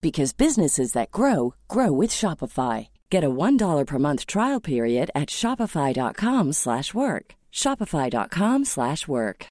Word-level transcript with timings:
because 0.00 0.32
businesses 0.32 0.92
that 0.92 1.10
grow 1.10 1.54
grow 1.68 1.92
with 1.92 2.10
Shopify. 2.10 2.88
Get 3.10 3.24
a 3.24 3.30
$1 3.30 3.86
per 3.86 3.98
month 3.98 4.26
trial 4.26 4.60
period 4.60 5.10
at 5.14 5.28
Shopify.com 5.28 6.52
slash 6.52 6.94
work. 6.94 7.34
Shopify.com 7.52 8.64
slash 8.64 9.08
work. 9.08 9.46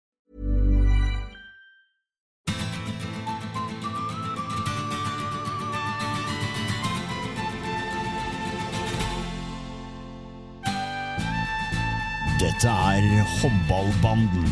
Dette 12.39 12.67
er 12.67 13.23
Håndballbanden, 13.41 14.45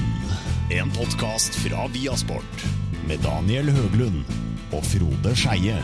en 0.71 0.91
podkast 0.91 1.55
fra 1.55 1.87
Viasport 1.87 2.65
med 3.07 3.19
Daniel 3.19 3.69
Høglund 3.69 4.25
og 4.73 4.81
Frode 4.87 5.35
Skeie. 5.37 5.77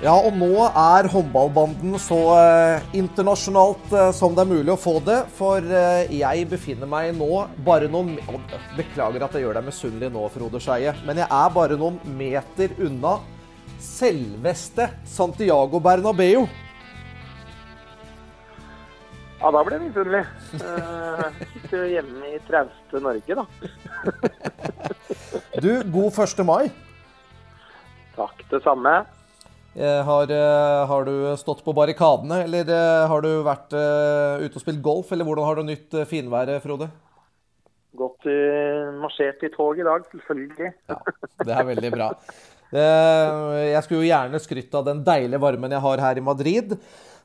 Ja, 0.00 0.14
og 0.16 0.32
nå 0.32 0.64
er 0.64 1.04
håndballbanden 1.12 1.98
så 2.00 2.16
eh, 2.38 2.86
internasjonalt 2.96 3.90
eh, 3.92 4.08
som 4.16 4.32
det 4.32 4.46
er 4.46 4.48
mulig 4.48 4.72
å 4.72 4.78
få 4.80 4.94
det. 5.04 5.18
For 5.36 5.60
eh, 5.60 6.08
jeg 6.16 6.46
befinner 6.48 6.88
meg 6.88 7.12
nå 7.18 7.28
bare 7.66 7.90
noen 7.92 8.16
Beklager 8.78 9.20
at 9.26 9.36
jeg 9.36 9.44
gjør 9.44 9.60
deg 9.60 9.68
misunnelig 9.68 10.08
nå, 10.14 10.24
Frode 10.32 10.56
Skeie. 10.64 10.94
Men 11.04 11.20
jeg 11.20 11.28
er 11.28 11.52
bare 11.52 11.76
noen 11.80 12.00
meter 12.16 12.72
unna 12.80 13.18
selveste 13.80 14.88
Santiago 15.04 15.80
Bernabeu. 15.84 16.48
Ja, 19.40 19.48
da 19.52 19.60
ble 19.64 19.76
jeg 19.76 19.84
misunnelig. 19.86 20.24
Uh, 20.60 21.24
hjemme 21.88 22.24
i 22.28 22.38
trauste 22.48 22.96
Norge, 23.04 23.32
da. 23.40 23.44
Du, 25.60 25.82
god 25.92 26.16
1. 26.24 26.40
mai. 26.48 26.70
Det 28.50 28.62
samme. 28.64 29.04
Eh, 29.74 30.04
Har, 30.04 30.30
eh, 30.30 30.86
har 30.86 31.04
du 31.04 31.36
stått 31.36 31.62
på 31.64 31.72
barrikadene, 31.72 32.42
eller 32.44 32.66
eh, 32.74 33.06
har 33.06 33.22
du 33.22 33.30
vært 33.46 33.70
ute 34.42 34.56
og 34.58 34.64
spilt 34.64 34.82
golf? 34.82 35.12
Eller 35.12 35.24
hvordan 35.24 35.46
har 35.46 35.60
du 35.60 35.68
nytt 35.68 35.94
finværet, 36.10 36.62
Frode? 36.64 36.90
Godt 37.90 38.26
uh, 38.30 38.90
marsjert 39.02 39.42
i 39.42 39.48
tog 39.50 39.78
i 39.78 39.86
dag, 39.86 40.04
selvfølgelig. 40.12 40.68
Ja, 40.90 40.98
det 41.42 41.54
er 41.54 41.64
veldig 41.66 41.90
bra. 41.90 42.06
Jeg 42.70 43.80
skulle 43.82 44.04
jo 44.04 44.10
gjerne 44.12 44.38
skrytt 44.38 44.76
av 44.78 44.84
den 44.86 45.00
deilige 45.02 45.40
varmen 45.42 45.74
jeg 45.74 45.82
har 45.82 46.02
her 46.04 46.20
i 46.20 46.22
Madrid. 46.22 46.76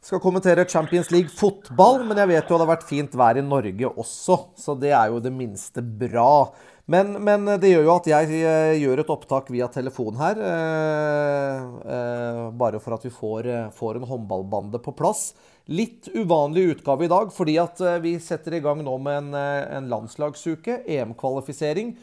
Skal 0.01 0.23
kommentere 0.23 0.65
Champions 0.65 1.11
League 1.13 1.29
fotball, 1.29 2.01
men 2.09 2.17
jeg 2.17 2.31
vet 2.31 2.49
jo 2.49 2.58
det 2.58 2.65
har 2.65 2.71
vært 2.71 2.89
fint 2.89 3.14
vær 3.14 3.37
i 3.37 3.45
Norge 3.45 3.91
også, 3.93 4.39
så 4.58 4.73
det 4.81 4.89
er 4.89 5.14
jo 5.14 5.21
det 5.21 5.33
minste 5.37 5.85
bra. 5.85 6.49
Men, 6.85 7.15
men 7.25 7.47
det 7.57 7.71
gjør 7.71 7.87
jo 7.87 7.93
at 7.95 8.07
jeg 8.11 8.41
eh, 8.45 8.75
gjør 8.77 9.01
et 9.01 9.09
opptak 9.09 9.47
via 9.49 9.65
telefon 9.73 10.19
her, 10.19 10.37
eh, 10.37 11.63
eh, 11.95 12.41
bare 12.59 12.81
for 12.81 12.93
at 12.93 13.07
vi 13.07 13.13
får, 13.13 13.49
får 13.73 13.97
en 13.97 14.05
håndballbande 14.11 14.81
på 14.85 14.93
plass. 14.97 15.31
Litt 15.65 16.11
uvanlig 16.13 16.75
utgave 16.75 17.07
i 17.07 17.09
dag, 17.09 17.31
fordi 17.33 17.57
at 17.57 17.81
vi 18.03 18.19
setter 18.21 18.53
i 18.53 18.61
gang 18.61 18.83
nå 18.85 18.99
med 19.01 19.17
en, 19.23 19.31
en 19.79 19.89
landslagsuke, 19.89 20.83
EM-kvalifisering. 20.85 21.95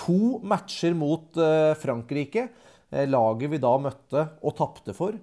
To 0.00 0.38
matcher 0.46 0.96
mot 0.96 1.36
Frankrike. 1.82 2.46
Laget 3.10 3.52
vi 3.52 3.60
da 3.60 3.74
møtte 3.82 4.22
og 4.40 4.56
tapte 4.56 4.94
for 4.96 5.18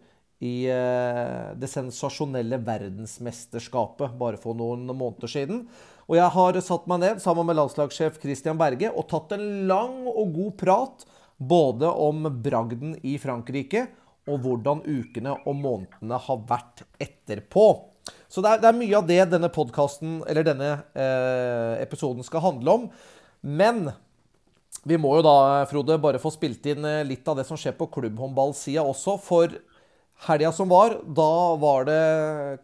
i 0.46 0.70
det 0.70 1.70
sensasjonelle 1.72 2.60
verdensmesterskapet 2.62 4.14
bare 4.20 4.38
for 4.38 4.60
noen 4.60 4.86
måneder 4.92 5.34
siden. 5.34 5.64
Og 6.08 6.16
jeg 6.16 6.32
har 6.38 6.60
satt 6.64 6.88
meg 6.88 7.02
ned 7.04 7.22
sammen 7.24 7.50
med 7.50 7.58
landslagssjef 7.60 8.20
Christian 8.22 8.60
Berge 8.60 8.94
og 8.94 9.10
tatt 9.12 9.34
en 9.36 9.48
lang 9.68 10.06
og 10.08 10.32
god 10.38 10.54
prat 10.60 11.08
både 11.38 11.90
om 11.92 12.30
bragden 12.44 12.96
i 13.06 13.18
Frankrike 13.22 13.86
og 14.28 14.42
hvordan 14.44 14.82
ukene 14.88 15.36
og 15.44 15.60
månedene 15.60 16.20
har 16.24 16.42
vært 16.48 16.84
etterpå. 17.04 17.68
Så 18.32 18.44
det 18.44 18.54
er, 18.54 18.64
det 18.64 18.70
er 18.70 18.80
mye 18.80 18.98
av 18.98 19.08
det 19.08 19.22
denne 19.32 19.52
podkasten, 19.52 20.20
eller 20.28 20.48
denne 20.48 20.72
eh, 20.96 21.78
episoden 21.84 22.26
skal 22.28 22.44
handle 22.44 22.76
om. 22.80 22.90
Men 23.44 23.88
vi 24.88 25.00
må 25.00 25.18
jo 25.18 25.26
da, 25.26 25.66
Frode, 25.68 26.00
bare 26.04 26.22
få 26.24 26.32
spilt 26.36 26.66
inn 26.72 26.88
eh, 26.88 27.06
litt 27.08 27.28
av 27.28 27.40
det 27.40 27.48
som 27.48 27.60
skjer 27.60 27.76
på 27.80 27.90
klubbhåndballsida 27.96 28.84
også. 28.84 29.18
For 29.24 29.56
helga 30.28 30.52
som 30.56 30.72
var, 30.72 31.00
da 31.04 31.32
var 31.60 31.88
det 31.88 32.02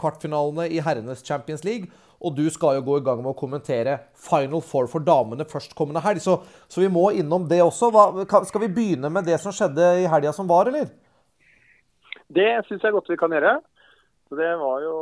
kvartfinalene 0.01 0.67
i 0.71 0.81
herrenes 0.83 1.23
Champions 1.27 1.63
League. 1.67 1.91
Og 2.23 2.35
du 2.37 2.45
skal 2.53 2.77
jo 2.77 2.85
gå 2.87 2.97
i 2.99 3.03
gang 3.03 3.19
med 3.19 3.33
å 3.33 3.37
kommentere 3.37 3.97
Final 4.15 4.63
Four 4.63 4.87
for 4.91 5.03
damene 5.03 5.47
førstkommende 5.49 6.03
helg. 6.05 6.23
Så, 6.23 6.37
så 6.71 6.83
vi 6.83 6.91
må 6.91 7.09
innom 7.11 7.49
det 7.49 7.59
også. 7.63 7.91
Hva, 7.91 8.43
skal 8.47 8.63
vi 8.63 8.71
begynne 8.71 9.11
med 9.11 9.27
det 9.27 9.41
som 9.43 9.55
skjedde 9.55 9.89
i 9.99 10.07
helga 10.07 10.31
som 10.35 10.47
var, 10.47 10.71
eller? 10.71 10.87
Det 12.33 12.49
syns 12.69 12.85
jeg 12.85 12.95
godt 12.95 13.11
vi 13.11 13.19
kan 13.19 13.35
gjøre. 13.35 13.57
Det 14.33 14.53
var 14.57 14.81
jo, 14.81 14.93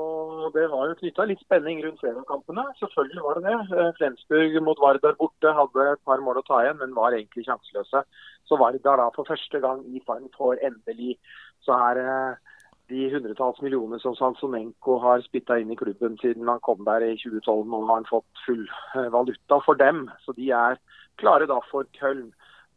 det 0.52 0.64
jo 0.66 0.96
knytta 1.00 1.26
litt 1.30 1.44
spenning 1.46 1.80
rundt 1.86 2.02
fredagskampene. 2.02 2.66
Selvfølgelig 2.81 3.24
var 3.24 3.38
det 3.38 3.44
det. 3.46 3.60
Eh, 3.78 3.92
Flensburg 4.00 4.58
mot 4.66 4.81
Vardar 4.81 5.16
borte 5.20 5.54
hadde 5.56 5.86
et 5.94 6.02
par 6.08 6.24
mål 6.26 6.42
å 6.42 6.46
ta 6.48 6.60
igjen, 6.66 6.80
men 6.81 6.98
var 6.98 7.16
egentlig 7.16 7.46
sjanseløse. 7.48 8.02
Så 8.50 8.60
Vardar 8.60 9.00
da 9.00 9.08
for 9.16 9.30
første 9.30 9.62
gang 9.64 9.86
i 9.88 10.02
Final 10.04 10.28
Four 10.36 10.60
endelig 10.60 11.16
så 11.64 11.78
er 11.92 12.02
eh, 12.02 12.58
de 12.91 13.07
hundretalls 13.13 13.62
millioner 13.63 14.02
som 14.03 14.16
Sansonenko 14.18 14.97
har 15.03 15.24
spytta 15.25 15.57
inn 15.62 15.72
i 15.74 15.79
klubben 15.79 16.18
siden 16.22 16.50
han 16.52 16.62
kom 16.63 16.84
der 16.85 17.06
i 17.07 17.16
2012. 17.18 17.66
Nå 17.72 17.81
har 17.88 18.02
han 18.02 18.09
fått 18.09 18.46
full 18.46 18.63
eh, 18.68 19.09
valuta 19.13 19.59
for 19.66 19.79
dem, 19.79 20.06
så 20.25 20.35
de 20.38 20.52
er 20.56 20.79
klare 21.22 21.47
da 21.50 21.59
for 21.72 21.88
Köln. 21.97 22.31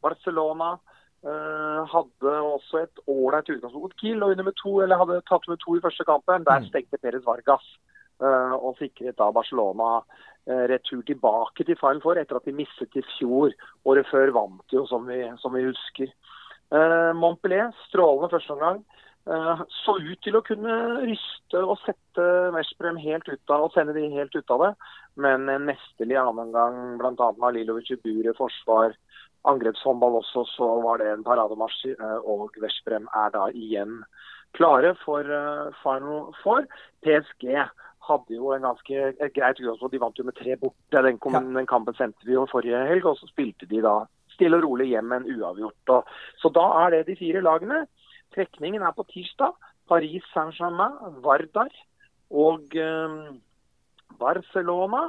Barcelona 0.04 0.74
eh, 1.24 1.80
hadde 1.94 2.34
også 2.50 2.84
et 2.84 3.02
ålreit 3.06 3.50
utgangspunkt 3.56 3.88
mot 3.88 3.96
Kiel, 4.00 4.22
og 4.22 4.34
under 4.34 4.48
med 4.50 4.58
to, 4.60 4.76
eller 4.84 5.00
hadde 5.00 5.22
tatt 5.30 5.48
med 5.50 5.62
to 5.62 5.78
i 5.78 5.82
første 5.84 6.06
kampen. 6.08 6.46
Der 6.46 6.68
stengte 6.68 7.00
Perez 7.02 7.26
Vargas 7.26 7.66
eh, 8.22 8.54
og 8.54 8.78
sikret 8.80 9.18
da 9.20 9.30
Barcelona 9.34 9.96
eh, 10.46 10.66
retur 10.70 11.02
tilbake 11.06 11.66
til 11.66 11.80
Final 11.80 12.02
Four 12.04 12.20
etter 12.22 12.40
at 12.40 12.48
de 12.48 12.56
mistet 12.56 13.00
i 13.00 13.04
fjor. 13.16 13.54
Året 13.84 14.10
før 14.10 14.34
vant 14.36 14.62
de 14.70 14.80
jo, 14.80 14.86
som 14.90 15.08
vi, 15.08 15.22
som 15.42 15.56
vi 15.56 15.66
husker. 15.68 16.12
Eh, 16.74 17.10
Montpellier, 17.16 17.72
strålende 17.88 18.32
førsteomgang. 18.32 18.84
Uh, 19.24 19.62
så 19.72 19.94
ut 19.96 20.20
til 20.20 20.36
å 20.36 20.42
kunne 20.44 20.74
ryste 21.00 21.60
og 21.62 21.78
sette 21.80 22.24
Veszprem 22.52 22.98
helt 23.00 23.28
ut 23.30 23.52
av 23.54 23.62
og 23.64 23.72
sende 23.72 23.94
de 23.96 24.10
helt 24.12 24.34
ut 24.36 24.52
av 24.52 24.66
det. 24.66 24.72
Men 25.24 25.48
en 25.48 25.64
mesterlig 25.70 26.18
annenomgang 26.20 26.98
bl.a. 27.00 27.30
med 27.40 27.56
Lilovic 27.56 27.94
i 27.94 28.00
buret, 28.04 28.36
forsvar, 28.36 28.92
angrepshåndball 29.48 30.18
også, 30.20 30.44
så 30.52 30.68
var 30.84 31.00
det 31.00 31.08
en 31.12 31.24
parademarsj. 31.24 31.94
uh, 32.00 32.20
og 32.20 32.60
Veszprem 32.60 33.08
er 33.16 33.32
da 33.32 33.48
igjen 33.52 34.02
klare 34.54 34.92
for 35.04 35.24
uh, 35.24 35.72
Final 35.80 36.30
Four. 36.42 36.68
PSG 37.04 37.48
hadde 38.04 38.36
jo 38.36 38.52
en 38.52 38.68
ganske 38.68 39.08
greit 39.32 39.60
utgangspunkt. 39.60 39.92
De 39.94 40.02
vant 40.02 40.18
jo 40.20 40.28
med 40.28 40.36
tre 40.36 40.56
borte. 40.60 41.02
Den, 41.08 41.18
kom, 41.18 41.32
Ja. 41.32 41.40
den 41.40 41.66
kampen 41.66 41.96
sendte 41.96 42.28
vi 42.28 42.36
jo 42.36 42.46
forrige 42.50 42.84
helg, 42.90 43.06
og 43.08 43.16
så 43.18 43.28
spilte 43.30 43.66
de 43.70 43.80
da 43.84 44.02
stille 44.34 44.58
og 44.58 44.66
rolig 44.66 44.90
hjem 44.92 45.12
en 45.16 45.28
uavgjort. 45.30 45.92
Og, 45.96 46.16
så 46.42 46.50
da 46.52 46.66
er 46.84 46.90
det 46.90 47.06
de 47.08 47.16
fire 47.16 47.40
lagene. 47.44 47.86
Trekningen 48.34 48.82
er 48.82 48.92
på 48.96 49.04
tirsdag. 49.12 49.52
Paris 49.88 50.24
Saint-Germain, 50.32 50.94
Vardar 51.24 51.68
og 52.32 52.74
eh, 52.76 53.18
Barcelona. 54.18 55.08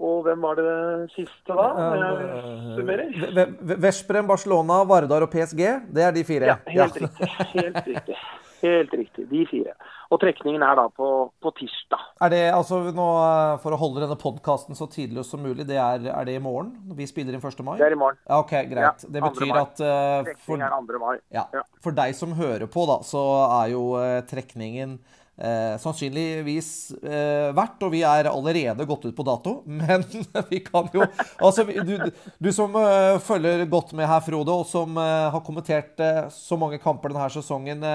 Og 0.00 0.22
hvem 0.24 0.40
var 0.40 0.56
det 0.56 1.10
siste 1.12 1.52
da? 1.52 1.64
Jeg 1.76 2.76
summerer. 2.78 3.10
Ve- 3.36 3.46
Ve- 3.68 3.76
Veszprem, 3.82 4.28
Barcelona, 4.28 4.78
Vardar 4.88 5.26
og 5.26 5.32
PSG. 5.32 5.60
Det 5.92 6.04
er 6.06 6.14
de 6.16 6.22
fire. 6.24 6.46
Ja, 6.54 6.56
helt 6.72 6.96
riktig. 7.02 7.28
Helt 7.56 7.82
riktig. 7.86 8.16
Helt 8.60 8.92
riktig. 8.94 9.26
De 9.30 9.44
fire. 9.48 9.74
Og 10.10 10.18
trekningen 10.20 10.62
er 10.66 10.76
da 10.76 10.86
på, 10.92 11.08
på 11.40 11.52
tirsdag. 11.56 12.02
Er 12.24 12.32
det, 12.32 12.40
altså 12.52 12.80
nå, 12.90 13.06
eh, 13.22 13.52
For 13.62 13.74
å 13.74 13.78
holde 13.80 14.02
denne 14.02 14.18
podkasten 14.20 14.78
så 14.78 14.88
tidlig 14.90 15.24
som 15.28 15.42
mulig, 15.44 15.64
det 15.68 15.78
er, 15.80 16.08
er, 16.10 16.26
det 16.26 16.34
i 16.36 16.42
morgen? 16.42 16.74
Vi 16.98 17.06
spiller 17.08 17.36
inn 17.36 17.44
1. 17.44 17.62
mai? 17.66 17.76
Det 17.80 17.86
er 17.86 17.96
i 17.96 18.00
morgen. 18.00 18.18
Ja, 18.26 18.40
ok, 18.42 18.56
Greit. 18.72 19.06
Ja, 19.06 19.12
det 19.14 19.22
betyr 19.24 19.54
at 19.62 19.80
uh, 19.84 20.34
for, 20.44 20.58
er 20.58 20.76
2. 20.76 21.00
mai. 21.00 21.14
Ja, 21.32 21.46
ja. 21.54 21.64
For 21.84 21.96
deg 21.96 22.18
som 22.18 22.34
hører 22.38 22.66
på, 22.70 22.84
da, 22.90 23.00
så 23.06 23.24
er 23.62 23.72
jo 23.76 23.86
uh, 23.96 24.20
trekningen 24.30 25.00
Eh, 25.40 25.78
sannsynligvis 25.80 26.66
verdt, 27.56 27.78
og 27.86 27.94
vi 27.94 28.02
er 28.04 28.26
allerede 28.28 28.84
gått 28.84 29.06
ut 29.06 29.14
på 29.16 29.24
dato. 29.24 29.54
Men 29.78 30.02
vi 30.50 30.58
kan 30.60 30.90
jo 30.92 31.06
Altså, 31.40 31.64
du, 31.64 31.94
du 32.36 32.48
som 32.52 32.76
følger 33.24 33.64
godt 33.72 33.94
med 33.96 34.10
her, 34.10 34.20
Frode, 34.26 34.52
og 34.52 34.68
som 34.68 35.00
har 35.00 35.40
kommentert 35.46 35.96
så 36.34 36.60
mange 36.60 36.76
kamper 36.82 37.14
denne 37.14 37.30
sesongen. 37.32 37.88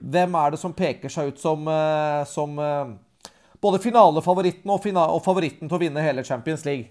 Hvem 0.00 0.36
er 0.40 0.54
det 0.54 0.60
som 0.60 0.72
peker 0.76 1.12
seg 1.12 1.34
ut 1.34 1.40
som, 1.40 1.66
eh, 1.68 2.22
som 2.28 2.56
eh, 2.58 2.94
både 3.60 3.82
finalefavoritten 3.84 4.72
og, 4.72 4.80
fina 4.82 5.04
og, 5.12 5.20
favoritten 5.24 5.68
til 5.68 5.76
å 5.76 5.82
vinne 5.82 6.04
hele 6.04 6.24
Champions 6.24 6.64
League? 6.64 6.88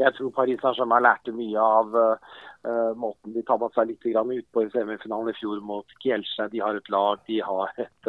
Jeg 0.00 0.10
tror 0.16 0.32
Paris 0.34 0.58
Saint-Germain 0.58 1.04
lærte 1.04 1.30
mye 1.30 1.60
av 1.62 1.92
uh, 1.94 2.94
måten 2.98 3.30
de 3.30 3.44
tabba 3.46 3.68
seg 3.76 3.92
litt 3.92 4.02
ut 4.02 4.48
på 4.50 4.64
i 4.64 4.70
semifinalen 4.72 5.30
i 5.30 5.36
fjor 5.38 5.60
mot 5.62 5.86
Kielce. 6.02 6.48
De 6.50 6.58
har 6.58 6.74
et 6.74 6.90
lag, 6.90 7.20
de 7.28 7.38
har 7.38 7.70
et, 7.78 8.08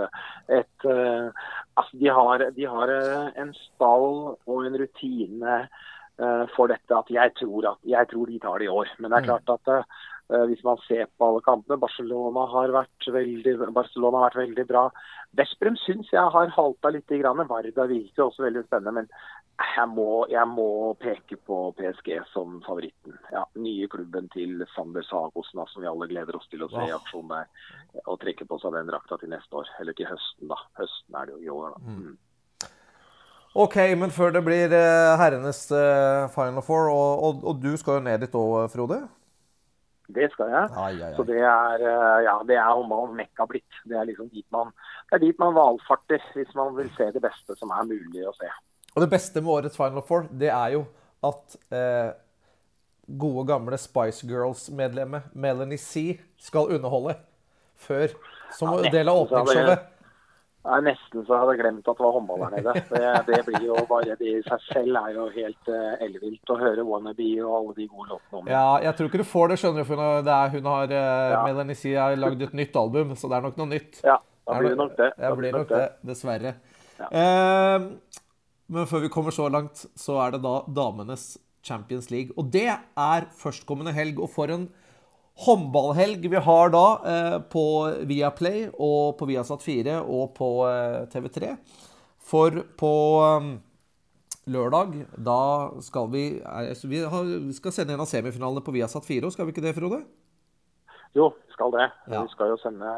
et 0.50 0.88
uh, 0.89 1.30
altså 1.75 2.00
de 2.01 2.10
har, 2.10 2.45
de 2.56 2.66
har 2.66 2.94
en 3.38 3.54
stall 3.54 4.33
og 4.33 4.66
en 4.66 4.80
rutine 4.81 5.60
uh, 6.18 6.44
for 6.56 6.74
dette 6.74 6.98
at 6.98 7.13
jeg 7.13 7.36
tror, 7.38 7.69
at 7.75 7.86
jeg 7.86 8.10
tror 8.10 8.33
de 8.33 8.42
tar 8.42 8.57
det 8.57 8.66
i 8.66 8.74
år. 8.81 8.89
Men 8.98 9.12
det 9.12 9.19
er 9.19 9.27
mm. 9.27 9.30
klart 9.30 9.54
at 9.60 9.86
hvis 10.27 10.63
man 10.66 10.80
ser 10.88 11.06
på 11.18 11.27
alle 11.27 11.42
kampene. 11.45 11.77
Barcelona 11.81 12.45
har 12.50 12.74
vært 12.74 13.07
veldig, 13.13 13.56
Barcelona 13.75 14.24
har 14.24 14.31
vært 14.31 14.42
veldig 14.48 14.66
bra. 14.69 14.83
Vestbrem 15.38 15.77
syns 15.77 16.10
jeg 16.13 16.33
har 16.36 16.54
halta 16.56 16.92
litt. 16.94 17.06
Grann. 17.06 17.44
Varda 17.48 17.86
virker 17.89 18.25
også 18.25 18.48
veldig 18.48 18.66
spennende. 18.66 19.04
Men 19.04 19.10
jeg 19.56 19.88
må, 19.88 20.25
jeg 20.31 20.48
må, 20.51 20.68
peke 21.00 21.38
på 21.48 21.60
PSG 21.77 22.18
som 22.33 22.60
favoritten. 22.66 23.16
Ja, 23.31 23.45
nye 23.62 23.88
klubben 23.92 24.27
til 24.33 24.66
Sander 24.74 25.06
Sagosen, 25.07 25.62
som 25.72 25.83
vi 25.83 25.89
alle 25.92 26.10
gleder 26.12 26.36
oss 26.36 26.50
til 26.51 26.66
å 26.66 26.72
se 26.74 26.89
i 26.89 26.95
aksjon 26.95 27.30
der. 27.31 27.48
Og 28.06 28.19
trekke 28.24 28.48
på 28.50 28.60
seg 28.60 28.75
den 28.75 28.89
drakta 28.89 29.19
til 29.22 29.31
neste 29.31 29.62
år. 29.62 29.72
Eller 29.80 29.95
til 29.98 30.10
høsten, 30.10 30.50
da. 30.51 30.60
Høsten 30.81 31.19
er 31.22 31.30
det 31.30 31.38
jo 31.38 31.44
i 31.44 31.54
år, 31.54 31.75
da. 31.75 31.83
Mm. 31.86 32.06
mm. 32.06 32.22
OK, 33.56 33.77
men 33.95 34.12
før 34.12 34.33
det 34.36 34.42
blir 34.44 34.74
eh, 34.75 35.13
herrenes 35.16 35.62
uh, 35.72 36.27
Final 36.33 36.60
Four, 36.66 36.89
og, 36.92 37.22
og, 37.24 37.45
og, 37.48 37.62
du 37.63 37.77
skal 37.80 38.01
jo 38.01 38.04
ned 38.04 38.25
dit 38.25 38.33
òg, 38.36 38.66
Frode? 38.74 38.98
Det 40.07 40.28
skal 40.34 40.52
jeg. 40.54 40.69
Ai, 40.78 40.92
ai, 40.94 41.07
ai. 41.10 41.13
Så 41.18 41.25
det 41.25 41.40
er, 41.40 41.81
eh, 41.81 42.19
ja, 42.28 42.36
det 42.46 42.57
er 42.60 42.68
håndballens 42.69 43.18
mekka 43.18 43.48
blitt. 43.50 43.80
Det 43.90 43.98
er 43.98 44.06
liksom 44.10 44.30
dit 44.30 44.46
man, 44.54 44.69
det 45.10 45.18
er 45.18 45.24
dit 45.25 45.40
man 45.42 45.56
valfarter 45.56 46.22
hvis 46.36 46.54
man 46.57 46.75
vil 46.78 46.92
se 46.98 47.10
det 47.16 47.24
beste 47.24 47.57
som 47.57 47.74
er 47.74 47.88
mulig 47.90 48.28
å 48.28 48.36
se. 48.38 48.52
Og 48.96 49.02
det 49.04 49.10
beste 49.12 49.42
med 49.42 49.52
årets 49.57 49.80
Final 49.80 50.06
Four, 50.06 50.30
det 50.31 50.52
er 50.54 50.78
jo 50.78 50.86
at 51.25 51.57
eh, 51.74 52.13
gode, 53.07 53.48
gamle 53.50 53.80
Spice 53.81 54.28
Girls-medlemmet 54.30 55.34
Melanie 55.34 55.81
C 55.81 56.19
skal 56.42 56.72
underholde 56.78 57.18
før 57.75 58.13
som 58.56 58.72
ja, 58.78 58.92
del 58.94 59.12
av 59.12 59.25
åpningsshowet. 59.25 59.92
Det 60.65 60.73
er 60.73 60.85
nesten 60.88 61.21
så 61.21 61.35
jeg 61.35 61.41
hadde 61.44 61.56
glemt 61.59 61.89
at 61.91 62.00
det 62.00 62.01
var 62.01 62.13
håndball 62.15 62.39
der 62.41 62.53
nede. 62.56 62.71
Det, 62.89 63.09
det, 63.27 63.39
blir 63.45 63.65
jo 63.67 63.75
bare 63.89 64.15
det 64.17 64.31
i 64.31 64.39
seg 64.47 64.63
selv 64.65 64.97
er 64.97 65.12
jo 65.13 65.25
helt 65.35 65.69
uh, 65.69 65.91
ellevilt 66.01 66.53
å 66.53 66.57
høre 66.57 66.85
'Wannabe' 66.88 67.27
og 67.45 67.51
alle 67.59 67.75
de 67.77 67.85
gode 67.91 68.15
låtene 68.15 68.39
om 68.39 68.50
Ja, 68.50 68.63
jeg 68.81 68.97
tror 68.97 69.12
ikke 69.12 69.21
du 69.21 69.29
får 69.29 69.51
det, 69.51 69.59
skjønner 69.62 69.85
du. 69.85 69.88
For 69.91 70.01
hun 70.01 70.31
har, 70.31 70.50
hun 70.56 70.69
har 70.71 70.95
uh, 70.95 71.33
ja. 71.35 71.44
Melanie 71.45 71.77
C 71.77 71.94
har 71.94 72.17
lagd 72.17 72.41
et 72.47 72.57
nytt 72.57 72.79
album, 72.81 73.13
så 73.13 73.29
det 73.29 73.38
er 73.38 73.45
nok 73.45 73.62
noe 73.62 73.71
nytt. 73.75 74.01
Ja, 74.07 74.17
da 74.17 74.57
blir 74.57 74.73
det 74.73 74.81
nok 74.81 74.97
det. 74.97 75.12
Da 75.21 75.33
blir 75.38 75.59
nok 75.59 75.73
det, 75.75 75.85
dessverre. 76.09 76.56
Ja. 76.97 77.12
Uh, 77.13 78.23
men 78.73 78.89
før 78.89 79.06
vi 79.06 79.13
kommer 79.13 79.35
så 79.35 79.45
langt, 79.53 79.85
så 79.94 80.17
er 80.25 80.33
det 80.33 80.41
da 80.47 80.56
damenes 80.65 81.35
Champions 81.65 82.09
League. 82.09 82.33
Og 82.41 82.50
det 82.53 82.71
er 82.73 83.29
førstkommende 83.38 83.94
helg. 83.94 84.17
Og 84.17 84.33
for 84.33 84.50
en 84.50 84.65
håndballhelg 85.36 86.30
vi 86.32 86.40
har 86.40 86.70
da 86.72 86.86
eh, 87.12 87.38
på 87.52 87.66
Viaplay 88.08 88.70
og 88.72 89.18
på 89.20 89.28
Viasat 89.28 89.64
4 89.64 90.00
og 90.02 90.34
på 90.38 90.50
eh, 90.70 91.02
TV3. 91.12 91.56
For 92.26 92.62
på 92.80 92.92
um, 93.22 93.50
lørdag, 94.50 94.96
da 95.22 95.42
skal 95.86 96.08
vi 96.10 96.24
Vi 96.90 97.02
har, 97.04 97.34
skal 97.54 97.76
sende 97.76 97.94
en 97.94 98.02
av 98.02 98.10
semifinalene 98.10 98.64
på 98.66 98.74
Viasat 98.74 99.06
4, 99.06 99.30
skal 99.32 99.46
vi 99.46 99.54
ikke 99.54 99.66
det, 99.66 99.76
Frode? 99.78 100.02
Jo, 101.16 101.30
vi 101.46 101.54
skal 101.54 101.76
det. 101.76 101.90
Ja. 102.10 102.24
Vi 102.24 102.34
skal 102.34 102.56
jo 102.56 102.58
sende 102.64 102.96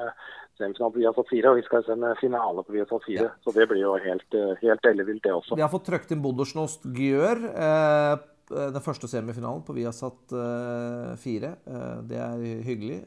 semifinale 0.57 0.93
på 0.93 1.01
Viasat 1.01 1.33
4, 1.33 1.49
og 1.51 1.59
vi 1.59 1.67
skal 1.67 1.83
sende 1.89 2.13
finale 2.21 2.63
på 2.63 2.77
Viasat 2.77 3.03
4. 3.09 3.19
Ja. 3.19 3.35
Så 3.43 3.51
det 3.57 3.67
blir 3.67 3.83
jo 3.83 3.97
helt, 4.05 4.39
helt 4.61 4.89
ellevilt, 4.93 5.25
det 5.25 5.35
også. 5.35 5.59
Vi 5.59 5.65
har 5.65 5.73
fått 5.73 5.89
trøkt 5.89 6.15
inn 6.15 6.23
Bondersnost 6.23 6.87
Gjør. 6.87 7.43
Eh, 7.51 8.15
Eh, 8.15 8.23
den 8.49 8.83
første 8.83 9.09
semifinalen 9.11 9.63
på 9.67 9.75
Viasat 9.75 10.31
4. 10.31 11.17
Eh, 11.17 11.73
eh, 11.73 11.97
det 12.07 12.21
er 12.23 12.45
hyggelig. 12.65 12.99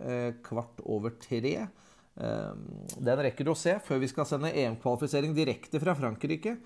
Kvart 0.46 0.82
over 0.84 1.16
tre. 1.20 1.54
Den 2.20 3.22
rekker 3.25 3.46
du 3.46 3.54
å 3.54 3.56
se 3.56 3.78
før 3.81 4.02
vi 4.02 4.10
skal 4.10 4.26
sende 4.28 4.50
EM-kvalifisering 4.52 5.32
direkte 5.32 5.81
fra 5.81 5.94
Frankrike. 5.96 6.58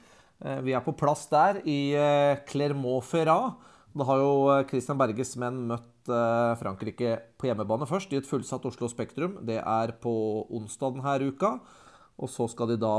Vi 0.66 0.72
er 0.74 0.82
på 0.82 0.96
plass 0.98 1.28
der, 1.30 1.60
i 1.62 1.94
Clermont-Ferrat. 2.48 3.60
Da 3.94 4.06
har 4.08 4.18
jo 4.18 4.32
Christian 4.66 4.98
Berges 4.98 5.36
menn 5.38 5.60
møtt 5.68 6.10
Frankrike 6.58 7.12
på 7.38 7.46
hjemmebane 7.46 7.86
først, 7.86 8.10
i 8.10 8.18
et 8.18 8.26
fullsatt 8.26 8.66
Oslo 8.66 8.90
Spektrum. 8.90 9.38
Det 9.46 9.60
er 9.60 9.94
på 10.02 10.14
onsdag 10.50 10.98
denne 10.98 11.30
uka. 11.30 11.52
Og 12.18 12.30
så 12.30 12.48
skal 12.50 12.72
de 12.72 12.80
da 12.82 12.96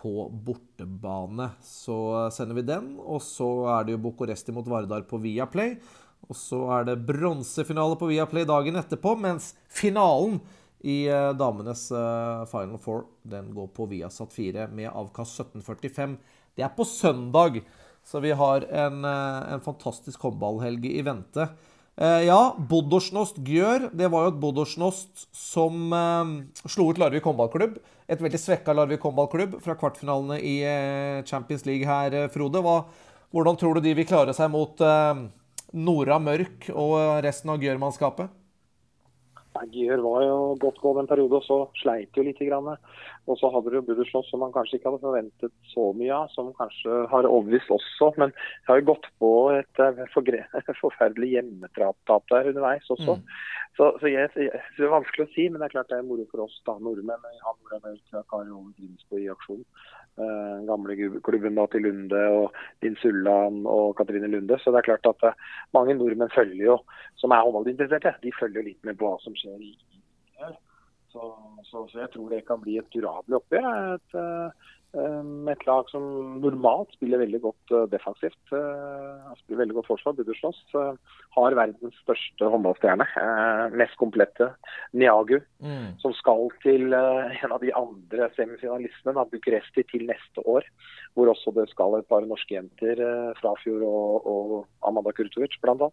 på 0.00 0.28
bortebane. 0.32 1.50
Så 1.64 2.30
sender 2.32 2.56
vi 2.56 2.64
den, 2.68 2.94
og 3.00 3.20
så 3.24 3.48
er 3.76 3.86
det 3.86 3.96
jo 3.96 4.04
Bucuresti 4.06 4.54
mot 4.56 4.68
Vardar 4.68 5.04
på 5.08 5.20
Viaplay. 5.20 5.76
Og 6.28 6.36
så 6.36 6.60
er 6.76 6.88
det 6.88 7.02
bronsefinale 7.08 7.98
på 8.00 8.08
Viaplay 8.10 8.46
dagen 8.48 8.80
etterpå, 8.80 9.14
mens 9.20 9.52
finalen 9.68 10.40
i 10.80 11.04
uh, 11.12 11.30
damenes 11.36 11.90
uh, 11.92 12.46
Final 12.48 12.80
Four 12.80 13.04
den 13.28 13.50
går 13.56 13.68
på 13.76 13.86
Viasat 13.90 14.32
4 14.32 14.68
med 14.72 14.88
avkast 14.88 15.42
17.45. 15.42 16.16
Det 16.56 16.64
er 16.64 16.72
på 16.76 16.86
søndag, 16.88 17.60
så 18.04 18.22
vi 18.24 18.32
har 18.36 18.64
en, 18.64 19.04
uh, 19.04 19.52
en 19.52 19.64
fantastisk 19.64 20.24
håndballhelg 20.24 20.88
i 20.88 21.02
vente. 21.04 21.50
Eh, 22.00 22.22
ja, 22.24 22.54
Bodosjnost 22.56 23.42
Gjør. 23.44 23.90
Det 23.92 24.08
var 24.08 24.24
jo 24.24 24.32
et 24.32 24.40
Bodosjnost 24.40 25.26
som 25.36 25.92
eh, 25.92 26.30
slo 26.64 26.88
ut 26.88 27.00
Larvik 27.00 27.26
håndballklubb. 27.28 27.76
Et 28.10 28.22
veldig 28.24 28.40
svekka 28.40 28.72
Larvik 28.72 29.04
håndballklubb 29.04 29.58
fra 29.60 29.76
kvartfinalene 29.76 30.40
i 30.40 30.54
eh, 30.64 31.20
Champions 31.28 31.66
League 31.68 31.84
her, 31.84 32.32
Frode. 32.32 32.64
Hva, 32.64 32.78
hvordan 33.34 33.60
tror 33.60 33.76
du 33.76 33.84
de 33.84 33.92
vil 33.98 34.08
klare 34.08 34.32
seg 34.34 34.48
mot 34.50 34.80
Nora 35.76 36.16
Mørk 36.18 36.70
og 36.72 36.96
resten 37.22 37.52
av 37.52 37.60
Gjør-mannskapet? 37.62 38.32
Gjør 39.70 40.02
var 40.04 40.22
jo 40.22 40.36
godt 40.62 40.78
gått 40.78 40.98
en 41.02 41.08
periode, 41.10 41.40
og 41.40 41.44
så 41.44 41.56
sleit 41.80 42.16
jo 42.16 42.22
litt. 42.26 42.38
Grann. 42.40 42.70
Og 43.28 43.36
så 43.36 43.50
hadde 43.52 43.72
du 43.74 43.82
Budersloss 43.84 44.30
som 44.30 44.40
man 44.40 44.52
kanskje 44.54 44.78
ikke 44.78 44.88
hadde 44.88 45.02
forventet 45.02 45.52
så 45.68 45.90
mye 45.96 46.14
av, 46.14 46.30
som 46.32 46.52
kanskje 46.56 47.02
har 47.10 47.28
overbevist 47.28 47.72
også. 47.74 48.12
Men 48.22 48.32
jeg 48.32 48.68
har 48.70 48.80
jo 48.80 48.88
gått 48.92 49.08
på 49.20 49.32
et 49.58 49.82
eh, 49.82 50.04
forferdelig 50.84 51.32
hjemmetap 51.34 52.30
der 52.32 52.52
underveis 52.52 52.88
også. 52.88 53.18
Mm. 53.18 53.26
Så, 53.76 53.90
så 54.00 54.10
jeg, 54.10 54.30
jeg, 54.36 54.62
det 54.78 54.86
er 54.86 54.94
vanskelig 54.94 55.26
å 55.26 55.32
si, 55.34 55.46
men 55.48 55.60
det 55.60 55.68
er 55.68 55.76
klart 55.76 55.92
det 55.92 56.00
er 56.00 56.08
moro 56.08 56.24
for 56.30 56.46
oss 56.46 56.56
da, 56.68 56.78
nordmenn. 56.80 57.26
Han 57.26 57.44
har 57.44 57.58
Nord-Amerika, 57.60 58.24
Kari 58.32 58.50
Ove 58.54 58.72
Grimsbo 58.78 59.20
i 59.20 59.28
aksjon. 59.32 59.62
Eh, 60.18 60.64
gamle 60.66 60.96
klubben 61.24 61.54
da 61.56 61.64
til 61.70 61.86
Lunde 61.86 62.22
og 62.34 62.56
Din 62.82 62.96
Sulland 63.00 63.62
og 63.70 63.94
Katrine 63.96 64.28
Lunde. 64.28 64.58
Så 64.58 64.72
det 64.72 64.82
er 64.82 64.88
klart 64.90 65.06
at 65.06 65.22
eh, 65.28 65.46
mange 65.76 65.94
nordmenn 65.94 66.32
følger 66.34 66.64
jo, 66.72 66.76
som 67.20 67.32
er 67.32 67.44
håndballinteresserte, 67.46 68.16
de 68.24 68.32
følger 68.40 68.66
litt 68.66 68.82
med 68.84 68.98
på 69.00 69.08
hva 69.08 69.22
som 69.22 69.36
skjer. 69.38 69.62
Så, 71.10 71.30
så, 71.66 71.86
så, 71.88 72.02
jeg 72.02 72.10
tror 72.12 72.28
det 72.30 72.44
kan 72.46 72.60
bli 72.62 72.76
et 72.78 72.92
durabelig 72.94 73.40
oppgjør. 73.40 73.70
Et, 73.96 74.18
um, 74.18 74.68
et 74.90 75.66
lag 75.68 75.90
som 75.92 76.02
normalt 76.42 76.90
spiller 76.96 77.20
veldig 77.22 77.40
godt 77.44 77.74
uh, 77.74 77.84
defensivt. 77.90 78.40
Uh, 78.50 79.30
spiller 79.38 79.62
veldig 79.62 79.76
godt 79.78 79.90
forsvar. 79.90 80.16
burde 80.18 80.34
slåss. 80.34 80.60
har 81.36 81.54
verdens 81.54 81.94
største 82.02 82.48
håndballstjerne. 82.50 83.06
Mest 83.78 83.96
komplette. 84.00 84.50
Niagu, 84.92 85.38
mm. 85.62 86.00
som 86.02 86.14
skal 86.18 86.50
til 86.64 86.90
en 86.94 87.54
av 87.54 87.60
de 87.62 87.70
andre 87.76 88.30
semifinalistene, 88.34 89.14
da, 89.14 89.24
Bucuresti, 89.30 89.84
til 89.86 90.06
neste 90.10 90.42
år. 90.42 90.66
Hvor 91.14 91.30
også 91.30 91.54
det 91.54 91.68
skal 91.70 91.98
et 91.98 92.08
par 92.10 92.26
norske 92.26 92.54
jenter 92.54 92.98
Frafjord 93.38 93.86
og, 93.86 94.26
og 94.26 94.54
Amanda 94.86 95.14
Kurtovic 95.14 95.56
bl.a. 95.62 95.90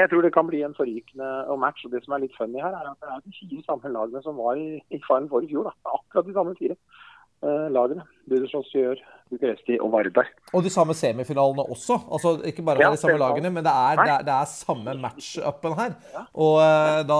Jeg 0.00 0.10
tror 0.10 0.24
det 0.24 0.34
kan 0.34 0.48
bli 0.48 0.62
en 0.64 0.76
forrykende 0.76 1.58
match. 1.60 1.84
og 1.84 1.92
Det 1.92 2.04
som 2.04 2.16
er 2.16 2.24
litt 2.24 2.36
funny 2.38 2.60
her, 2.60 2.72
er 2.72 2.92
at 2.92 3.00
det 3.00 3.12
er 3.12 3.24
de 3.24 3.36
fire 3.40 3.64
samme 3.68 3.92
lagene 3.92 4.24
som 4.24 4.40
var 4.40 4.60
i, 4.60 4.80
i 4.88 5.00
Four 5.04 5.44
i 5.44 5.50
fjor. 5.52 5.68
da. 5.68 5.96
Akkurat 5.98 6.28
de 6.28 6.36
samme 6.36 6.56
fire 6.60 6.78
lagene. 7.44 8.04
Budersjons 8.28 8.70
gjør, 8.72 9.00
Bucuresti 9.32 9.76
og 9.82 9.90
Vardar. 9.92 10.30
Og 10.56 10.64
de 10.64 10.70
samme 10.72 10.94
semifinalene 10.96 11.66
også. 11.74 11.98
Altså 12.08 12.34
Ikke 12.48 12.64
bare 12.64 12.80
Ja, 12.80 12.90
de 12.92 13.00
samme 13.00 13.18
lagene, 13.20 13.50
men 13.52 13.64
det 13.66 13.72
er, 13.72 13.98
det 14.00 14.12
er, 14.14 14.22
det 14.24 14.34
er 14.34 14.52
samme 14.52 14.94
match-upen 15.02 15.76
her. 15.80 15.98
Og 16.32 16.60
eh, 16.62 17.02
da, 17.08 17.18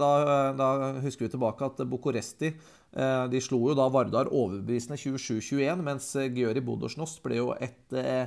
da, 0.00 0.10
da 0.58 0.70
husker 1.04 1.26
vi 1.26 1.34
tilbake 1.36 1.68
at 1.70 1.84
Bucuresti 1.86 2.50
eh, 2.50 3.26
de 3.30 3.44
slo 3.44 3.62
jo 3.70 3.78
da 3.78 3.86
Vardar 3.92 4.32
overbevisende 4.32 4.98
27-21, 4.98 5.86
mens 5.86 6.10
Gjøri 6.16 6.64
Bodosjnost 6.66 7.22
ble 7.24 7.40
jo 7.42 7.54
et 7.60 7.96
eh, 7.96 8.26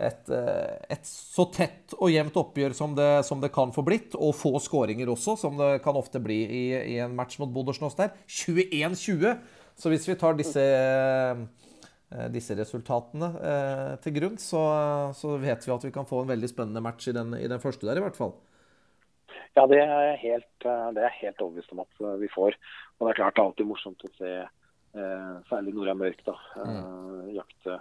et, 0.00 0.30
eh, 0.32 0.76
et 0.94 1.06
så 1.06 1.44
tett 1.52 1.94
og 1.98 2.12
jevnt 2.12 2.36
oppgjør 2.40 2.74
som 2.76 2.94
det, 2.96 3.24
som 3.26 3.40
det 3.42 3.50
kan 3.52 3.72
få 3.74 3.84
blitt, 3.86 4.14
og 4.16 4.32
få 4.38 4.54
skåringer 4.62 5.10
også, 5.12 5.36
som 5.40 5.58
det 5.58 5.80
kan 5.84 5.98
ofte 5.98 6.22
bli 6.22 6.38
i, 6.46 6.62
i 6.94 6.98
en 7.02 7.16
match 7.16 7.40
mot 7.42 7.50
Bodosjnost 7.52 8.00
der. 8.00 8.14
21-20! 8.28 9.34
Så 9.80 9.88
hvis 9.88 10.04
vi 10.08 10.16
tar 10.20 10.36
disse, 10.36 10.60
eh, 10.60 12.26
disse 12.34 12.56
resultatene 12.58 13.30
eh, 13.40 13.92
til 14.04 14.16
grunn, 14.18 14.36
så, 14.40 14.62
så 15.16 15.38
vet 15.40 15.64
vi 15.64 15.74
at 15.74 15.86
vi 15.88 15.92
kan 15.94 16.08
få 16.08 16.22
en 16.22 16.32
veldig 16.34 16.50
spennende 16.52 16.84
match 16.84 17.08
i 17.08 17.16
den, 17.16 17.32
i 17.38 17.48
den 17.48 17.62
første 17.62 17.88
der, 17.88 18.00
i 18.00 18.04
hvert 18.04 18.18
fall. 18.18 18.34
Ja, 19.56 19.64
det 19.70 19.80
er 19.80 19.94
jeg 20.10 20.18
helt, 20.26 20.66
eh, 20.68 21.20
helt 21.22 21.40
overbevist 21.40 21.72
om 21.72 21.84
at 21.86 22.02
vi 22.20 22.28
får. 22.32 22.58
Og 22.98 23.06
det 23.06 23.14
er 23.14 23.22
klart 23.22 23.38
det 23.38 23.42
er 23.42 23.48
alltid 23.48 23.70
morsomt 23.70 24.08
å 24.08 24.14
se 24.18 24.40
særlig 25.46 25.70
Nora 25.70 25.92
Mørk 25.94 26.24
da, 26.26 26.32
mm. 26.58 27.28
jakte, 27.30 27.76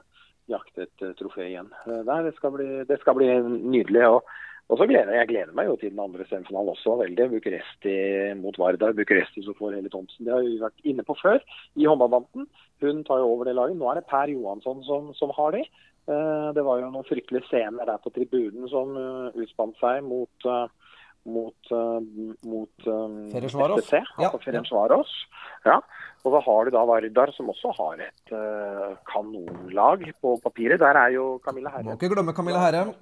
jakte 0.45 0.83
et 0.85 1.03
trofé 1.17 1.47
igjen. 1.47 1.71
Der, 1.89 2.19
det, 2.27 2.35
skal 2.35 2.51
bli, 2.53 2.67
det 2.85 2.99
skal 3.01 3.15
bli 3.17 3.31
nydelig. 3.49 4.03
og 4.05 4.27
og 4.69 4.77
så 4.77 4.85
gleder 4.85 5.09
jeg, 5.09 5.23
jeg 5.23 5.29
gleder 5.31 5.53
meg 5.57 5.65
jo 5.65 5.75
til 5.81 5.93
den 5.95 6.01
andre 6.03 6.25
semifinalen 6.29 6.71
også 6.75 6.93
veldig. 6.99 7.25
Bucuresti 7.31 7.93
mot 8.37 8.57
Vardar. 8.61 8.93
Bucuresti 8.97 9.41
som 9.41 9.57
får 9.57 9.79
Helle 9.79 9.89
Thomsen. 9.89 10.27
Det 10.27 10.35
har 10.35 10.45
vi 10.45 10.59
vært 10.61 10.85
inne 10.91 11.05
på 11.07 11.15
før 11.17 11.39
i 11.73 11.87
håndballbanden. 11.89 12.45
Hun 12.83 13.01
tar 13.07 13.23
jo 13.23 13.31
over 13.31 13.49
det 13.49 13.55
laget. 13.57 13.79
Nå 13.79 13.89
er 13.89 13.97
det 13.97 14.05
Per 14.11 14.29
Johansson 14.29 14.83
som, 14.85 15.09
som 15.17 15.33
har 15.39 15.57
de. 15.57 15.63
Eh, 16.09 16.49
det 16.53 16.65
var 16.65 16.83
jo 16.83 16.91
noen 16.93 17.07
fryktelige 17.09 17.49
scener 17.49 17.89
der 17.89 17.97
på 18.03 18.13
tribunen 18.13 18.69
som 18.69 18.93
uh, 18.93 19.33
utspant 19.33 19.77
seg 19.81 20.05
mot 20.05 20.47
uh, 20.49 20.69
mot, 21.29 21.71
mot 22.47 22.87
um, 22.87 23.17
Ja, 23.33 23.41
altså 23.41 24.39
Ferencvaros. 24.45 25.11
Ja. 25.65 25.81
Og 26.23 26.31
så 26.33 26.39
har 26.45 26.65
du 26.65 26.71
da 26.73 26.85
Vardar, 26.87 27.33
som 27.35 27.51
også 27.51 27.73
har 27.75 28.05
et 28.07 28.33
uh, 28.33 28.95
kanonlag 29.09 30.07
på 30.23 30.37
papiret. 30.45 30.79
Der 30.81 30.97
er 31.03 31.13
jo 31.17 31.35
Camilla 31.43 31.73
Må 31.73 31.77
Herre. 31.77 31.99
ikke 31.99 32.13
glemme 32.15 32.33
Camilla 32.37 32.63
Herrem. 32.63 32.95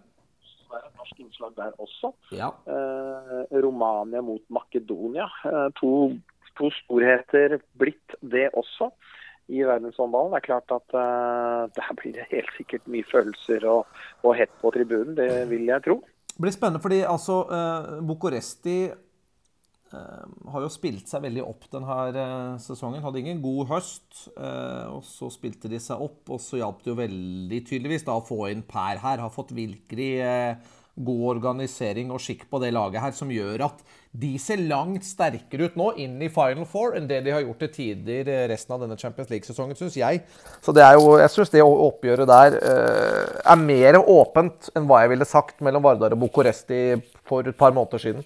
Det 0.67 0.79
er 0.79 0.87
et 0.87 0.99
norsk 0.99 1.21
innslag 1.23 1.53
der 1.57 1.77
også. 1.83 2.11
Ja. 2.35 2.51
Eh, 2.67 3.45
Romania 3.63 4.21
mot 4.25 4.43
Makedonia. 4.53 5.29
Eh, 5.47 5.69
to, 5.79 5.91
to 6.57 6.71
storheter 6.81 7.59
blitt 7.79 8.17
det 8.21 8.49
også 8.53 8.91
i 9.47 9.63
verdenshåndballen. 9.63 10.33
Det 10.35 10.41
er 10.41 10.47
klart 10.49 10.75
at 10.75 10.97
eh, 10.99 11.63
der 11.79 11.97
blir 11.99 12.19
det 12.19 12.27
helt 12.33 12.53
sikkert 12.57 12.87
mye 12.91 13.07
følelser 13.07 13.67
og, 13.71 13.99
og 14.23 14.37
hett 14.39 14.53
på 14.61 14.71
tribunen. 14.75 15.15
Det 15.17 15.47
vil 15.51 15.67
jeg 15.71 15.85
tro. 15.87 16.01
Det 16.27 16.43
blir 16.43 16.53
spennende 16.53 16.83
fordi 16.83 17.01
altså 17.07 17.41
eh, 17.49 17.93
Bucuresti 18.05 18.79
har 19.93 20.63
jo 20.63 20.71
spilt 20.71 21.07
seg 21.07 21.23
veldig 21.23 21.43
opp 21.45 21.67
denne 21.71 21.97
eh, 22.11 22.55
sesongen. 22.63 23.03
Hadde 23.03 23.21
ingen 23.21 23.43
god 23.43 23.69
høst. 23.71 24.07
Eh, 24.33 24.87
og 24.91 25.03
så 25.07 25.29
spilte 25.33 25.71
de 25.71 25.79
seg 25.83 26.01
opp, 26.03 26.23
og 26.33 26.41
så 26.43 26.59
hjalp 26.61 26.83
det 26.83 26.91
jo 26.91 26.97
veldig 26.99 27.61
tydeligvis 27.69 28.07
da 28.07 28.17
å 28.17 28.25
få 28.25 28.49
inn 28.51 28.65
Per 28.67 28.99
her. 29.03 29.23
Har 29.23 29.33
fått 29.33 29.55
virkelig 29.55 30.11
eh, 30.23 30.75
god 30.97 31.23
organisering 31.37 32.11
og 32.11 32.21
skikk 32.23 32.47
på 32.49 32.59
det 32.63 32.73
laget 32.75 33.03
her, 33.03 33.13
som 33.15 33.31
gjør 33.31 33.67
at 33.67 33.81
de 34.17 34.31
ser 34.41 34.63
langt 34.65 35.05
sterkere 35.05 35.67
ut 35.67 35.75
nå 35.77 35.91
inn 36.01 36.15
i 36.25 36.29
Final 36.33 36.65
Four 36.69 36.95
enn 36.97 37.09
det 37.09 37.19
de 37.25 37.33
har 37.35 37.43
gjort 37.43 37.59
til 37.65 37.73
tider 37.75 38.31
eh, 38.33 38.45
resten 38.49 38.73
av 38.73 38.81
denne 38.83 38.97
Champions 38.97 39.29
League-sesongen, 39.33 39.77
syns 39.77 39.97
jeg. 39.99 40.23
Så 40.63 40.73
det 40.75 40.85
er 40.85 40.97
jo, 40.97 41.17
jeg 41.21 41.33
syns 41.33 41.53
det 41.53 41.61
oppgjøret 41.65 42.31
der 42.31 42.57
eh, 42.57 43.37
er 43.43 43.61
mer 43.61 43.99
åpent 44.01 44.71
enn 44.73 44.89
hva 44.89 45.03
jeg 45.03 45.13
ville 45.13 45.29
sagt 45.29 45.61
mellom 45.65 45.85
Vardar 45.85 46.17
og 46.17 46.23
Bucuresti 46.25 46.81
for 47.27 47.45
et 47.45 47.59
par 47.59 47.75
måneder 47.77 48.01
siden. 48.07 48.25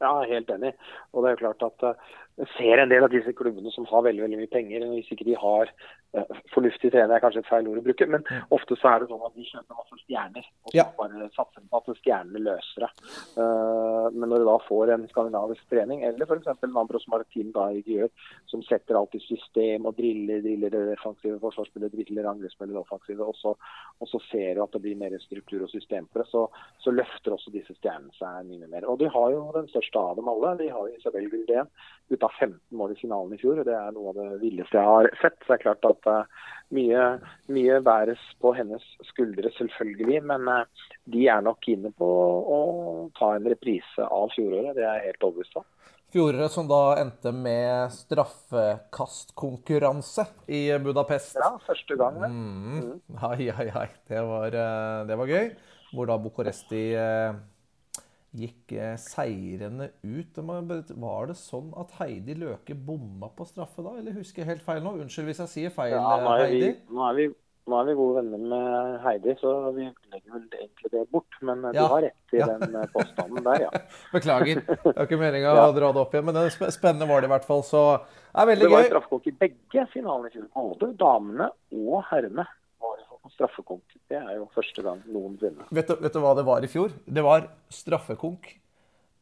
Ja, 0.00 0.22
helt 0.22 0.50
enig. 0.50 0.74
Og 1.12 1.22
det 1.24 1.30
er 1.30 1.36
jo 1.36 1.42
klart 1.44 1.64
at 1.66 1.86
eh, 1.88 2.10
jeg 2.40 2.48
ser 2.56 2.80
en 2.80 2.90
del 2.90 3.04
av 3.04 3.12
disse 3.12 3.32
klubbene 3.36 3.72
som 3.74 3.86
har 3.90 4.04
veldig 4.06 4.22
veldig 4.24 4.38
mye 4.40 4.50
penger. 4.52 4.84
Hvis 4.94 5.10
ikke 5.12 5.26
de 5.28 5.34
har 5.36 5.68
uh, 6.16 6.38
fornuftig 6.54 6.88
trener, 6.92 7.12
er 7.12 7.20
kanskje 7.20 7.42
et 7.42 7.50
feil 7.50 7.66
ord 7.68 7.80
å 7.82 7.84
bruke, 7.84 8.06
men 8.08 8.24
ofte 8.56 8.78
så 8.80 8.94
er 8.94 9.02
det 9.02 9.10
sånn 9.10 9.26
at 9.26 9.34
de 9.36 9.44
kjøper 9.44 9.76
masse 9.76 9.98
stjerner. 10.04 10.46
Og 10.64 10.76
Ja. 10.78 10.86
bare 10.96 11.28
satser 11.34 11.66
på 11.68 11.80
at 11.80 11.90
stjernene 12.00 12.40
løser 12.46 12.86
det. 12.86 12.90
Uh, 13.36 14.08
men 14.14 14.32
når 14.32 14.40
du 14.40 14.46
da 14.48 14.56
får 14.64 14.94
en 14.94 15.04
skandinavisk 15.10 15.66
trening, 15.68 16.04
eller 16.08 16.24
f.eks. 16.24 16.64
Nambros 16.70 17.04
Martin 17.12 17.52
da 17.52 17.66
i 17.74 17.82
Gjør, 17.84 18.08
som 18.48 18.64
setter 18.64 18.96
alt 18.96 19.18
i 19.18 19.22
system 19.26 19.90
og 19.90 19.98
driller, 20.00 20.40
driller 20.46 20.72
det 20.72 20.82
defensive 20.94 21.36
forsvarsspillet, 21.44 21.92
driller 21.92 22.30
angrepsspillet 22.30 22.80
offensive, 22.80 23.26
og 23.26 23.36
så, 23.36 23.52
og 24.00 24.08
så 24.08 24.22
ser 24.30 24.56
du 24.56 24.64
at 24.64 24.72
det 24.78 24.84
blir 24.86 24.96
mer 24.96 25.18
struktur 25.20 25.66
og 25.66 25.74
system 25.74 26.08
på 26.08 26.22
det, 26.22 26.28
så, 26.32 26.46
så 26.80 26.94
løfter 26.94 27.36
også 27.36 27.52
disse 27.52 27.76
stjernene 27.76 28.16
seg 28.16 28.48
mye 28.48 28.70
mer. 28.70 28.88
Og 28.88 28.96
de 29.02 29.12
har 29.12 29.36
jo 29.36 29.44
den 29.58 29.68
største 29.68 30.00
av 30.00 30.16
dem 30.16 30.32
alle. 30.32 30.56
De 30.62 30.72
har 30.72 30.88
jo 30.88 30.99
Isabel 31.00 31.26
Guldén 31.32 31.70
ut 32.10 32.26
av 32.26 32.36
15 32.36 32.60
mål 32.76 32.94
i 32.94 33.00
finalen 33.00 33.34
i 33.34 33.40
fjor. 33.40 33.62
og 33.62 33.66
Det 33.66 33.74
er 33.74 33.96
noe 33.96 34.12
av 34.12 34.20
det 34.20 34.38
villeste 34.44 34.78
jeg 34.78 34.92
har 34.92 35.10
sett. 35.22 35.40
Så 35.40 35.54
det 35.54 35.58
er 35.58 35.64
klart 35.64 35.90
at 35.90 36.10
uh, 36.10 36.46
mye, 36.76 37.08
mye 37.50 37.80
bæres 37.86 38.22
på 38.42 38.54
hennes 38.58 38.86
skuldre, 39.10 39.50
selvfølgelig. 39.56 40.22
Men 40.30 40.46
uh, 40.50 40.86
de 41.10 41.26
er 41.32 41.42
nok 41.46 41.70
inne 41.72 41.94
på 41.96 42.12
å 42.58 42.60
ta 43.18 43.34
en 43.36 43.50
reprise 43.50 44.06
av 44.06 44.30
fjoråret. 44.36 44.76
Det 44.78 44.86
er 44.86 45.00
jeg 45.00 45.10
helt 45.10 45.30
overbevist 45.30 45.62
om. 45.62 45.68
Fjoråret 46.10 46.50
som 46.50 46.66
da 46.66 46.96
endte 46.98 47.30
med 47.30 47.92
straffekastkonkurranse 47.94 50.24
i 50.50 50.74
Budapest. 50.82 51.38
Ja, 51.38 51.54
første 51.62 51.94
gang. 52.00 52.18
Mm. 52.18 52.98
Ai, 53.28 53.46
ai, 53.54 53.68
ai. 53.70 53.86
Det 54.10 54.18
var, 54.26 54.50
eh, 54.50 55.06
det 55.06 55.14
var 55.20 55.30
gøy. 55.30 55.54
Hvor 55.94 56.10
da 56.10 56.18
Bucuresti 56.18 56.98
eh, 56.98 57.30
gikk 58.36 58.72
eh, 58.78 58.94
seirende 59.00 59.90
ut. 60.06 60.36
Var 60.38 61.26
det 61.30 61.36
sånn 61.40 61.72
at 61.80 61.90
Heidi 61.98 62.36
Løke 62.38 62.74
bomma 62.78 63.30
på 63.34 63.46
straffe 63.48 63.82
da, 63.82 63.96
eller 63.98 64.14
husker 64.18 64.44
jeg 64.44 64.52
helt 64.54 64.66
feil 64.66 64.82
nå? 64.84 64.96
Unnskyld 65.02 65.30
hvis 65.32 65.42
jeg 65.46 65.54
sier 65.54 65.70
feil, 65.74 65.96
Ja, 65.96 66.16
nå, 66.22 66.34
eh, 66.36 66.42
er 66.44 66.52
vi, 66.52 66.60
Heidi. 66.60 66.74
nå, 66.94 67.02
er 67.08 67.16
vi, 67.18 67.26
nå 67.70 67.80
er 67.80 67.88
vi 67.90 67.96
gode 67.98 68.22
venner 68.22 68.44
med 68.52 69.00
Heidi, 69.04 69.34
så 69.40 69.54
vi 69.74 69.88
legger 70.12 70.36
vel 70.36 70.46
egentlig 70.60 70.92
det 70.94 71.02
bort. 71.10 71.40
Men 71.42 71.64
uh, 71.64 71.72
Ja, 71.74 71.82
du 71.82 71.94
har 71.96 72.02
rett 72.06 72.36
i 72.36 72.40
ja. 72.40 72.46
den 72.46 72.78
påstanden 72.94 73.44
der, 73.50 73.66
ja. 73.66 73.70
Beklager. 74.14 74.62
Det 74.68 74.94
var 74.94 75.04
ikke 75.08 75.20
meninga 75.20 75.56
å 75.66 75.72
dra 75.80 75.90
det 75.92 76.04
opp 76.04 76.14
igjen, 76.14 76.30
men 76.30 76.70
spennende 76.74 77.10
var 77.10 77.20
det 77.24 77.30
i 77.30 77.34
hvert 77.34 77.50
fall. 77.50 77.62
Så 77.66 77.82
det 77.98 78.44
er 78.44 78.50
veldig 78.54 78.66
Det 78.68 78.72
var 78.76 78.86
gøy. 78.86 78.90
straffekonk 78.92 79.26
i 79.26 79.36
begge 79.42 79.86
finalene 79.92 80.30
i 80.30 80.36
fjor. 80.38 80.48
Både 80.54 80.92
damene 81.02 81.50
og 81.74 82.02
herrene 82.12 82.46
straffekonk. 83.34 83.96
Det 84.10 84.18
er 84.20 84.36
jo 84.38 84.48
første 84.54 84.82
gang 84.84 85.00
noensinne. 85.10 85.66
Vet 85.70 85.88
du, 85.90 85.96
vet 86.02 86.12
du 86.16 86.20
hva 86.22 86.34
det 86.38 86.44
var 86.48 86.64
i 86.66 86.70
fjor? 86.70 86.92
Det 87.06 87.24
var 87.24 87.48
straffekonk 87.72 88.48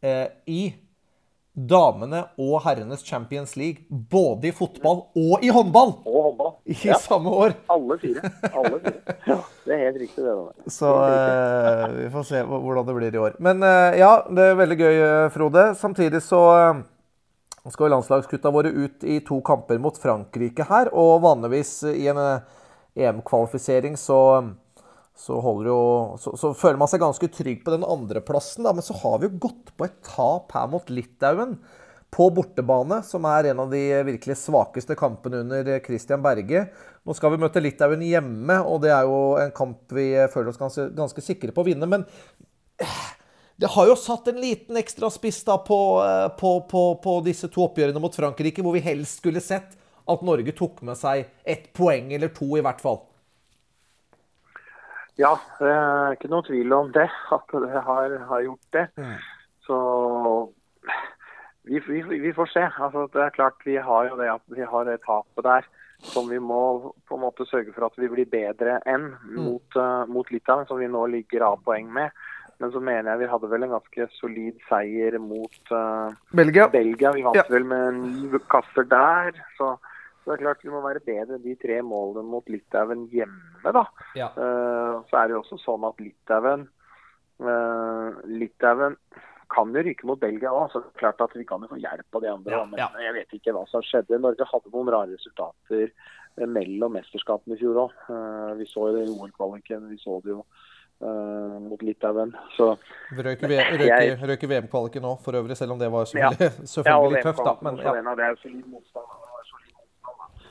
eh, 0.02 0.28
i 0.48 0.62
damene 1.58 2.20
og 2.38 2.60
herrenes 2.62 3.00
Champions 3.02 3.56
League. 3.58 3.82
Både 3.90 4.50
i 4.50 4.52
fotball 4.54 5.00
og 5.18 5.42
i 5.42 5.48
håndball 5.50 5.90
Og 6.06 6.18
håndball. 6.28 6.52
i 6.70 6.76
Ja, 6.86 6.98
samme 7.02 7.32
år. 7.34 7.56
alle 7.74 7.96
fire. 7.98 8.30
Alle 8.52 8.78
fire. 8.84 9.16
Ja, 9.26 9.38
det 9.64 9.74
er 9.74 9.82
helt 9.88 9.98
riktig, 10.04 10.22
det. 10.22 10.36
Der. 10.36 10.70
Så 10.70 10.92
eh, 11.08 11.96
vi 12.04 12.10
får 12.14 12.28
se 12.30 12.44
hvordan 12.46 12.86
det 12.86 12.94
blir 13.00 13.14
i 13.18 13.24
år. 13.24 13.34
Men 13.42 13.62
eh, 13.66 13.98
ja, 13.98 14.12
det 14.30 14.52
er 14.52 14.60
veldig 14.60 14.78
gøy, 14.78 14.94
eh, 15.08 15.24
Frode. 15.34 15.66
Samtidig 15.80 16.22
så 16.22 16.42
eh, 16.60 16.84
skal 17.74 17.90
landslagskutta 17.92 18.52
våre 18.54 18.70
ut 18.72 19.02
i 19.04 19.18
to 19.26 19.40
kamper 19.44 19.82
mot 19.82 19.98
Frankrike 20.00 20.64
her. 20.70 20.92
Og 20.94 21.18
vanligvis 21.26 21.80
i 21.90 22.06
en 22.12 22.22
eh, 22.22 22.57
EM-kvalifisering 22.98 23.96
så, 24.00 24.20
så, 25.14 25.40
så, 26.18 26.36
så 26.36 26.52
føler 26.58 26.80
man 26.80 26.90
seg 26.90 27.02
ganske 27.02 27.30
trygg 27.34 27.64
på 27.64 27.74
den 27.74 27.86
andreplassen. 27.86 28.66
Men 28.68 28.84
så 28.84 28.96
har 29.02 29.20
vi 29.20 29.30
jo 29.30 29.42
gått 29.48 29.74
på 29.76 29.88
et 29.88 30.00
tap 30.06 30.54
her 30.56 30.70
mot 30.72 30.90
Litauen 30.92 31.58
på 32.10 32.30
bortebane, 32.32 33.02
som 33.04 33.26
er 33.28 33.50
en 33.50 33.60
av 33.64 33.72
de 33.72 33.82
virkelig 34.08 34.38
svakeste 34.40 34.96
kampene 34.96 35.42
under 35.44 35.68
Christian 35.84 36.22
Berge. 36.24 36.64
Nå 37.04 37.16
skal 37.16 37.34
vi 37.34 37.40
møte 37.42 37.60
Litauen 37.62 38.04
hjemme, 38.04 38.56
og 38.64 38.80
det 38.84 38.92
er 38.94 39.08
jo 39.08 39.20
en 39.40 39.52
kamp 39.56 39.92
vi 39.96 40.10
føler 40.32 40.52
oss 40.52 40.60
ganske, 40.60 40.88
ganske 40.96 41.24
sikre 41.24 41.52
på 41.52 41.64
å 41.64 41.68
vinne. 41.68 41.88
Men 41.90 42.06
eh, 42.80 43.02
det 43.60 43.70
har 43.74 43.90
jo 43.90 43.98
satt 43.98 44.30
en 44.30 44.40
liten 44.40 44.80
ekstra 44.80 45.10
spiss 45.12 45.42
da 45.46 45.58
på, 45.64 45.78
eh, 46.04 46.28
på, 46.40 46.54
på, 46.70 46.84
på 47.04 47.18
disse 47.26 47.50
to 47.52 47.66
oppgjørene 47.68 48.02
mot 48.02 48.16
Frankrike, 48.16 48.64
hvor 48.64 48.76
vi 48.76 48.84
helst 48.88 49.20
skulle 49.20 49.44
sett 49.44 49.76
at 50.08 50.22
Norge 50.24 50.54
tok 50.56 50.82
med 50.88 50.96
seg 50.98 51.26
ett 51.44 51.70
poeng 51.76 52.12
eller 52.16 52.32
to, 52.34 52.48
i 52.58 52.64
hvert 52.64 52.80
fall. 52.80 53.02
Ja, 55.18 55.32
det 55.58 55.72
er 55.74 56.14
ikke 56.14 56.30
noe 56.30 56.46
tvil 56.46 56.72
om 56.76 56.92
det, 56.94 57.08
at 57.34 57.54
det 57.64 57.82
har, 57.88 58.14
har 58.30 58.44
gjort 58.44 58.76
det. 58.76 58.84
Så 59.66 59.78
vi, 61.68 61.80
vi, 61.88 62.02
vi 62.22 62.32
får 62.32 62.52
se. 62.52 62.62
Altså, 62.78 63.08
det 63.12 63.24
er 63.26 63.34
klart 63.34 63.66
Vi 63.66 63.76
har 63.76 64.08
jo 64.08 64.16
det 64.20 64.30
vi 64.56 64.64
har 64.64 64.86
det 64.88 65.00
tapet 65.04 65.44
der 65.44 65.66
som 66.12 66.28
vi 66.30 66.38
må 66.38 66.92
på 67.08 67.16
en 67.16 67.24
måte 67.24 67.42
sørge 67.50 67.72
for 67.74 67.88
at 67.88 67.96
vi 67.98 68.06
blir 68.06 68.28
bedre 68.30 68.76
enn 68.86 69.08
mot, 69.34 69.66
uh, 69.74 70.06
mot 70.06 70.28
Litauen, 70.30 70.62
som 70.68 70.78
vi 70.78 70.86
nå 70.86 71.00
ligger 71.10 71.42
av 71.48 71.56
poeng 71.66 71.88
med. 71.90 72.14
Men 72.62 72.70
så 72.70 72.78
mener 72.82 73.10
jeg 73.12 73.24
vi 73.24 73.30
hadde 73.32 73.50
vel 73.50 73.66
en 73.66 73.74
ganske 73.74 74.06
solid 74.14 74.62
seier 74.68 75.18
mot 75.22 75.72
uh, 75.74 76.14
Belgia. 76.30 76.68
Belgia. 76.70 77.12
Vi 77.16 77.26
vant 77.26 77.38
Ja. 77.38 77.44
vel 77.50 77.66
med 77.66 77.98
ni 77.98 78.40
kasser 78.50 78.86
der. 78.86 79.34
Så 79.58 79.74
Så 80.28 80.34
det 80.34 80.42
er 80.42 80.44
klart 80.44 80.64
vi 80.66 80.68
må 80.68 80.82
være 80.84 81.00
bedre 81.00 81.38
enn 81.38 81.40
de 81.40 81.54
tre 81.56 81.78
målene 81.80 82.28
mot 82.28 82.50
Litauen 82.52 83.06
hjemme, 83.08 83.70
da. 83.72 83.86
Ja. 84.12 84.26
Uh, 84.36 84.98
så 85.08 85.22
er 85.22 85.30
det 85.30 85.32
jo 85.32 85.38
også 85.40 85.56
sånn 85.62 85.86
at 85.88 86.02
Litauen 86.04 86.66
uh, 87.40 88.18
Litauen 88.28 88.98
kan 89.48 89.72
jo 89.72 89.80
ryke 89.86 90.04
mot 90.04 90.20
Belgia 90.20 90.52
òg, 90.52 90.66
så 90.68 90.82
det 90.82 90.90
er 90.90 91.00
klart 91.00 91.24
at 91.24 91.32
vi 91.32 91.46
kan 91.48 91.64
jo 91.64 91.70
få 91.70 91.78
hjelp 91.80 92.18
av 92.18 92.26
de 92.26 92.28
andre. 92.34 92.52
Ja, 92.52 92.66
men 92.68 92.82
ja. 92.82 92.90
jeg 93.06 93.14
vet 93.16 93.32
ikke 93.38 93.54
hva 93.56 93.62
som 93.70 93.80
skjedde. 93.80 94.18
Norge 94.20 94.44
hadde 94.50 94.72
noen 94.74 94.90
rare 94.92 95.14
resultater 95.14 95.86
eh, 95.86 96.44
mellom 96.58 96.92
mesterskapene 96.98 97.56
i 97.56 97.62
fjor 97.62 97.86
òg. 97.86 97.94
vi 98.60 98.68
så 98.68 98.90
jo 98.90 98.98
det 98.98 99.06
i 99.06 99.14
OL-kvaliken, 99.14 99.88
vi 99.88 100.02
så 100.02 100.20
det 100.26 100.36
jo 100.36 100.42
Uh, 100.98 101.60
mot 101.62 101.78
Litauen. 101.78 102.32
Så 102.56 102.72
Røyk 103.14 103.44
i 103.46 104.48
VM-kvaliken 104.50 105.04
nå, 105.06 105.12
for 105.22 105.38
øvrig, 105.38 105.54
selv 105.54 105.76
om 105.76 105.78
det 105.78 105.92
var 105.94 106.10
Ja. 106.10 106.32
selvfølgelig, 106.34 106.48
ja, 106.50 106.64
selvfølgelig 106.74 107.22
tøft, 107.22 107.44
da. 107.46 107.54
Men 107.62 107.78
ja. 107.78 107.92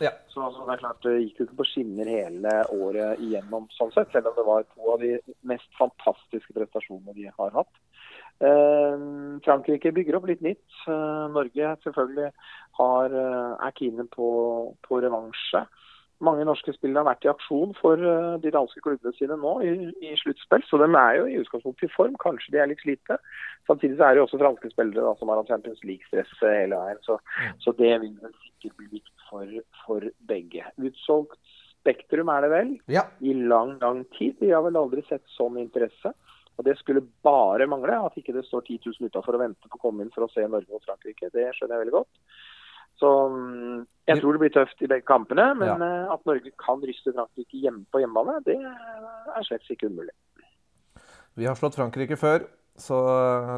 Ja. 0.04 0.12
Så 0.32 0.44
altså, 0.46 0.66
det 0.68 0.76
er 0.76 0.84
klart 0.84 1.04
det 1.06 1.16
gikk 1.24 1.42
jo 1.42 1.48
ikke 1.48 1.60
på 1.62 1.68
skinner 1.72 2.12
hele 2.12 2.54
året 2.76 3.24
igjennom, 3.24 3.68
sånn 3.74 3.94
sett, 3.96 4.12
selv 4.14 4.32
om 4.32 4.38
det 4.38 4.46
var 4.48 4.68
to 4.70 4.94
av 4.94 5.04
de 5.04 5.16
mest 5.50 5.70
fantastiske 5.80 6.56
prestasjonene 6.56 7.16
de 7.18 7.30
har 7.32 7.56
hatt. 7.58 7.84
Eh, 8.38 9.06
Frankrike 9.46 9.92
bygger 9.96 10.20
opp 10.20 10.28
litt 10.30 10.44
nytt. 10.46 10.66
Eh, 10.86 11.26
Norge 11.34 11.74
selvfølgelig 11.86 12.32
har, 12.80 13.18
eh, 13.24 13.68
er 13.68 13.78
kine 13.80 14.06
på, 14.14 14.30
på 14.86 15.02
revansje. 15.02 15.66
Mange 16.24 16.46
norske 16.48 16.74
spillere 16.74 17.04
har 17.04 17.12
vært 17.12 17.28
i 17.28 17.30
aksjon 17.30 17.76
for 17.78 18.02
eh, 18.02 18.38
de 18.42 18.54
danske 18.54 18.82
klubbene 18.82 19.14
sine 19.18 19.38
nå 19.38 19.52
i, 19.66 19.74
i 20.02 20.16
sluttspill, 20.18 20.64
så 20.66 20.80
de 20.82 20.88
er 20.90 21.20
jo 21.20 21.28
i 21.30 21.38
utgangspunktet 21.44 21.90
i 21.90 21.94
form. 21.94 22.16
Kanskje 22.24 22.56
de 22.56 22.62
er 22.64 22.72
litt 22.72 22.82
slite. 22.82 23.20
Samtidig 23.70 24.00
så 24.00 24.08
er 24.08 24.16
det 24.16 24.24
jo 24.24 24.26
også 24.30 24.42
franske 24.42 24.72
spillere 24.74 25.06
da, 25.06 25.14
som 25.20 25.30
har 25.30 25.42
hatt 25.42 25.54
Champions 25.54 25.84
League-stress 25.86 26.34
hele 26.42 26.82
veien, 26.82 27.04
så, 27.06 27.20
så 27.62 27.76
det 27.78 27.94
vil 28.02 28.16
vel 28.24 28.34
sikkert 28.46 28.80
bli 28.82 28.90
viktig 28.98 29.30
for, 29.30 29.54
for 29.84 30.10
begge. 30.32 30.66
Utsolgt 30.82 31.40
Spektrum 31.88 32.28
er 32.34 32.44
det 32.44 32.50
vel 32.52 32.72
ja. 32.92 33.06
i 33.24 33.32
lang, 33.48 33.78
lang 33.80 34.02
tid. 34.18 34.36
Vi 34.42 34.52
har 34.52 34.66
vel 34.66 34.76
aldri 34.76 35.06
sett 35.08 35.24
sånn 35.32 35.60
interesse. 35.62 36.12
Og 36.58 36.66
Det 36.66 36.74
skulle 36.80 37.06
bare 37.24 37.68
mangle 37.70 37.96
at 38.02 38.18
ikke 38.18 38.34
det 38.36 38.44
står 38.48 38.66
10 38.66 38.90
000 38.98 39.12
utafor 39.12 39.38
og 39.38 39.44
venter 39.46 39.70
på 39.70 39.78
å 39.78 39.84
komme 39.86 40.04
inn 40.04 40.14
for 40.14 40.26
å 40.26 40.32
se 40.34 40.44
Norge 40.50 40.74
og 40.74 40.84
Frankrike. 40.84 41.30
Det 41.32 41.52
skjønner 41.54 41.78
jeg 41.78 41.86
veldig 41.86 41.96
godt. 42.00 42.40
Så 42.98 43.10
mm, 43.30 43.86
jeg 44.10 44.22
tror 44.22 44.38
det 44.38 44.42
blir 44.42 44.54
tøft 44.56 44.82
i 44.82 44.90
begge 44.90 45.06
kampene, 45.06 45.52
men 45.58 45.68
Ja. 45.68 45.78
eh, 45.78 46.14
at 46.14 46.26
Norge 46.26 46.52
kan 46.58 46.82
ryste 46.82 47.14
Frankrike 47.14 47.62
hjemme 47.62 47.86
på 47.94 48.02
hjemmebane, 48.02 48.40
det 48.46 48.58
er 48.58 49.48
slett 49.48 49.70
ikke 49.70 49.92
umulig. 49.92 50.16
Vi 51.38 51.46
har 51.46 51.56
slått 51.56 51.78
Frankrike 51.78 52.18
før, 52.18 52.48
så 52.78 52.98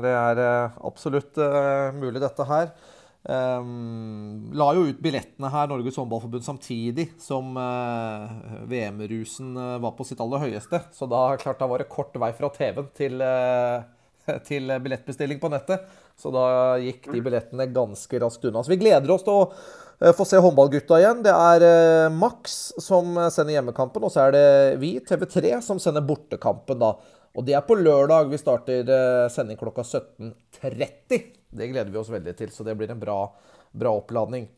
det 0.03 0.11
er 0.11 0.39
eh, 0.43 0.79
absolutt 0.83 1.37
eh, 1.37 1.91
mulig, 1.95 2.19
dette 2.19 2.43
her. 2.43 2.73
Um, 3.19 4.47
la 4.55 4.69
jo 4.77 4.85
ut 4.87 4.99
billettene 5.03 5.49
her, 5.51 5.67
Norges 5.67 5.97
håndballforbund, 5.99 6.45
samtidig 6.45 7.09
som 7.19 7.51
uh, 7.59 8.63
VM-rusen 8.71 9.51
uh, 9.59 9.75
var 9.83 9.91
på 9.97 10.05
sitt 10.07 10.21
aller 10.23 10.45
høyeste. 10.45 10.79
Så 10.95 11.07
da, 11.11 11.35
klart, 11.41 11.59
da 11.59 11.67
var 11.67 11.83
det 11.83 11.89
kort 11.91 12.15
vei 12.15 12.31
fra 12.37 12.49
TV-en 12.55 12.87
til, 12.95 13.19
eh, 13.21 13.83
til 14.49 14.71
billettbestilling 14.83 15.41
på 15.41 15.51
nettet. 15.53 15.85
Så 16.19 16.31
da 16.33 16.77
gikk 16.81 17.07
de 17.13 17.21
billettene 17.23 17.69
ganske 17.73 18.23
raskt 18.23 18.49
unna. 18.49 18.63
Så 18.63 18.73
vi 18.73 18.81
gleder 18.81 19.11
oss 19.13 19.23
til 19.27 19.35
å 19.35 19.45
eh, 19.47 20.13
få 20.15 20.27
se 20.27 20.41
håndballgutta 20.41 20.99
igjen. 20.99 21.23
Det 21.25 21.33
er 21.35 21.67
eh, 21.69 22.11
Max 22.13 22.59
som 22.81 23.17
sender 23.31 23.57
hjemmekampen, 23.57 24.05
og 24.05 24.13
så 24.13 24.27
er 24.27 24.35
det 24.35 24.45
vi, 24.83 24.97
TV3, 25.05 25.59
som 25.65 25.81
sender 25.81 26.05
bortekampen 26.05 26.81
da. 26.81 26.95
Og 27.37 27.45
det 27.45 27.55
er 27.55 27.65
på 27.65 27.77
lørdag. 27.79 28.29
Vi 28.31 28.41
starter 28.41 28.89
eh, 28.95 29.25
sending 29.33 29.59
klokka 29.59 29.85
17.30. 29.85 31.27
Det 31.49 31.67
gleder 31.71 31.91
vi 31.91 31.99
oss 32.01 32.11
veldig 32.13 32.35
til, 32.37 32.53
så 32.53 32.65
det 32.67 32.75
blir 32.77 32.91
en 32.93 33.01
bra, 33.01 33.23
bra 33.71 33.93
oppladning. 33.97 34.49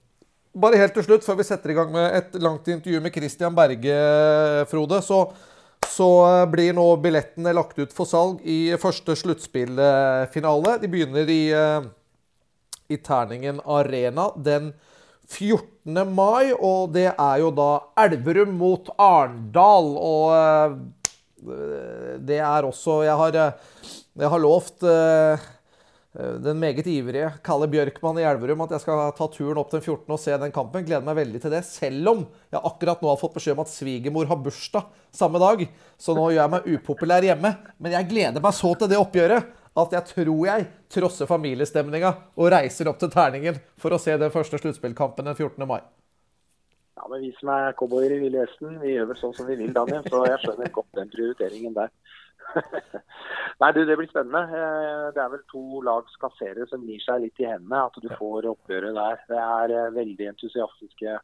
Bare 0.51 0.79
helt 0.81 0.91
til 0.97 1.05
slutt, 1.05 1.23
før 1.23 1.37
vi 1.39 1.47
setter 1.47 1.71
i 1.71 1.75
gang 1.77 1.93
med 1.93 2.09
et 2.17 2.33
langt 2.43 2.65
intervju 2.67 2.99
med 2.99 3.15
Christian 3.15 3.55
Berge, 3.55 3.95
Frode, 4.67 4.99
så, 5.05 5.21
så 5.91 6.10
blir 6.51 6.75
nå 6.77 6.86
billettene 7.03 7.53
lagt 7.55 7.79
ut 7.79 7.91
for 7.95 8.10
salg 8.10 8.39
i 8.48 8.71
første 8.79 9.15
sluttspillfinale. 9.19 10.77
De 10.81 10.89
begynner 10.91 11.29
i, 11.31 11.43
eh, 11.51 11.89
i 12.91 12.98
Terningen 12.98 13.60
Arena 13.65 14.29
den 14.36 14.71
14. 15.31 16.05
mai, 16.12 16.51
og 16.53 16.91
det 16.95 17.10
er 17.12 17.38
jo 17.41 17.51
da 17.55 17.69
Elverum 18.03 18.53
mot 18.60 18.91
Arendal. 19.00 19.91
Og 19.98 20.33
eh, 20.36 22.17
det 22.21 22.39
er 22.43 22.67
også 22.67 23.01
Jeg 23.07 23.17
har, 23.17 23.39
eh, 23.45 23.89
jeg 24.21 24.33
har 24.33 24.43
lovt 24.43 24.83
eh, 24.83 25.50
den 26.11 26.59
meget 26.59 26.87
ivrige 26.91 27.29
Kalle 27.45 27.69
Bjørkmann 27.71 28.17
i 28.19 28.25
Elverum 28.27 28.65
at 28.65 28.73
jeg 28.75 28.83
skal 28.83 29.13
ta 29.15 29.27
turen 29.31 29.61
opp 29.61 29.69
den 29.71 29.79
14. 29.79 30.03
og 30.11 30.19
se 30.19 30.35
den 30.41 30.51
kampen. 30.51 30.83
Gleder 30.83 31.05
meg 31.07 31.15
veldig 31.21 31.39
til 31.43 31.53
det, 31.53 31.61
selv 31.63 32.11
om 32.11 32.25
jeg 32.51 32.59
akkurat 32.67 33.00
nå 33.00 33.07
har 33.13 33.21
fått 33.21 33.37
beskjed 33.37 33.55
om 33.55 33.63
at 33.63 33.71
svigermor 33.71 34.27
har 34.27 34.41
bursdag 34.43 34.89
samme 35.15 35.39
dag. 35.39 35.63
Så 35.95 36.15
nå 36.17 36.27
gjør 36.33 36.41
jeg 36.41 36.53
meg 36.57 36.67
upopulær 36.75 37.27
hjemme. 37.29 37.53
Men 37.79 37.95
jeg 37.95 38.09
gleder 38.11 38.43
meg 38.43 38.57
så 38.57 38.74
til 38.75 38.91
det 38.91 39.00
oppgjøret 39.00 39.55
at 39.71 39.95
jeg 39.95 40.07
tror 40.09 40.43
jeg 40.50 40.67
trosser 40.91 41.29
familiestemninga 41.29 42.11
og 42.35 42.51
reiser 42.51 42.91
opp 42.91 43.00
til 43.00 43.11
Terningen 43.13 43.61
for 43.79 43.95
å 43.95 44.01
se 44.01 44.17
den 44.19 44.33
første 44.33 44.59
sluttspillkampen 44.59 45.31
den 45.31 45.37
14. 45.37 45.63
mai. 45.63 45.79
Ja, 47.00 47.07
men 47.07 47.21
Vi 47.24 47.31
som 47.39 47.50
er 47.55 47.71
cowboyer 47.79 48.17
i 48.17 48.19
Ville 48.19 48.43
Vesten, 48.43 48.75
vi 48.83 48.97
gjør 48.97 49.13
vel 49.13 49.17
sånn 49.21 49.33
som 49.33 49.47
vi 49.47 49.55
vil, 49.55 49.71
Daniel. 49.74 50.03
Så 50.11 50.25
jeg 50.27 50.41
skjønner 50.43 50.75
godt 50.75 51.00
den 51.00 51.09
prioriteringen 51.13 51.74
der. 51.74 51.87
Nei, 53.61 53.72
du, 53.75 53.81
Det 53.85 53.96
blir 54.00 54.09
spennende. 54.09 54.42
Eh, 54.57 55.07
Det 55.16 55.22
er 55.24 55.31
vel 55.35 55.44
to 55.51 55.81
lags 55.85 56.16
kasserere 56.22 56.68
som 56.70 56.83
gir 56.87 57.01
seg 57.03 57.22
litt 57.25 57.40
i 57.44 57.48
hendene. 57.50 57.85
At 57.87 58.00
du 58.01 58.09
får 58.18 58.48
oppgjøret 58.51 58.96
der. 58.98 59.22
Det 59.29 59.42
er 59.46 59.74
eh, 59.77 59.92
veldig 59.98 60.29
entusiastiske 60.33 61.18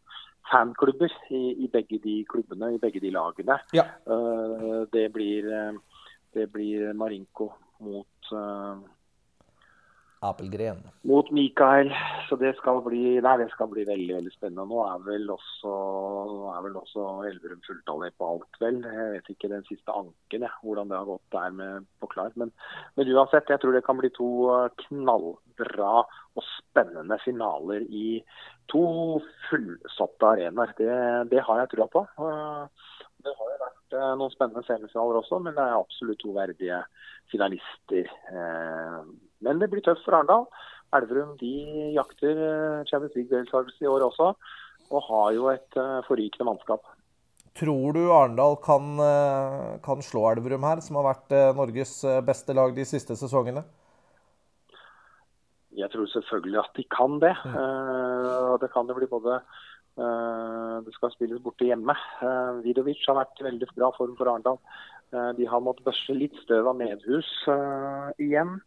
fanklubber 0.52 1.12
i, 1.36 1.42
i 1.66 1.68
begge 1.72 2.00
de 2.04 2.22
klubbene, 2.30 2.74
i 2.76 2.80
begge 2.80 3.02
de 3.04 3.12
lagene. 3.12 3.60
Ja. 3.76 3.88
Eh, 4.08 4.86
Det 4.94 5.08
blir, 5.14 5.50
det 6.34 6.48
blir 6.54 6.94
Marinko 6.94 7.52
mot 7.84 8.32
Apelgren. 10.26 10.80
mot 11.04 11.30
Mikael. 11.32 11.92
Så 12.28 12.36
det 12.42 12.56
skal 12.58 12.82
bli 12.86 13.20
nei, 13.24 13.36
det 13.40 13.48
skal 13.54 13.70
bli 13.72 13.86
veldig 13.88 14.16
veldig 14.18 14.34
spennende. 14.34 14.66
Nå 14.68 14.82
er 14.88 15.04
vel 15.06 15.30
også, 15.30 15.74
er 16.56 16.64
vel 16.66 16.80
også 16.82 17.06
Elverum 17.30 17.62
fulltallet 17.68 18.18
på 18.18 18.32
alt, 18.34 18.60
vel. 18.64 18.82
Jeg 18.82 19.14
vet 19.14 19.32
ikke 19.34 19.52
den 19.54 19.66
siste 19.70 19.94
anken, 19.94 20.48
jeg, 20.48 20.54
hvordan 20.64 20.90
det 20.90 20.98
har 20.98 21.10
gått 21.12 21.38
der 21.38 21.56
med 21.62 21.88
på 22.02 22.12
Klar. 22.12 22.34
Men, 22.36 22.52
men 22.98 23.14
uansett, 23.14 23.52
jeg 23.52 23.62
tror 23.62 23.78
det 23.78 23.86
kan 23.86 24.00
bli 24.00 24.10
to 24.16 24.30
eh, 24.56 24.70
knallbra 24.88 25.94
og 26.02 26.46
spennende 26.46 27.18
finaler 27.22 27.86
i 27.86 28.22
to 28.72 28.86
fullsatte 29.50 30.32
arenaer. 30.34 30.74
Det, 30.80 30.94
det 31.32 31.46
har 31.46 31.62
jeg 31.62 31.76
trua 31.76 31.90
på. 31.94 32.08
Eh, 32.26 32.87
Det 33.26 33.34
har 33.34 33.52
jo 33.52 33.60
vært 33.62 33.96
eh, 33.98 34.12
noen 34.20 34.34
spennende 34.34 34.64
semifinaler 34.68 35.20
også, 35.22 35.40
men 35.44 35.56
det 35.58 35.64
er 35.64 35.78
absolutt 35.78 36.20
to 36.22 36.34
verdige 36.36 36.82
finalister. 37.32 38.12
Eh, 38.34 39.00
Men 39.46 39.60
det 39.62 39.70
blir 39.70 39.84
tøft 39.86 40.06
for 40.06 40.18
Arendal. 40.18 40.48
Elverum 40.98 41.34
de 41.40 41.54
jakter 41.96 42.38
eh, 42.38 42.86
Champions 42.90 43.18
League-deltakelse 43.18 43.84
i 43.84 43.90
år 43.92 44.06
også, 44.08 44.32
og 44.88 45.10
har 45.10 45.34
jo 45.36 45.50
et 45.52 45.82
forrykende 46.08 46.48
mannskap. 46.48 46.86
Tror 47.58 47.92
du 47.98 48.06
Arendal 48.14 48.56
kan, 48.64 49.02
kan 49.84 50.04
slå 50.06 50.30
Elverum 50.30 50.64
her, 50.64 50.80
som 50.86 51.00
har 51.00 51.10
vært 51.10 51.34
Norges 51.58 51.98
beste 52.24 52.54
lag 52.56 52.72
de 52.78 52.86
siste 52.88 53.18
sesongene? 53.20 53.66
Jeg 55.78 55.92
tror 55.94 56.08
selvfølgelig 56.10 56.60
at 56.64 56.78
de 56.78 56.84
kan 56.90 57.20
det. 57.22 57.34
Eh, 57.46 58.54
det 58.62 58.70
kan 58.74 58.88
jo 58.90 58.96
bli 58.98 59.10
både 59.10 59.42
Det 59.98 60.94
skal 60.94 61.10
spilles 61.10 61.42
borte 61.42 61.66
hjemme. 61.66 61.96
Uh, 62.22 62.60
Vidovic 62.62 63.00
har 63.10 63.18
vært 63.18 63.40
i 63.42 63.48
veldig 63.48 63.70
bra 63.74 63.88
form 63.96 64.14
for 64.20 64.30
Arendal. 64.30 64.60
Eh, 65.14 65.30
de 65.38 65.48
har 65.48 65.64
måttet 65.64 65.88
børste 65.88 66.16
litt 66.18 66.36
støv 66.44 66.68
av 66.68 66.76
medhus 66.80 67.30
eh, 67.52 68.10
igjen. 68.26 68.58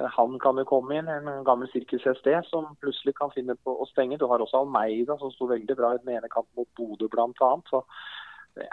Eh, 0.00 0.10
Han 0.16 0.38
kan 0.42 0.58
jo 0.58 0.66
komme 0.66 0.98
inn, 0.98 1.10
en 1.10 1.44
gammel 1.46 1.70
sirkus-SD 1.70 2.32
som 2.48 2.72
plutselig 2.82 3.14
kan 3.20 3.30
finne 3.34 3.54
på 3.62 3.76
å 3.78 3.86
stenge. 3.92 4.18
Du 4.18 4.26
har 4.30 4.42
også 4.42 4.64
Almeida 4.64 5.18
som 5.20 5.32
sto 5.34 5.48
veldig 5.50 5.78
bra 5.78 5.94
i 5.94 6.02
den 6.02 6.16
ene 6.16 6.30
kampen 6.32 6.58
mot 6.58 6.70
Bodø 6.78 7.10
bl.a. 7.12 7.52
Det, 8.54 8.66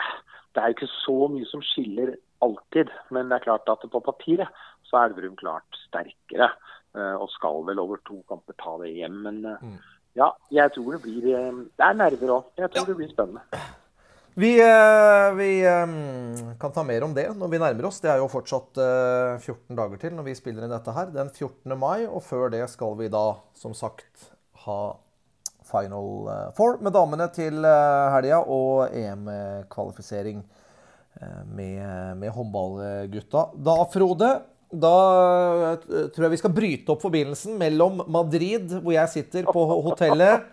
er 0.61 0.67
jo 0.69 0.75
ikke 0.75 0.91
så 0.93 1.17
mye 1.33 1.47
som 1.49 1.61
skiller 1.65 2.15
alltid. 2.45 2.89
Men 3.13 3.29
det 3.29 3.39
er 3.39 3.47
klart 3.47 3.69
at 3.69 3.85
på 3.93 4.03
papiret 4.05 4.49
så 4.89 4.97
er 4.97 5.11
Elverum 5.11 5.37
klart 5.37 5.77
sterkere. 5.85 6.51
eh, 6.97 7.15
Og 7.21 7.29
skal 7.37 7.65
vel 7.69 7.81
over 7.85 8.01
to 8.05 8.23
kamper 8.29 8.57
ta 8.57 8.77
det 8.81 8.95
hjem. 8.97 9.21
Men 9.29 9.45
eh, 9.45 9.61
ja, 10.17 10.31
jeg 10.51 10.73
tror 10.75 10.97
det 10.97 11.03
blir 11.05 11.29
eh, 11.31 11.61
Det 11.77 11.85
er 11.85 12.01
nerver 12.01 12.35
òg. 12.39 12.49
Jeg 12.59 12.73
tror 12.73 12.89
det 12.89 12.97
blir 12.99 13.11
spennende. 13.11 13.61
Vi, 14.33 14.51
eh, 14.61 15.33
vi 15.35 15.65
eh, 15.65 15.87
kan 16.59 16.71
ta 16.71 16.83
mer 16.83 17.03
om 17.03 17.13
det 17.13 17.27
når 17.35 17.49
vi 17.51 17.59
nærmer 17.59 17.87
oss. 17.89 17.99
Det 17.99 18.13
er 18.13 18.21
jo 18.21 18.29
fortsatt 18.31 18.79
eh, 18.79 19.41
14 19.43 19.75
dager 19.75 19.99
til 19.99 20.15
når 20.15 20.29
vi 20.29 20.35
spiller 20.39 20.63
inn 20.63 20.71
dette 20.71 20.93
her. 20.95 21.09
Den 21.11 21.31
14. 21.33 21.75
mai, 21.75 22.05
og 22.07 22.23
før 22.23 22.47
det 22.53 22.63
skal 22.71 22.95
vi 22.99 23.09
da, 23.11 23.25
som 23.59 23.75
sagt, 23.75 24.31
ha 24.63 24.81
Final 25.67 26.27
Four 26.55 26.79
med 26.83 26.91
damene 26.95 27.27
til 27.31 27.63
helga 27.63 28.41
og 28.43 28.91
EM-kvalifisering 28.91 30.41
med, 31.47 32.17
med 32.19 32.33
håndballgutta. 32.35 33.45
Da, 33.55 33.75
Frode, 33.93 34.31
da 34.71 34.95
eh, 35.73 36.07
tror 36.13 36.25
jeg 36.25 36.33
vi 36.35 36.39
skal 36.39 36.55
bryte 36.55 36.93
opp 36.93 37.03
forbindelsen 37.03 37.57
mellom 37.59 38.03
Madrid, 38.11 38.71
hvor 38.79 38.95
jeg 38.95 39.13
sitter 39.13 39.47
på 39.49 39.65
hotellet, 39.87 40.51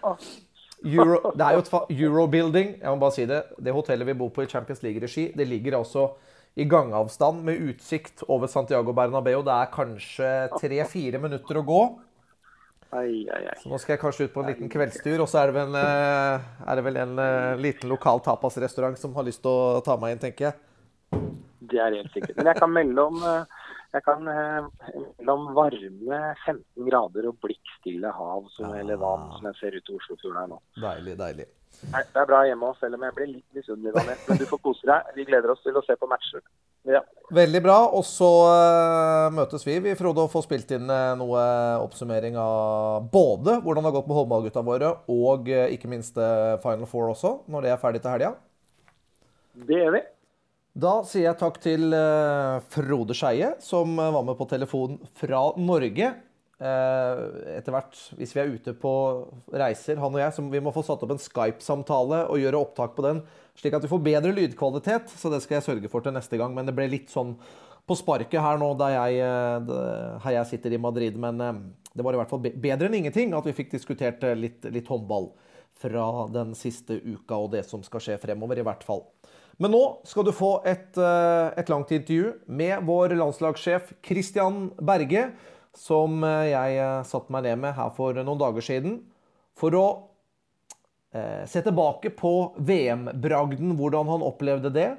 Euro, 0.86 1.32
det 1.34 1.42
er 1.42 1.56
jo 1.56 1.62
et 1.64 1.94
Eurobuilding. 1.98 2.74
Jeg 2.78 2.90
må 2.92 3.00
bare 3.02 3.14
si 3.16 3.24
det. 3.26 3.40
Det 3.58 3.74
hotellet 3.74 4.06
vi 4.06 4.18
bor 4.18 4.30
på 4.34 4.44
i 4.44 4.50
Champions 4.50 4.82
League-regi, 4.84 5.32
det 5.34 5.46
ligger 5.50 5.80
altså 5.80 6.12
i 6.58 6.66
gangavstand 6.66 7.42
med 7.46 7.62
utsikt 7.70 8.22
over 8.28 8.50
Santiago 8.50 8.94
Bernabeu. 8.94 9.42
Det 9.46 9.54
er 9.54 9.72
kanskje 9.74 10.30
tre-fire 10.58 11.20
minutter 11.22 11.58
å 11.60 11.64
gå. 11.66 11.82
Så 12.88 13.68
nå 13.68 13.78
skal 13.82 13.94
jeg 13.94 14.00
kanskje 14.00 14.28
ut 14.28 14.32
på 14.32 14.42
en 14.42 14.48
liten 14.48 14.70
kveldstur, 14.72 15.20
og 15.20 15.28
så 15.28 15.42
er 15.42 15.50
det 15.50 15.58
vel, 15.58 15.74
eh, 15.76 16.46
er 16.64 16.78
det 16.78 16.84
vel 16.86 17.00
en 17.02 17.18
eh, 17.20 17.58
liten 17.60 17.90
lokal 17.90 18.22
tapasrestaurant 18.24 18.96
som 18.98 19.12
har 19.18 19.26
lyst 19.28 19.42
til 19.44 19.52
å 19.52 19.82
ta 19.84 19.98
meg 20.00 20.14
inn, 20.14 20.22
tenker 20.22 20.48
jeg. 20.48 21.20
Det 21.68 21.82
er 21.84 21.98
helt 21.98 22.14
sikkert. 22.14 22.38
Men 22.38 22.48
jeg 22.48 22.62
kan 22.62 22.72
melde 22.72 23.04
om, 23.10 23.26
jeg 23.94 24.04
kan 24.04 24.26
eh, 24.28 24.66
varme 25.56 26.18
15 26.44 26.88
grader 26.88 27.28
og 27.30 27.38
blikkstille 27.44 28.10
hav 28.12 28.48
som, 28.52 28.74
eller 28.76 29.00
vann 29.00 29.30
som 29.38 29.48
jeg 29.48 29.60
ser 29.60 29.78
ut 29.78 29.88
i 29.88 29.94
Oslofjorden 29.96 30.40
her 30.42 30.50
nå. 30.50 30.58
Deilig, 30.82 31.14
deilig. 31.20 31.46
Det 31.78 32.18
er 32.20 32.26
bra 32.26 32.40
hjemme 32.44 32.68
òg, 32.68 32.76
selv 32.80 32.98
om 32.98 33.04
jeg 33.06 33.14
blir 33.14 33.28
litt 33.30 33.56
misunnelig. 33.56 33.92
Daniel. 33.94 34.18
Men 34.26 34.40
du 34.40 34.44
får 34.50 34.60
kose 34.64 34.88
deg. 34.88 35.12
Vi 35.14 35.24
gleder 35.28 35.52
oss 35.52 35.62
til 35.62 35.76
å 35.78 35.82
se 35.86 35.94
på 36.00 36.08
matcher. 36.10 36.42
Ja. 36.88 37.00
Veldig 37.34 37.62
bra. 37.64 37.76
Og 37.94 38.04
så 38.08 38.28
eh, 38.50 39.28
møtes 39.36 39.64
vi, 39.66 39.78
vi 39.84 39.94
Frode, 39.98 40.24
og 40.26 40.32
får 40.32 40.46
spilt 40.48 40.74
inn 40.74 40.90
eh, 40.92 41.14
noe 41.20 41.46
oppsummering 41.84 42.36
av 42.40 43.08
både 43.12 43.58
hvordan 43.62 43.84
det 43.84 43.92
har 43.92 43.96
gått 44.00 44.10
med 44.10 44.20
håndballgutta 44.20 44.64
våre, 44.66 44.92
og 45.14 45.48
eh, 45.52 45.70
ikke 45.76 45.92
minst 45.92 46.18
eh, 46.20 46.58
Final 46.64 46.88
Four 46.90 47.12
også, 47.14 47.38
når 47.48 47.66
det 47.66 47.74
er 47.74 47.82
ferdig 47.82 48.04
til 48.04 48.16
helga. 48.16 48.34
Det 49.68 49.80
gjør 49.80 49.96
vi. 49.96 50.04
Da 50.78 51.00
sier 51.02 51.24
jeg 51.24 51.38
takk 51.40 51.56
til 51.58 51.90
eh, 51.96 52.60
Frode 52.70 53.14
Skeie, 53.16 53.50
som 53.58 53.96
eh, 53.98 54.12
var 54.14 54.22
med 54.22 54.36
på 54.38 54.46
telefon 54.46 55.00
fra 55.18 55.40
Norge. 55.58 56.10
Eh, 56.58 57.22
etter 57.56 57.74
hvert, 57.74 57.98
hvis 58.14 58.34
vi 58.36 58.42
er 58.44 58.52
ute 58.54 58.76
på 58.78 58.92
reiser, 59.50 59.98
han 59.98 60.14
og 60.14 60.22
jeg, 60.22 60.36
så 60.36 60.44
vi 60.46 60.62
må 60.62 60.70
få 60.74 60.84
satt 60.86 61.02
opp 61.02 61.16
en 61.16 61.22
Skype-samtale 61.22 62.20
og 62.30 62.38
gjøre 62.38 62.62
opptak 62.62 62.94
på 62.94 63.08
den, 63.08 63.24
slik 63.58 63.74
at 63.74 63.88
vi 63.88 63.90
får 63.90 64.04
bedre 64.06 64.36
lydkvalitet. 64.36 65.10
Så 65.18 65.34
det 65.34 65.42
skal 65.42 65.58
jeg 65.58 65.66
sørge 65.66 65.90
for 65.90 66.06
til 66.06 66.14
neste 66.14 66.38
gang. 66.38 66.54
Men 66.54 66.70
det 66.70 66.76
ble 66.78 66.86
litt 66.94 67.10
sånn 67.10 67.34
på 67.88 67.98
sparket 67.98 68.38
her 68.44 68.62
nå, 68.62 68.70
da 68.78 68.92
jeg, 68.92 69.18
her 70.22 70.34
jeg 70.36 70.50
sitter 70.52 70.76
i 70.76 70.82
Madrid. 70.84 71.18
Men 71.18 71.42
det 71.90 72.06
var 72.06 72.14
i 72.14 72.22
hvert 72.22 72.30
fall 72.30 72.44
bedre 72.46 72.86
enn 72.86 73.00
ingenting 73.00 73.34
at 73.34 73.50
vi 73.50 73.56
fikk 73.56 73.74
diskutert 73.74 74.22
litt, 74.38 74.62
litt 74.70 74.92
håndball 74.92 75.32
fra 75.80 76.28
den 76.30 76.54
siste 76.58 77.00
uka 77.02 77.34
og 77.34 77.56
det 77.56 77.66
som 77.66 77.82
skal 77.82 78.04
skje 78.04 78.22
fremover, 78.22 78.60
i 78.60 78.68
hvert 78.68 78.86
fall. 78.86 79.08
Men 79.58 79.74
nå 79.74 79.82
skal 80.06 80.26
du 80.26 80.30
få 80.34 80.52
et, 80.66 80.94
eh, 80.94 81.46
et 81.58 81.70
langt 81.70 81.90
intervju 81.90 82.34
med 82.46 82.84
vår 82.86 83.16
landslagssjef 83.18 83.90
Christian 84.06 84.68
Berge, 84.78 85.32
som 85.74 86.22
eh, 86.22 86.52
jeg 86.52 86.76
eh, 86.78 87.00
satte 87.06 87.34
meg 87.34 87.48
ned 87.48 87.58
med 87.64 87.74
her 87.74 87.90
for 87.96 88.14
noen 88.14 88.38
dager 88.38 88.64
siden, 88.64 89.00
for 89.58 89.74
å 89.74 89.88
se 91.48 91.62
tilbake 91.64 92.10
på 92.12 92.30
VM-bragden, 92.68 93.70
hvordan 93.78 94.10
han 94.12 94.22
opplevde 94.26 94.68
det, 94.74 94.90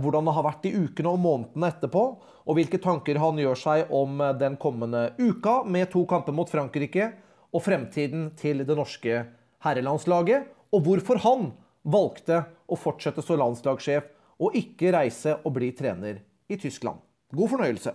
hvordan 0.00 0.24
det 0.24 0.32
har 0.32 0.46
vært 0.46 0.64
i 0.64 0.72
ukene 0.72 1.10
og 1.12 1.20
månedene 1.20 1.68
etterpå, 1.68 2.04
og 2.48 2.56
hvilke 2.56 2.80
tanker 2.80 3.20
han 3.20 3.36
gjør 3.38 3.60
seg 3.60 3.92
om 3.92 4.16
den 4.40 4.56
kommende 4.56 5.02
uka 5.20 5.58
med 5.68 5.90
to 5.92 6.06
kamper 6.08 6.32
mot 6.34 6.48
Frankrike, 6.48 7.10
og 7.52 7.66
fremtiden 7.68 8.30
til 8.40 8.64
det 8.64 8.78
norske 8.80 9.26
herrelandslaget, 9.66 10.48
og 10.72 10.88
hvorfor 10.88 11.20
han 11.28 11.50
valgte 11.84 12.44
å 12.68 12.78
fortsette 12.78 13.22
som 13.24 13.40
landslagssjef 13.40 14.08
og 14.42 14.56
ikke 14.58 14.92
reise 14.94 15.36
og 15.42 15.54
bli 15.58 15.72
trener 15.76 16.22
i 16.48 16.58
Tyskland. 16.58 17.02
God 17.32 17.54
fornøyelse. 17.54 17.94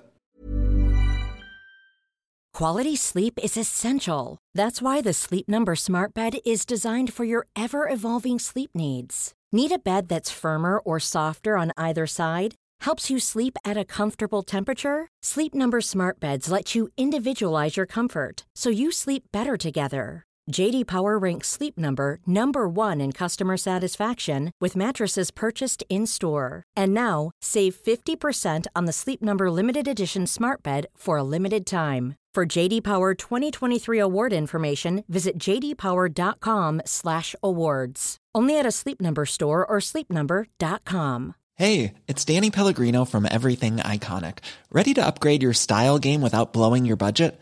Quality 2.57 2.95
sleep 2.95 3.37
is 3.43 3.55
essential. 3.55 4.39
That's 4.55 4.81
why 4.81 5.01
the 5.01 5.13
Sleep 5.13 5.47
Number 5.47 5.75
Smart 5.75 6.15
Bed 6.15 6.39
is 6.43 6.65
designed 6.65 7.13
for 7.13 7.23
your 7.23 7.45
ever 7.55 7.87
evolving 7.87 8.39
sleep 8.39 8.71
needs. 8.73 9.33
Need 9.51 9.71
a 9.71 9.77
bed 9.77 10.07
that's 10.07 10.31
firmer 10.31 10.79
or 10.79 10.99
softer 10.99 11.55
on 11.55 11.71
either 11.77 12.07
side? 12.07 12.55
Helps 12.81 13.11
you 13.11 13.19
sleep 13.19 13.57
at 13.63 13.77
a 13.77 13.85
comfortable 13.85 14.41
temperature? 14.41 15.07
Sleep 15.21 15.53
Number 15.53 15.81
Smart 15.81 16.19
Beds 16.19 16.49
let 16.49 16.73
you 16.73 16.89
individualize 16.97 17.77
your 17.77 17.85
comfort 17.85 18.45
so 18.55 18.69
you 18.69 18.91
sleep 18.91 19.23
better 19.31 19.55
together. 19.55 20.26
JD 20.51 20.87
Power 20.87 21.17
ranks 21.17 21.47
Sleep 21.47 21.77
Number 21.77 22.19
number 22.25 22.67
1 22.67 22.99
in 23.01 23.11
customer 23.11 23.57
satisfaction 23.57 24.51
with 24.61 24.75
mattresses 24.75 25.31
purchased 25.31 25.83
in-store. 25.89 26.63
And 26.75 26.93
now, 26.93 27.31
save 27.41 27.75
50% 27.75 28.65
on 28.75 28.85
the 28.85 28.93
Sleep 28.93 29.21
Number 29.21 29.51
limited 29.51 29.87
edition 29.87 30.25
Smart 30.25 30.63
Bed 30.63 30.87
for 30.95 31.17
a 31.17 31.23
limited 31.23 31.65
time. 31.65 32.15
For 32.33 32.45
JD 32.45 32.83
Power 32.83 33.13
2023 33.15 33.99
award 33.99 34.31
information, 34.31 35.03
visit 35.09 35.37
jdpower.com/awards. 35.39 38.17
Only 38.35 38.59
at 38.59 38.65
a 38.65 38.71
Sleep 38.71 39.01
Number 39.01 39.25
store 39.25 39.65
or 39.65 39.79
sleepnumber.com. 39.79 41.33
Hey, 41.55 41.93
it's 42.07 42.23
Danny 42.23 42.51
Pellegrino 42.51 43.05
from 43.05 43.25
Everything 43.25 43.77
Iconic. 43.77 44.39
Ready 44.71 44.93
to 44.93 45.03
upgrade 45.03 45.41
your 45.41 45.53
style 45.53 45.97
game 45.97 46.21
without 46.21 46.53
blowing 46.53 46.85
your 46.85 46.97
budget? 46.97 47.41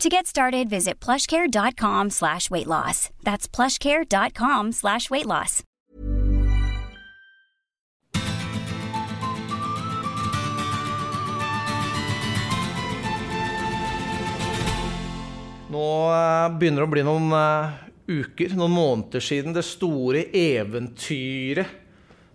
To 0.00 0.10
get 0.10 0.26
started, 0.26 0.68
visit 0.68 1.00
plushcare.com 1.00 2.10
slash 2.10 2.50
weight 2.50 2.66
loss. 2.66 3.08
That's 3.22 3.48
plushcare.com 3.48 4.72
slash 4.72 5.08
weight 5.08 5.24
loss. 5.24 5.62
Nå 15.72 15.86
eh, 16.12 16.58
begynner 16.60 16.84
det 16.84 16.86
å 16.86 16.92
bli 16.92 17.04
noen 17.08 17.32
eh, 17.32 17.80
uker, 18.20 18.52
noen 18.52 18.76
måneder 18.76 19.24
siden 19.24 19.56
det 19.56 19.64
store 19.64 20.26
eventyret 20.36 21.72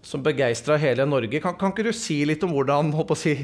som 0.02 0.26
begeistra 0.26 0.82
hele 0.82 1.06
Norge. 1.06 1.38
Kan, 1.46 1.54
kan 1.62 1.76
ikke 1.76 1.92
du 1.92 1.94
si 1.94 2.24
litt 2.26 2.42
om 2.42 2.58
hvordan 2.58 2.90
håper 2.98 3.14
å 3.14 3.22
si, 3.22 3.38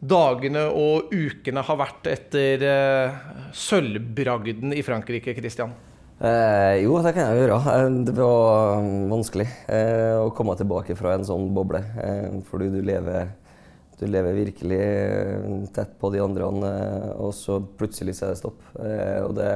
dagene 0.00 0.66
og 0.76 1.12
ukene 1.14 1.62
har 1.64 1.78
vært 1.80 2.08
etter 2.12 2.62
eh, 2.66 3.18
sølvbragden 3.56 4.74
i 4.76 4.82
Frankrike, 4.84 5.34
Christian? 5.38 5.72
Eh, 6.16 6.82
jo, 6.84 6.94
det 7.04 7.12
kan 7.16 7.26
jeg 7.30 7.42
gjøre. 7.42 7.56
Eh, 7.72 7.88
Det 8.08 8.14
var 8.16 8.82
mm, 8.84 9.08
vanskelig 9.12 9.48
eh, 9.68 10.14
å 10.20 10.30
komme 10.36 10.56
tilbake 10.56 10.96
fra 10.96 11.16
en 11.16 11.26
sånn 11.28 11.50
boble. 11.56 11.82
Eh, 12.00 12.38
fordi 12.48 12.70
du 12.72 12.78
lever, 12.84 13.32
du 14.00 14.06
lever 14.08 14.38
virkelig 14.38 14.78
eh, 14.84 15.50
tett 15.76 15.96
på 16.00 16.12
de 16.14 16.22
andre, 16.24 16.48
og 17.16 17.34
så 17.36 17.60
plutselig 17.60 18.16
så 18.16 18.28
er 18.28 18.34
det 18.34 18.40
stopp. 18.40 18.64
Og, 18.76 19.34
det, 19.36 19.50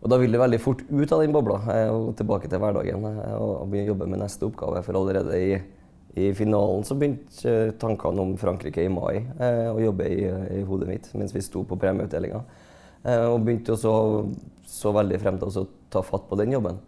og 0.00 0.12
da 0.12 0.18
vil 0.22 0.34
du 0.34 0.38
veldig 0.42 0.62
fort 0.62 0.82
ut 0.90 1.12
av 1.14 1.22
den 1.24 1.34
bobla 1.34 1.58
og 1.94 2.14
tilbake 2.18 2.50
til 2.50 2.62
hverdagen 2.62 3.02
og 3.06 3.66
begynne 3.70 3.90
å 3.90 3.92
jobbe 3.94 4.10
med 4.10 4.22
neste 4.22 4.46
oppgave. 4.46 4.82
For 4.86 4.98
allerede 4.98 5.42
i, 5.42 5.58
i 6.14 6.32
finalen 6.34 6.82
så 6.84 6.96
begynte 6.98 7.50
eh, 7.50 7.72
tankene 7.78 8.24
om 8.24 8.36
Frankrike 8.40 8.82
i 8.82 8.90
mai 8.90 9.20
eh, 9.38 9.68
å 9.70 9.78
jobbe 9.78 10.08
i, 10.10 10.24
i 10.58 10.62
hodet 10.66 10.88
mitt 10.90 11.10
mens 11.14 11.34
vi 11.34 11.42
sto 11.44 11.62
på 11.64 11.78
premieutdelinga. 11.78 12.40
Eh, 13.04 13.26
og 13.30 13.44
begynte 13.46 13.76
også 13.76 13.92
så 14.66 14.92
veldig 14.94 15.20
frem 15.22 15.38
til 15.38 15.50
å 15.62 15.66
ta 15.90 16.02
fatt 16.06 16.26
på 16.28 16.38
den 16.40 16.52
jobben. 16.56 16.80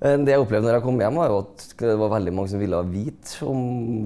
Eh, 0.00 0.16
Det 0.22 0.32
jeg 0.32 0.44
opplevde 0.44 0.68
når 0.68 0.78
jeg 0.78 0.84
kom 0.86 1.00
hjem, 1.00 1.18
var 1.18 1.32
jo 1.32 1.40
at 1.42 1.66
det 1.82 1.96
var 1.98 2.14
veldig 2.14 2.34
mange 2.38 2.52
som 2.52 2.62
ville 2.62 2.82
vite 2.92 3.42
om 3.48 3.60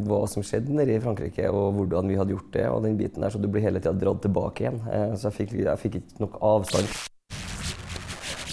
hva 0.09 0.23
som 0.31 0.43
skjedde 0.47 0.73
nede 0.73 0.97
i 0.97 1.05
Frankrike, 1.05 1.51
og 1.51 1.77
hvordan 1.77 2.09
vi 2.09 2.19
hadde 2.19 2.35
gjort 2.37 2.51
det. 2.57 2.67
og 2.71 2.83
den 2.83 2.97
biten 2.97 3.21
der, 3.21 3.31
Så 3.31 3.39
du 3.43 3.49
blir 3.49 3.63
hele 3.63 3.81
tida 3.81 3.93
dratt 3.93 4.23
tilbake 4.23 4.65
igjen. 4.65 4.81
Eh, 4.89 5.15
Så 5.17 5.29
jeg 5.29 5.39
fikk, 5.39 5.57
jeg 5.61 5.79
fikk 5.79 6.01
ikke 6.01 6.21
nok 6.25 6.41
avstand. 6.41 6.89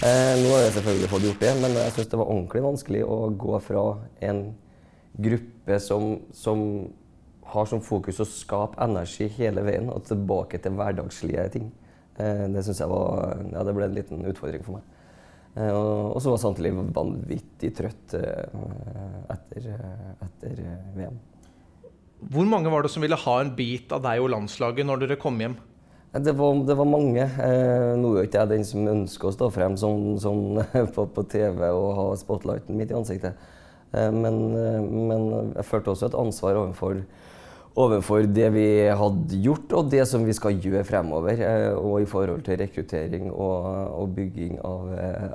Eh, 0.04 0.36
Nå 0.44 0.54
har 0.54 0.62
jeg 0.68 0.74
selvfølgelig 0.78 1.10
fått 1.10 1.26
gjort 1.26 1.40
det, 1.42 1.54
men 1.62 1.72
jeg 1.74 1.92
syns 1.96 2.10
det 2.12 2.20
var 2.20 2.30
ordentlig 2.30 2.62
vanskelig 2.62 3.04
å 3.08 3.18
gå 3.34 3.62
fra 3.62 3.98
en 4.22 4.56
gruppe 5.18 5.80
som, 5.84 6.20
som 6.36 6.64
har 7.48 7.70
som 7.70 7.82
fokus 7.84 8.22
å 8.22 8.28
skape 8.28 8.80
energi 8.84 9.30
hele 9.38 9.64
veien 9.66 9.90
og 9.94 10.06
tilbake 10.08 10.60
til 10.64 10.76
hverdagslige 10.78 11.48
ting. 11.56 11.72
Eh, 12.18 12.46
det 12.54 12.66
syns 12.66 12.84
jeg 12.84 12.92
var, 12.92 13.38
ja, 13.54 13.64
det 13.64 13.76
ble 13.78 13.88
en 13.88 13.98
liten 13.98 14.28
utfordring 14.28 14.66
for 14.66 14.80
meg. 14.80 14.94
Eh, 15.58 15.72
og 15.74 16.20
så 16.22 16.34
var 16.34 16.44
samtidig 16.44 16.76
vanvittig 16.96 17.74
trøtt 17.78 18.18
etter, 18.18 19.72
etter 20.28 20.62
VM. 20.98 21.18
Hvor 22.18 22.48
mange 22.50 22.70
var 22.74 22.84
det 22.84 22.92
som 22.92 23.04
ville 23.06 23.18
ha 23.20 23.40
en 23.42 23.54
bit 23.56 23.92
av 23.94 24.02
deg 24.06 24.24
og 24.24 24.32
landslaget 24.34 24.88
når 24.88 25.04
dere 25.04 25.20
kom 25.22 25.38
hjem? 25.42 25.58
Det 26.18 26.34
var, 26.34 26.56
det 26.66 26.76
var 26.80 26.88
mange. 26.90 27.22
Eh, 27.22 27.92
nå 28.00 28.14
er 28.16 28.26
ikke 28.26 28.42
jeg 28.42 28.52
den 28.54 28.66
som 28.66 28.88
ønsker 28.90 29.30
å 29.30 29.36
stå 29.36 29.50
frem 29.54 29.76
sånn, 29.78 30.16
sånn 30.22 30.62
på, 30.96 31.06
på, 31.14 31.26
TV 31.30 31.68
og 31.70 31.88
ha 32.00 32.08
spotlighten 32.18 32.80
midt 32.80 32.94
i 32.94 32.98
ansiktet. 32.98 33.38
Eh, 33.94 34.12
men, 34.12 34.38
eh, 34.56 34.82
men, 34.84 35.54
jeg 35.56 35.66
følte 35.66 35.94
også 35.94 36.10
et 36.10 36.18
ansvar 36.20 36.60
overfor, 36.60 37.02
overfor, 37.78 38.26
det 38.34 38.48
vi 38.56 38.68
hadde 39.02 39.42
gjort, 39.44 39.76
og 39.80 39.92
det 39.92 40.08
som 40.10 40.26
vi 40.28 40.36
skal 40.36 40.58
gjøre 40.60 40.86
fremover. 40.88 41.44
Eh, 41.50 41.74
og 41.76 42.02
i 42.02 42.10
forhold 42.10 42.44
til 42.48 42.60
rekruttering 42.62 43.30
og, 43.32 43.68
og 44.02 44.16
bygging 44.18 44.58
av, 44.66 44.90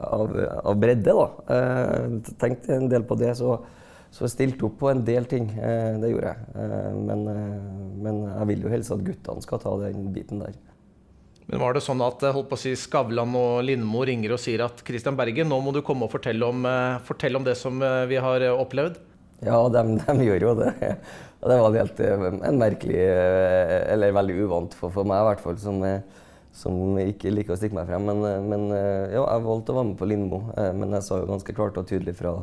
av, 0.08 0.34
av 0.64 0.82
bredde. 0.82 1.14
Da. 1.16 1.28
Eh, 1.56 2.34
tenkte 2.42 2.76
en 2.76 2.90
del 2.92 3.06
på 3.08 3.18
det. 3.20 3.36
så 3.40 3.60
så 4.12 4.26
jeg 4.26 4.32
stilte 4.34 4.66
opp 4.66 4.74
på 4.76 4.90
en 4.90 4.98
del 5.06 5.24
ting. 5.24 5.46
Det 5.56 6.10
gjorde 6.10 6.34
jeg. 6.34 6.96
Men, 7.00 7.22
men, 8.04 8.18
jeg 8.26 8.48
vil 8.50 8.66
jo 8.66 8.72
helst 8.74 8.92
at 8.92 9.00
guttene 9.06 9.40
skal 9.40 9.62
ta 9.62 9.72
den 9.86 10.10
biten 10.12 10.42
der. 10.42 10.52
Men 11.50 11.62
var 11.62 11.74
det 11.74 11.82
sånn 11.84 12.02
at 12.04 12.22
holdt 12.22 12.48
på 12.50 12.56
å 12.58 12.60
si, 12.60 12.74
Skavlan 12.78 13.34
og 13.38 13.64
Lindmo 13.66 14.04
ringer 14.06 14.36
og 14.36 14.40
sier 14.40 14.62
at 14.64 14.84
Christian 14.86 15.18
Bergen, 15.18 15.50
nå 15.50 15.58
må 15.64 15.74
du 15.74 15.80
komme 15.84 16.06
og 16.06 16.12
fortelle 16.14 16.46
om, 16.46 16.66
fortelle 17.06 17.40
om 17.40 17.46
det 17.46 17.56
som 17.58 17.82
vi 18.08 18.20
har 18.22 18.46
opplevd? 18.54 19.00
Ja, 19.42 19.58
de, 19.74 19.82
de 19.98 20.28
gjør 20.28 20.46
jo 20.46 20.56
det. 20.60 20.72
Og 21.42 21.50
det 21.50 21.58
var 21.58 21.76
helt 21.80 22.00
en 22.06 22.58
merkelig, 22.60 22.98
eller 23.90 24.14
veldig 24.14 24.36
uvant 24.44 24.74
for, 24.78 24.94
for 24.94 25.08
meg 25.08 25.24
i 25.24 25.26
hvert 25.26 25.42
fall, 25.42 25.56
som, 25.58 25.80
som, 26.54 26.76
ikke 27.02 27.32
liker 27.34 27.56
å 27.56 27.58
stikke 27.58 27.80
meg 27.80 27.88
frem. 27.90 28.06
Men, 28.06 28.46
men 28.46 28.68
ja, 29.10 29.24
jeg 29.24 29.46
valgte 29.48 29.74
å 29.74 29.80
være 29.80 29.88
med 29.90 29.98
på 29.98 30.06
Lindmo. 30.06 30.44
Men 30.78 30.94
jeg 30.94 31.08
sa 31.08 31.18
jo 31.18 31.30
ganske 31.32 31.56
klart 31.58 31.80
og 31.82 31.88
tydelig 31.90 32.14
fra 32.20 32.36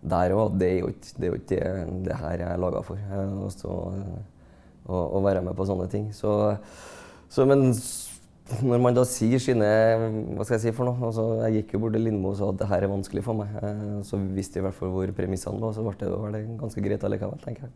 der 0.00 0.34
òg. 0.34 0.56
Det 0.56 0.70
er 0.70 0.78
jo 0.80 0.88
ikke 0.94 1.20
det, 1.20 1.32
ikke 1.42 1.60
det 2.08 2.18
her 2.22 2.40
jeg 2.40 2.48
er 2.48 2.62
laga 2.64 2.80
for. 2.86 3.04
Å, 4.82 4.96
å, 4.96 5.20
være 5.22 5.44
med 5.44 5.54
på 5.58 5.68
sånne 5.68 5.90
ting. 5.92 6.08
Så, 6.16 6.32
så, 7.28 7.44
men 7.46 7.68
når 8.70 8.82
man 8.82 8.96
da 8.96 9.04
sier 9.08 9.40
sine 9.42 9.68
Hva 10.36 10.44
skal 10.44 10.58
jeg 10.58 10.64
si 10.66 10.74
for 10.76 10.88
noe? 10.88 10.98
Altså, 11.08 11.24
jeg 11.46 11.62
gikk 11.62 11.76
jo 11.76 11.82
bort 11.84 11.96
til 11.96 12.06
Lindmo 12.06 12.32
og 12.32 12.38
sa 12.38 12.50
at 12.52 12.60
det 12.60 12.68
her 12.70 12.84
er 12.84 12.92
vanskelig 12.92 13.24
for 13.26 13.38
meg. 13.38 13.54
Eh, 13.62 13.96
så 14.06 14.20
visste 14.20 14.58
jeg 14.58 14.64
i 14.64 14.66
hvert 14.68 14.78
fall 14.78 14.92
hvor 14.94 15.14
premissene 15.16 15.62
var, 15.62 15.74
så 15.76 15.84
ble 15.86 15.96
det, 16.00 16.12
det 16.36 16.44
ganske 16.60 16.84
greit 16.84 17.08
allikevel, 17.08 17.42
tenker 17.44 17.68
jeg. 17.68 17.74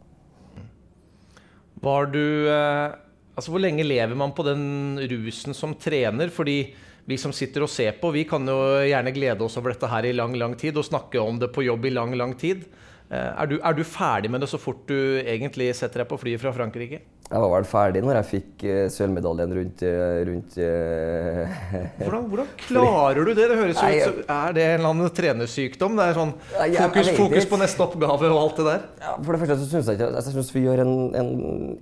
Var 1.86 2.08
du 2.12 2.24
eh, 2.52 3.02
Altså, 3.36 3.52
hvor 3.52 3.60
lenge 3.60 3.84
lever 3.84 4.16
man 4.16 4.30
på 4.32 4.46
den 4.46 4.96
rusen 5.12 5.52
som 5.52 5.74
trener? 5.76 6.30
Fordi 6.32 6.70
vi 7.04 7.18
som 7.20 7.34
sitter 7.36 7.66
og 7.66 7.68
ser 7.68 7.98
på, 8.00 8.08
vi 8.14 8.22
kan 8.24 8.48
jo 8.48 8.56
gjerne 8.80 9.12
glede 9.12 9.44
oss 9.44 9.58
over 9.60 9.74
dette 9.74 9.90
her 9.92 10.08
i 10.08 10.14
lang, 10.16 10.32
lang 10.40 10.56
tid 10.56 10.78
og 10.80 10.86
snakke 10.88 11.20
om 11.20 11.36
det 11.42 11.50
på 11.52 11.66
jobb 11.66 11.84
i 11.84 11.92
lang, 11.92 12.14
lang 12.16 12.32
tid. 12.40 12.64
Eh, 13.06 13.42
er 13.42 13.46
du, 13.46 13.58
er 13.62 13.76
du 13.76 13.84
ferdig 13.86 14.30
med 14.32 14.42
det 14.42 14.48
så 14.50 14.58
fort 14.58 14.82
du 14.88 14.96
egentlig 15.22 15.68
setter 15.78 16.02
deg 16.02 16.08
på 16.10 16.18
flyet 16.18 16.42
fra 16.42 16.50
Frankrike? 16.54 16.98
Jeg 17.26 17.42
var 17.42 17.50
vel 17.50 17.64
ferdig 17.66 18.00
når 18.06 18.20
jeg 18.20 18.26
fikk 18.28 18.64
uh, 18.70 18.82
sølvmedaljen 18.94 19.54
rundt, 19.56 19.80
uh, 19.82 20.18
rundt 20.28 20.58
uh, 20.62 21.56
hvordan, 22.04 22.28
hvordan, 22.30 22.52
klarer 22.60 23.26
du 23.26 23.32
det? 23.32 23.48
Det 23.50 23.56
høres 23.58 23.80
ut 23.80 24.02
som 24.04 24.20
Er 24.30 24.54
det 24.54 24.66
en 24.66 24.76
eller 24.76 24.92
annen 24.92 25.10
trenersykdom? 25.14 25.98
Det 25.98 26.04
er 26.06 26.20
sånn 26.20 26.34
fokus, 26.44 27.10
fokus 27.18 27.48
på 27.50 27.58
neste 27.62 27.82
oppgave 27.82 28.30
og 28.30 28.38
alt 28.44 28.60
det 28.60 28.68
der? 28.68 28.86
Ja, 29.02 29.16
for 29.18 29.34
det 29.34 29.40
første 29.42 29.58
så 29.58 29.66
syns 29.72 29.90
jeg 29.90 29.98
ikke 29.98 30.12
Jeg 30.12 30.28
synes 30.28 30.52
vi 30.54 30.62
gjør 30.68 30.84
en, 30.84 30.94
en 31.18 31.32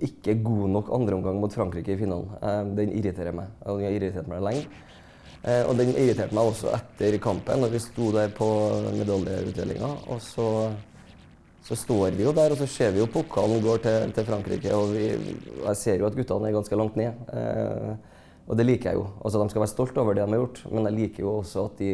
ikke 0.09 0.37
god 0.47 0.73
nok 0.79 0.89
andreomgang 0.97 1.37
mot 1.43 1.53
Frankrike 1.53 1.93
i 1.93 1.99
finalen. 2.01 2.73
den 2.77 2.97
irriterer 2.97 3.37
meg. 3.37 3.53
Den 3.65 3.85
har 3.85 3.99
irritert 3.99 4.29
meg 4.29 4.41
lenge. 4.45 4.65
Uh, 5.45 5.61
og 5.69 5.75
den 5.77 5.91
irriterte 5.93 6.33
meg 6.33 6.47
også 6.49 6.71
etter 6.73 7.19
kampen, 7.21 7.61
når 7.61 7.75
vi 7.75 7.81
sto 7.83 8.09
der 8.15 8.31
på 8.33 8.49
medaljeutdelinga. 8.97 9.91
Og 10.09 10.21
så, 10.25 10.47
så, 11.65 11.77
står 11.77 12.17
vi 12.17 12.25
jo 12.25 12.33
der, 12.35 12.53
og 12.53 12.59
så 12.59 12.67
ser 12.69 12.91
vi 12.93 13.01
jo 13.01 13.09
pokalen 13.11 13.63
går 13.63 13.81
til, 13.83 14.11
til 14.13 14.27
Frankrike. 14.27 14.73
Og 14.77 14.93
vi, 14.93 15.07
jeg 15.65 15.79
ser 15.79 16.01
jo 16.01 16.09
at 16.09 16.17
guttene 16.17 16.51
er 16.51 16.57
ganske 16.57 16.77
langt 16.77 16.99
ned. 16.99 17.23
Eh, 17.33 17.95
og 18.45 18.59
det 18.59 18.67
liker 18.67 18.91
jeg 18.91 18.99
jo. 18.99 19.07
Altså, 19.23 19.41
de 19.41 19.53
skal 19.53 19.63
være 19.63 19.73
stolt 19.73 19.97
over 19.97 20.13
det 20.13 20.27
de 20.27 20.35
har 20.35 20.43
gjort, 20.43 20.61
men 20.69 20.85
jeg 20.89 20.97
liker 20.99 21.25
jo 21.25 21.33
også 21.39 21.65
at 21.71 21.81
de, 21.81 21.91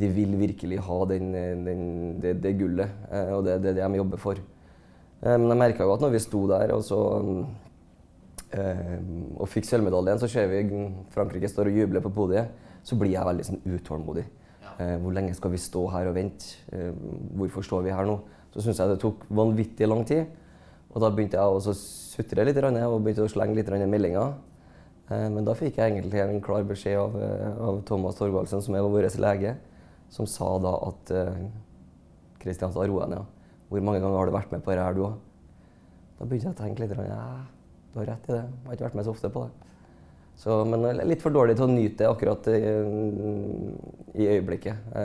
de 0.00 0.10
vil 0.16 0.32
virkelig 0.40 0.80
ha 0.88 0.98
den, 1.12 1.30
den, 1.66 1.84
det, 2.22 2.38
det, 2.40 2.56
gullet. 2.56 2.96
Eh, 3.10 3.32
og 3.36 3.44
det 3.44 3.56
er 3.56 3.62
det, 3.66 3.76
det 3.76 3.84
de 3.84 4.00
jobber 4.00 4.22
for. 4.22 4.40
Eh, 4.40 5.36
men 5.36 5.50
jeg 5.52 5.62
merka 5.66 5.84
jo 5.84 5.94
at 5.94 6.04
når 6.04 6.16
vi 6.16 6.24
sto 6.24 6.46
der, 6.50 6.74
og 6.76 6.84
så 6.86 7.00
Uh, 8.54 9.00
og 9.42 9.48
fikk 9.50 9.66
sølvmedaljen, 9.66 10.20
så 10.22 10.28
ser 10.30 10.46
vi 10.48 10.60
Frankrike 11.12 11.48
står 11.50 11.66
og 11.66 11.78
jubler 11.80 12.02
på 12.04 12.12
podiet. 12.14 12.52
Så 12.86 12.94
blir 12.98 13.10
jeg 13.10 13.26
veldig 13.26 13.46
sånn 13.48 13.58
utålmodig. 13.66 14.22
Uh, 14.78 14.94
hvor 15.02 15.16
lenge 15.16 15.34
skal 15.36 15.52
vi 15.52 15.60
stå 15.60 15.82
her 15.92 16.10
og 16.12 16.14
vente? 16.16 16.52
Uh, 16.70 16.92
hvorfor 17.40 17.66
står 17.66 17.82
vi 17.88 17.94
her 17.96 18.06
nå? 18.06 18.20
Så 18.56 18.64
syntes 18.64 18.80
jeg 18.80 18.94
det 18.94 19.00
tok 19.02 19.24
vanvittig 19.36 19.88
lang 19.88 20.02
tid. 20.08 20.26
Og 20.94 21.02
da 21.04 21.10
begynte 21.12 21.36
jeg 21.36 21.44
å 21.44 21.76
sutre 21.76 22.46
litt 22.48 22.56
og 22.56 23.02
begynte 23.04 23.26
å 23.26 23.30
slenge 23.30 23.58
litt 23.58 23.68
meldinger. 23.68 24.34
men 25.10 25.44
da 25.44 25.54
fikk 25.54 25.76
jeg 25.76 25.92
egentlig 25.92 26.22
en 26.22 26.40
klar 26.40 26.64
beskjed 26.64 26.96
av, 26.98 27.16
av 27.60 27.82
Thomas 27.84 28.16
Torvaldsen, 28.16 28.62
som 28.62 28.74
er 28.74 28.80
vår 28.80 29.10
lege, 29.20 29.56
som 30.08 30.26
sa 30.26 30.58
da 30.58 30.72
at 30.88 31.12
Kristianstad, 32.40 32.88
ro 32.88 33.02
deg 33.02 33.12
ned. 33.12 33.28
Hvor 33.68 33.84
mange 33.84 34.00
ganger 34.00 34.16
har 34.16 34.26
du 34.26 34.34
vært 34.34 34.52
med 34.54 34.64
på 34.64 34.72
dette 34.72 34.96
du 34.96 35.04
òg? 35.04 35.20
Da 36.16 36.24
begynte 36.24 36.48
jeg 36.48 36.56
å 36.56 36.60
tenke 36.62 36.82
litt. 36.82 36.96
Ja, 37.10 37.22
du 37.92 38.00
har 38.00 38.10
rett 38.14 38.28
i 38.30 38.32
det. 38.32 38.42
Jeg 38.42 38.68
har 38.68 38.78
ikke 38.78 38.88
vært 38.88 38.98
med 38.98 39.06
så 39.06 39.12
ofte 39.12 39.32
på 39.34 39.44
det. 39.44 39.66
Så, 40.36 40.56
men 40.68 40.84
litt 41.08 41.22
for 41.24 41.32
dårlig 41.32 41.56
til 41.56 41.64
å 41.64 41.72
nyte 41.72 42.02
det 42.02 42.08
akkurat 42.10 42.48
i, 42.52 42.58
i 44.20 44.28
øyeblikket. 44.36 44.96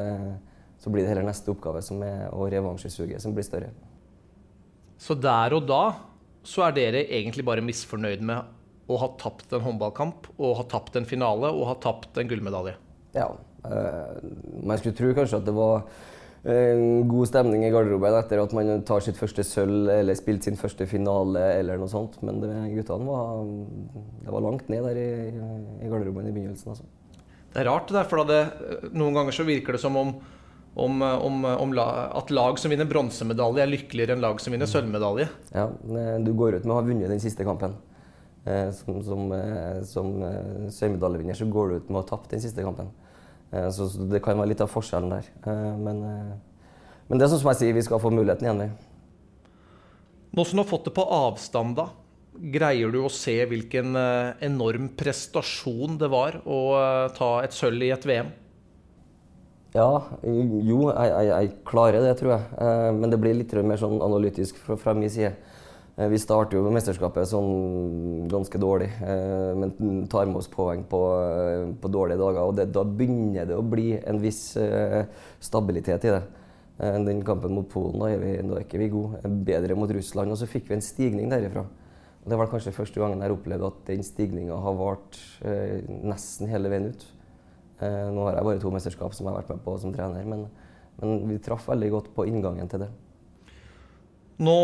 Så 0.81 0.89
blir 0.89 1.05
det 1.05 1.11
heller 1.11 1.27
neste 1.27 1.51
oppgave 1.53 1.81
som 1.85 2.01
er, 2.05 2.27
og 2.33 2.49
revansjesuget 2.53 3.21
som 3.21 3.35
blir 3.35 3.45
større. 3.45 3.69
Så 5.01 5.17
der 5.17 5.53
og 5.57 5.67
da 5.69 5.83
så 6.45 6.65
er 6.65 6.73
dere 6.77 7.03
egentlig 7.05 7.45
bare 7.45 7.61
misfornøyd 7.65 8.23
med 8.25 8.89
å 8.91 8.97
ha 8.97 9.11
tapt 9.21 9.53
en 9.53 9.63
håndballkamp, 9.65 10.31
og 10.41 10.55
ha 10.57 10.65
tapt 10.69 10.97
en 10.97 11.05
finale 11.07 11.51
og 11.53 11.67
ha 11.69 11.75
tapt 11.81 12.17
en 12.17 12.29
gullmedalje? 12.29 12.73
Ja. 13.15 13.29
Øh, 13.61 14.25
man 14.65 14.79
skulle 14.81 14.97
tro 14.97 15.11
kanskje 15.15 15.37
at 15.37 15.45
det 15.45 15.53
var 15.55 15.85
en 16.41 17.05
god 17.05 17.29
stemning 17.29 17.67
i 17.67 17.69
garderoben 17.69 18.15
etter 18.17 18.41
at 18.41 18.53
man 18.57 18.81
tar 18.87 19.03
sitt 19.05 19.19
første 19.19 19.45
sølv 19.45 19.91
eller 19.93 20.17
spilt 20.17 20.47
sin 20.47 20.57
første 20.57 20.87
finale 20.89 21.43
eller 21.59 21.77
noe 21.77 21.91
sånt. 21.91 22.17
Men 22.25 22.41
det, 22.41 22.49
guttene 22.79 23.05
var, 23.05 23.45
det 24.25 24.33
var 24.33 24.45
langt 24.47 24.71
ned 24.73 24.87
der 24.89 24.97
i, 24.97 25.11
i 25.85 25.91
garderoben 25.91 26.31
i 26.31 26.33
begynnelsen. 26.33 26.73
Altså. 26.73 26.89
Det 27.53 27.61
er 27.61 27.69
rart, 27.69 27.93
det, 27.93 28.05
for 28.09 28.25
det, 28.25 28.41
noen 28.95 29.19
ganger 29.19 29.35
så 29.35 29.45
virker 29.45 29.77
det 29.77 29.83
som 29.83 29.97
om, 29.99 30.15
om, 30.73 31.01
om, 31.01 31.45
om 31.45 31.73
la, 31.75 31.87
at 32.15 32.31
lag 32.31 32.59
som 32.59 32.71
vinner 32.71 32.87
bronsemedalje, 32.87 33.63
er 33.63 33.71
lykkeligere 33.73 34.15
enn 34.15 34.23
lag 34.23 34.39
som 34.39 34.55
vinner 34.55 34.69
sølvmedalje. 34.71 35.27
Ja, 35.51 35.67
du 36.23 36.31
går 36.37 36.59
ut 36.59 36.67
med 36.67 36.75
å 36.75 36.79
ha 36.79 36.85
vunnet 36.85 37.11
den 37.11 37.23
siste 37.23 37.47
kampen. 37.47 37.75
Eh, 38.45 38.71
som 38.73 39.03
som, 39.05 39.27
eh, 39.35 39.83
som 39.85 40.15
eh, 40.25 40.69
sølvmedaljevinner 40.73 41.37
så 41.37 41.45
går 41.51 41.69
du 41.69 41.75
ut 41.75 41.89
med 41.91 41.99
å 41.99 42.03
ha 42.03 42.09
tapt 42.09 42.31
den 42.33 42.41
siste 42.41 42.63
kampen. 42.65 42.89
Eh, 43.51 43.69
så 43.69 43.87
det 44.09 44.21
kan 44.23 44.39
være 44.39 44.53
litt 44.53 44.63
av 44.63 44.71
forskjellen 44.71 45.11
der. 45.11 45.27
Eh, 45.43 45.71
men, 45.77 46.03
eh, 46.07 46.35
men 47.07 47.19
det 47.19 47.25
er 47.25 47.33
sånn 47.33 47.43
som 47.43 47.51
jeg 47.51 47.61
sier, 47.61 47.75
vi 47.75 47.85
skal 47.85 47.99
få 47.99 48.13
muligheten 48.13 48.47
igjen. 48.47 48.77
Nå 50.31 50.45
som 50.47 50.57
du 50.57 50.63
har 50.63 50.69
fått 50.69 50.87
det 50.87 50.95
på 50.95 51.03
avstand, 51.03 51.75
da, 51.75 51.89
greier 52.31 52.91
du 52.93 53.01
å 53.03 53.11
se 53.11 53.35
hvilken 53.45 53.97
enorm 54.39 54.87
prestasjon 54.95 55.97
det 55.99 56.07
var 56.07 56.39
å 56.47 56.61
ta 57.11 57.41
et 57.43 57.51
sølv 57.51 57.83
i 57.83 57.91
et 57.91 58.07
VM? 58.07 58.31
Ja, 59.71 60.03
jo, 60.23 60.79
jeg, 60.91 61.09
jeg, 61.11 61.27
jeg 61.31 61.51
klarer 61.67 62.03
det, 62.03 62.15
tror 62.19 62.33
jeg. 62.35 62.95
Men 62.97 63.13
det 63.13 63.19
blir 63.21 63.37
litt 63.37 63.53
mer 63.63 63.79
sånn 63.79 64.01
analytisk 64.03 64.59
fra, 64.59 64.75
fra 64.79 64.95
min 64.97 65.11
side. 65.11 65.31
Eh, 65.97 66.07
vi 66.07 66.19
starter 66.19 66.57
jo 66.57 66.71
mesterskapet 66.71 67.27
sånn 67.29 68.27
ganske 68.31 68.59
dårlig, 68.61 68.89
eh, 69.03 69.51
men 69.59 70.05
tar 70.11 70.29
med 70.29 70.39
oss 70.39 70.49
poeng 70.51 70.83
på, 70.87 71.01
eh, 71.21 71.65
på 71.81 71.91
dårlige 71.91 72.19
dager. 72.19 72.41
og 72.41 72.55
det, 72.55 72.71
Da 72.71 72.83
begynner 72.83 73.45
det 73.45 73.57
å 73.57 73.69
bli 73.69 73.99
en 74.05 74.19
viss 74.19 74.57
stabilitet 75.39 76.05
i 76.05 76.15
det. 76.15 76.23
Den 76.81 77.21
kampen 77.21 77.53
mot 77.53 77.69
Polen, 77.69 77.99
da 77.99 78.07
er, 78.09 78.17
vi, 78.17 78.37
da 78.41 78.55
er 78.55 78.63
ikke 78.63 78.79
vi 78.79 78.89
gode. 78.89 79.21
Bedre 79.45 79.75
mot 79.75 79.89
Russland. 79.89 80.31
Og 80.31 80.37
så 80.37 80.47
fikk 80.47 80.67
vi 80.67 80.75
en 80.75 80.81
stigning 80.81 81.29
derifra. 81.29 81.65
Det 82.25 82.37
var 82.37 82.47
kanskje 82.47 82.73
første 82.73 82.99
gangen 82.99 83.21
jeg 83.21 83.31
opplevde 83.31 83.67
at 83.67 83.85
den 83.85 84.03
stigninga 84.03 84.55
har 84.55 84.73
vart 84.73 85.17
eh, 85.43 85.81
nesten 86.03 86.47
hele 86.47 86.69
veien 86.69 86.89
ut. 86.89 87.05
Eh, 87.81 88.07
nå 88.13 88.25
har 88.27 88.37
jeg 88.37 88.47
bare 88.47 88.61
to 88.61 88.71
mesterskap 88.73 89.13
som 89.17 89.25
jeg 89.25 89.33
har 89.33 89.41
vært 89.41 89.55
med 89.55 89.63
på 89.65 89.75
som 89.81 89.93
trener, 89.95 90.25
men, 90.29 90.45
men 91.01 91.21
vi 91.29 91.39
traff 91.41 91.67
veldig 91.71 91.91
godt 91.95 92.09
på 92.15 92.27
inngangen 92.29 92.69
til 92.69 92.85
det. 92.85 92.89
Nå 94.41 94.57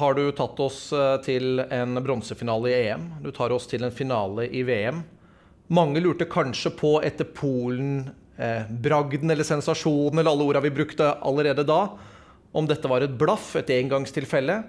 har 0.00 0.14
du 0.14 0.30
tatt 0.36 0.60
oss 0.62 0.82
eh, 0.96 1.16
til 1.26 1.60
en 1.66 2.00
bronsefinale 2.00 2.70
i 2.70 2.78
EM. 2.86 3.08
Du 3.24 3.30
tar 3.36 3.52
oss 3.52 3.68
til 3.70 3.84
en 3.84 3.94
finale 3.94 4.46
i 4.48 4.62
VM. 4.64 5.02
Mange 5.70 6.02
lurte 6.02 6.28
kanskje 6.30 6.72
på 6.78 6.96
etter 7.04 7.28
Polen, 7.36 8.10
eh, 8.38 8.70
bragden 8.70 9.30
eller 9.30 9.46
sensasjonen 9.46 10.22
eller 10.22 10.32
alle 10.32 10.46
orda 10.48 10.62
vi 10.64 10.72
brukte 10.74 11.12
allerede 11.20 11.66
da, 11.68 11.82
om 12.52 12.66
dette 12.66 12.88
var 12.90 13.04
et 13.04 13.18
blaff, 13.18 13.52
et 13.56 13.70
engangstilfelle. 13.76 14.62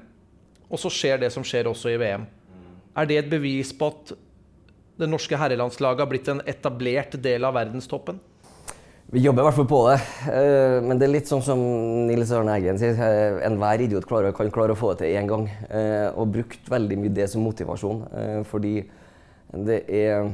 og 0.72 0.80
så 0.80 0.88
skjer 0.88 1.18
det 1.20 1.32
som 1.34 1.44
skjer 1.44 1.68
også 1.68 1.90
i 1.92 1.98
VM. 2.00 2.22
Er 2.96 3.06
det 3.06 3.18
et 3.18 3.32
bevis 3.32 3.74
på 3.76 3.90
at 3.92 4.14
det 5.02 5.10
norske 5.12 5.38
herrelandslaget 5.38 6.04
har 6.06 6.12
blitt 6.12 6.30
en 6.32 6.44
etablert 6.50 7.18
del 7.22 7.48
av 7.48 7.58
verdenstoppen? 7.58 8.20
Vi 9.12 9.20
jobber 9.20 9.44
i 9.44 9.46
hvert 9.50 9.58
fall 9.58 9.68
på 9.68 9.80
det. 9.90 9.98
Eh, 10.32 10.78
men 10.86 11.00
det 11.00 11.04
er 11.04 11.12
litt 11.12 11.28
sånn 11.28 11.44
som 11.44 11.60
Nils 12.08 12.30
Arne 12.32 12.54
Eggen 12.56 12.78
sier. 12.80 12.96
eh, 12.96 13.42
Enhver 13.44 13.82
idiot 13.84 14.08
klarer, 14.08 14.32
kan 14.32 14.52
klare 14.56 14.72
å 14.72 14.80
få 14.80 14.94
det 14.94 15.02
til 15.02 15.18
én 15.20 15.28
gang. 15.28 15.50
Eh, 15.68 16.08
Og 16.16 16.32
brukt 16.32 16.70
veldig 16.72 16.98
mye 17.02 17.12
det 17.18 17.28
som 17.30 17.44
motivasjon. 17.44 18.06
Fordi 18.48 18.78
det 19.52 19.84
er 19.90 20.32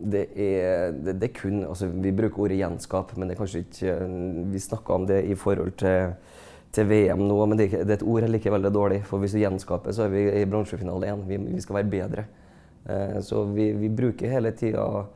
det 0.00 0.26
er, 0.32 0.92
det, 0.96 1.20
det 1.20 1.26
er 1.28 1.32
kun 1.36 1.58
altså 1.66 1.86
Vi 1.92 2.12
bruker 2.16 2.40
ordet 2.46 2.56
gjenskap, 2.56 3.10
men 3.16 3.28
det 3.28 3.34
er 3.34 3.40
kanskje 3.42 3.60
ikke 3.66 3.96
Vi 4.48 4.62
snakka 4.64 4.94
om 4.94 5.04
det 5.06 5.18
i 5.28 5.34
forhold 5.36 5.74
til, 5.76 6.14
til 6.72 6.86
VM 6.88 7.26
nå, 7.28 7.36
men 7.46 7.58
det 7.58 7.70
det 7.72 7.84
er 7.84 7.98
et 7.98 8.06
ord 8.08 8.24
likevel 8.28 8.62
det 8.64 8.70
er 8.70 8.78
dårlig. 8.78 9.00
For 9.04 9.20
hvis 9.20 9.32
du 9.36 9.40
gjenskaper, 9.42 9.92
så 9.92 10.04
er 10.06 10.14
vi 10.14 10.22
i 10.40 10.44
bronsefinale 10.48 11.08
igjen. 11.08 11.24
Vi, 11.28 11.36
vi 11.56 11.60
skal 11.60 11.80
være 11.80 11.92
bedre. 11.96 12.24
Eh, 12.86 13.20
Så 13.20 13.44
vi, 13.54 13.72
vi 13.72 13.88
bruker 13.88 14.30
hele 14.30 14.52
tida 14.52 15.06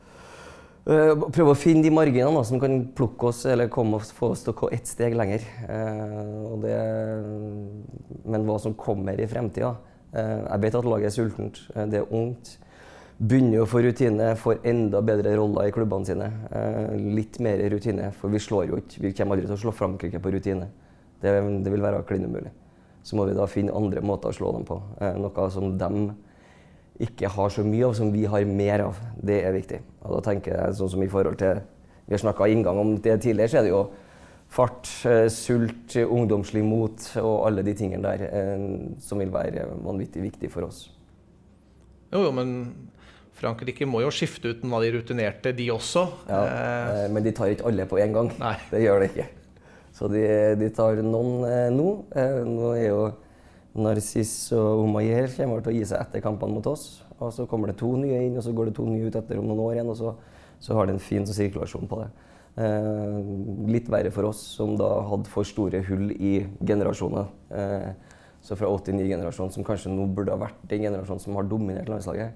Uh, 0.85 1.17
prøve 1.33 1.49
å 1.49 1.57
finne 1.57 1.81
de 1.81 1.89
marginene 1.89 2.43
som 2.45 2.59
kan 2.61 2.75
plukke 2.93 3.31
oss 3.31 3.39
eller 3.49 3.71
komme 3.73 3.97
og 3.97 4.03
få 4.13 4.27
oss 4.35 4.43
til 4.45 4.51
å 4.53 4.57
gå 4.59 4.67
ett 4.75 4.85
steg 4.85 5.15
lenger. 5.17 5.41
Eh, 5.65 6.51
det, 6.61 6.75
men 8.29 8.45
hva 8.45 8.59
som 8.61 8.75
kommer 8.77 9.17
i 9.17 9.25
fremtida 9.25 9.71
eh, 10.13 10.43
Jeg 10.43 10.61
vet 10.61 10.77
at 10.77 10.85
laget 10.85 11.09
er 11.09 11.15
sultent. 11.15 11.57
eh, 11.73 11.87
det 11.89 12.03
er 12.03 12.13
ungt. 12.13 12.51
Begynner 13.17 13.63
å 13.63 13.65
få 13.65 13.81
rutine, 13.81 14.27
får 14.37 14.61
enda 14.69 15.01
bedre 15.01 15.33
roller 15.39 15.71
i 15.71 15.73
klubbene 15.73 16.05
sine. 16.05 16.29
Eh, 16.53 16.93
litt 17.17 17.39
mer 17.41 17.65
rutine, 17.73 18.11
for 18.21 18.29
vi 18.29 18.43
slår 18.45 18.69
jo 18.69 18.83
ikke 18.83 19.01
Vi 19.07 19.13
kommer 19.17 19.39
aldri 19.39 19.49
til 19.49 19.57
å 19.57 19.63
slå 19.65 19.73
Frankrike 19.73 20.21
på 20.21 20.35
rutine. 20.37 20.69
Det, 21.17 21.33
det 21.65 21.73
vil 21.73 21.81
være 21.81 22.05
klin 22.05 22.29
umulig. 22.29 22.53
Så 23.01 23.17
må 23.17 23.25
vi 23.25 23.33
da 23.33 23.49
finne 23.49 23.73
andre 23.73 24.05
måter 24.05 24.29
å 24.29 24.37
slå 24.37 24.53
dem 24.53 24.69
på. 24.69 24.77
Eh, 25.01 25.17
noe 25.17 25.49
som 25.49 25.73
dem 25.81 26.11
ikke 27.03 27.29
har 27.31 27.51
så 27.51 27.63
mye 27.67 27.89
av, 27.89 27.93
som 27.97 28.11
vi 28.13 28.23
har 28.29 28.45
mer 28.47 28.85
av. 28.87 28.99
Det 29.15 29.41
er 29.43 29.55
viktig. 29.55 29.81
Og 30.05 30.17
da 30.17 30.23
tenker 30.29 30.55
jeg 30.55 30.77
sånn 30.79 30.91
som 30.95 31.03
i 31.03 31.11
forhold 31.11 31.39
til 31.41 31.63
Vi 32.05 32.13
har 32.13 32.21
snakka 32.21 32.45
inngang 32.53 32.77
om 32.77 32.91
det 33.01 33.15
tidligere, 33.23 33.49
så 33.49 33.57
er 33.57 33.63
det 33.65 33.71
jo 33.71 33.79
fart, 34.53 34.85
eh, 35.09 35.25
sult, 35.33 35.95
ungdomslig 35.97 36.61
mot 36.61 37.01
og 37.17 37.47
alle 37.47 37.63
de 37.65 37.73
tingene 37.73 38.05
der 38.05 38.27
eh, 38.27 38.65
som 39.01 39.17
vil 39.17 39.31
være 39.33 39.63
vanvittig 39.81 40.21
viktig 40.21 40.51
for 40.53 40.67
oss. 40.67 40.83
Jo, 42.13 42.27
jo, 42.27 42.29
men 42.31 42.51
Frankrike 43.35 43.87
må 43.89 44.03
jo 44.03 44.11
skifte 44.13 44.53
ut 44.53 44.61
noen 44.61 44.77
av 44.77 44.85
de 44.85 44.93
rutinerte, 44.95 45.55
de 45.57 45.71
også. 45.73 46.05
Ja, 46.29 46.43
Eh, 46.45 47.05
eh, 47.05 47.09
men 47.11 47.25
de 47.25 47.33
tar 47.33 47.51
ikke 47.51 47.65
alle 47.71 47.89
på 47.89 47.97
en 47.97 48.13
gang. 48.13 48.31
Nei. 48.39 48.53
Det 48.69 48.85
gjør 48.85 49.01
de 49.01 49.09
ikke. 49.09 49.27
Så 49.95 50.07
de, 50.11 50.23
de 50.59 50.69
tar 50.75 51.01
noen 51.03 51.43
eh, 51.49 51.69
nå. 51.73 51.89
Eh, 52.15 52.39
nå 52.45 52.71
er 52.75 52.87
jo 52.89 53.01
Narciss 53.75 54.53
og 54.55 54.85
Omayer 54.85 55.27
kommer 55.35 55.63
til 55.63 55.73
å 55.73 55.75
gi 55.75 55.87
seg 55.89 55.99
etter 56.01 56.23
kampene 56.23 56.55
mot 56.55 56.67
oss. 56.71 57.03
Og 57.19 57.31
så 57.35 57.45
kommer 57.49 57.71
det 57.71 57.79
to 57.79 57.91
nye 57.99 58.21
inn, 58.27 58.37
og 58.37 58.43
så 58.45 58.53
går 58.55 58.69
det 58.69 58.77
to 58.77 58.85
nye 58.87 59.09
ut 59.09 59.17
etter 59.19 59.39
om 59.39 59.47
noen 59.49 59.63
år 59.65 59.77
igjen. 59.77 59.91
Og 59.91 59.99
så, 59.99 60.13
så 60.63 60.77
har 60.77 60.87
det 60.87 60.95
en 60.95 61.03
fin 61.03 61.27
sånn 61.27 61.37
sirkulasjon 61.37 61.89
på 61.91 61.99
det. 62.03 62.09
Eh, 62.55 63.17
litt 63.67 63.89
verre 63.91 64.11
for 64.15 64.29
oss 64.29 64.39
som 64.55 64.77
da 64.79 64.87
hadde 65.09 65.31
for 65.31 65.47
store 65.47 65.83
hull 65.89 66.13
i 66.15 66.37
generasjoner. 66.63 67.27
Eh, 67.51 67.91
så 68.45 68.55
fra 68.55 68.69
89-generasjonen, 68.69 69.51
som 69.51 69.65
kanskje 69.65 69.91
nå 69.91 70.05
burde 70.15 70.35
ha 70.35 70.39
vært 70.39 70.63
den 70.69 70.85
generasjonen 70.85 71.23
som 71.23 71.35
har 71.39 71.47
dominert 71.49 71.89
landslaget, 71.89 72.35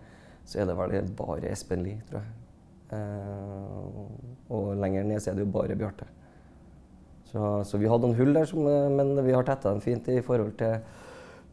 så 0.49 0.59
er 0.59 0.67
det 0.67 0.75
vel 0.79 1.11
bare 1.15 1.51
Espen 1.53 1.83
Lie, 1.85 2.01
tror 2.09 2.23
jeg. 2.23 2.35
Eh, 2.97 4.53
og 4.55 4.71
lenger 4.81 5.05
ned 5.05 5.21
så 5.21 5.31
er 5.31 5.37
det 5.37 5.45
jo 5.45 5.53
bare 5.53 5.77
Bjarte. 5.77 6.07
Så, 7.29 7.43
så 7.69 7.77
vi 7.77 7.89
hadde 7.91 8.09
noen 8.09 8.17
hull 8.17 8.33
der, 8.33 8.47
som, 8.49 8.65
eh, 8.65 8.89
men 8.89 9.13
vi 9.21 9.35
har 9.35 9.45
tetta 9.45 9.69
dem 9.69 9.83
fint 9.85 10.09
i 10.09 10.17
forhold 10.25 10.55
til, 10.57 10.79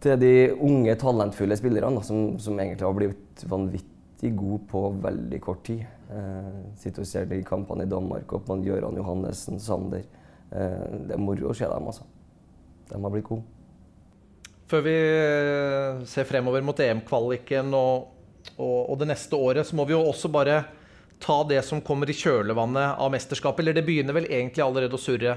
til 0.05 0.21
de 0.21 0.33
unge, 0.53 0.95
talentfulle 1.01 1.57
spillerne 1.59 2.03
som, 2.05 2.37
som 2.43 2.59
egentlig 2.61 2.87
har 2.87 2.97
blitt 2.97 3.45
vanvittig 3.49 4.33
gode 4.37 4.61
på 4.71 4.83
veldig 5.03 5.41
kort 5.45 5.65
tid. 5.67 5.85
Eh, 6.13 6.63
sitter 6.79 7.03
og 7.03 7.11
ser 7.11 7.29
de 7.31 7.41
kampene 7.47 7.87
i 7.87 7.91
Danmark 7.91 8.37
og 8.37 8.45
på 8.47 8.59
Gøran 8.65 8.99
Johannessen, 9.01 9.61
Sander. 9.63 10.05
Eh, 10.51 10.87
det 11.09 11.17
er 11.17 11.23
moro 11.23 11.51
å 11.51 11.57
se 11.57 11.69
dem, 11.71 11.89
altså. 11.91 12.07
De 12.91 13.01
har 13.03 13.15
blitt 13.15 13.27
gode. 13.27 13.47
Før 14.67 14.83
vi 14.83 14.95
eh, 14.95 16.05
ser 16.11 16.27
fremover 16.27 16.65
mot 16.67 16.81
EM-kvaliken 16.83 17.71
og, 17.79 18.09
og, 18.57 18.81
og 18.91 18.97
det 18.99 19.11
neste 19.13 19.39
året, 19.39 19.67
så 19.67 19.79
må 19.79 19.87
vi 19.87 19.95
jo 19.95 20.03
også 20.03 20.31
bare 20.33 20.65
ta 21.23 21.41
det 21.49 21.63
som 21.65 21.81
kommer 21.81 22.11
i 22.11 22.17
kjølvannet 22.17 22.99
av 23.01 23.13
mesterskapet. 23.15 23.63
Eller 23.63 23.77
det 23.79 23.87
begynner 23.87 24.17
vel 24.17 24.29
egentlig 24.29 24.65
allerede 24.65 24.99
å 24.99 25.01
surre 25.01 25.37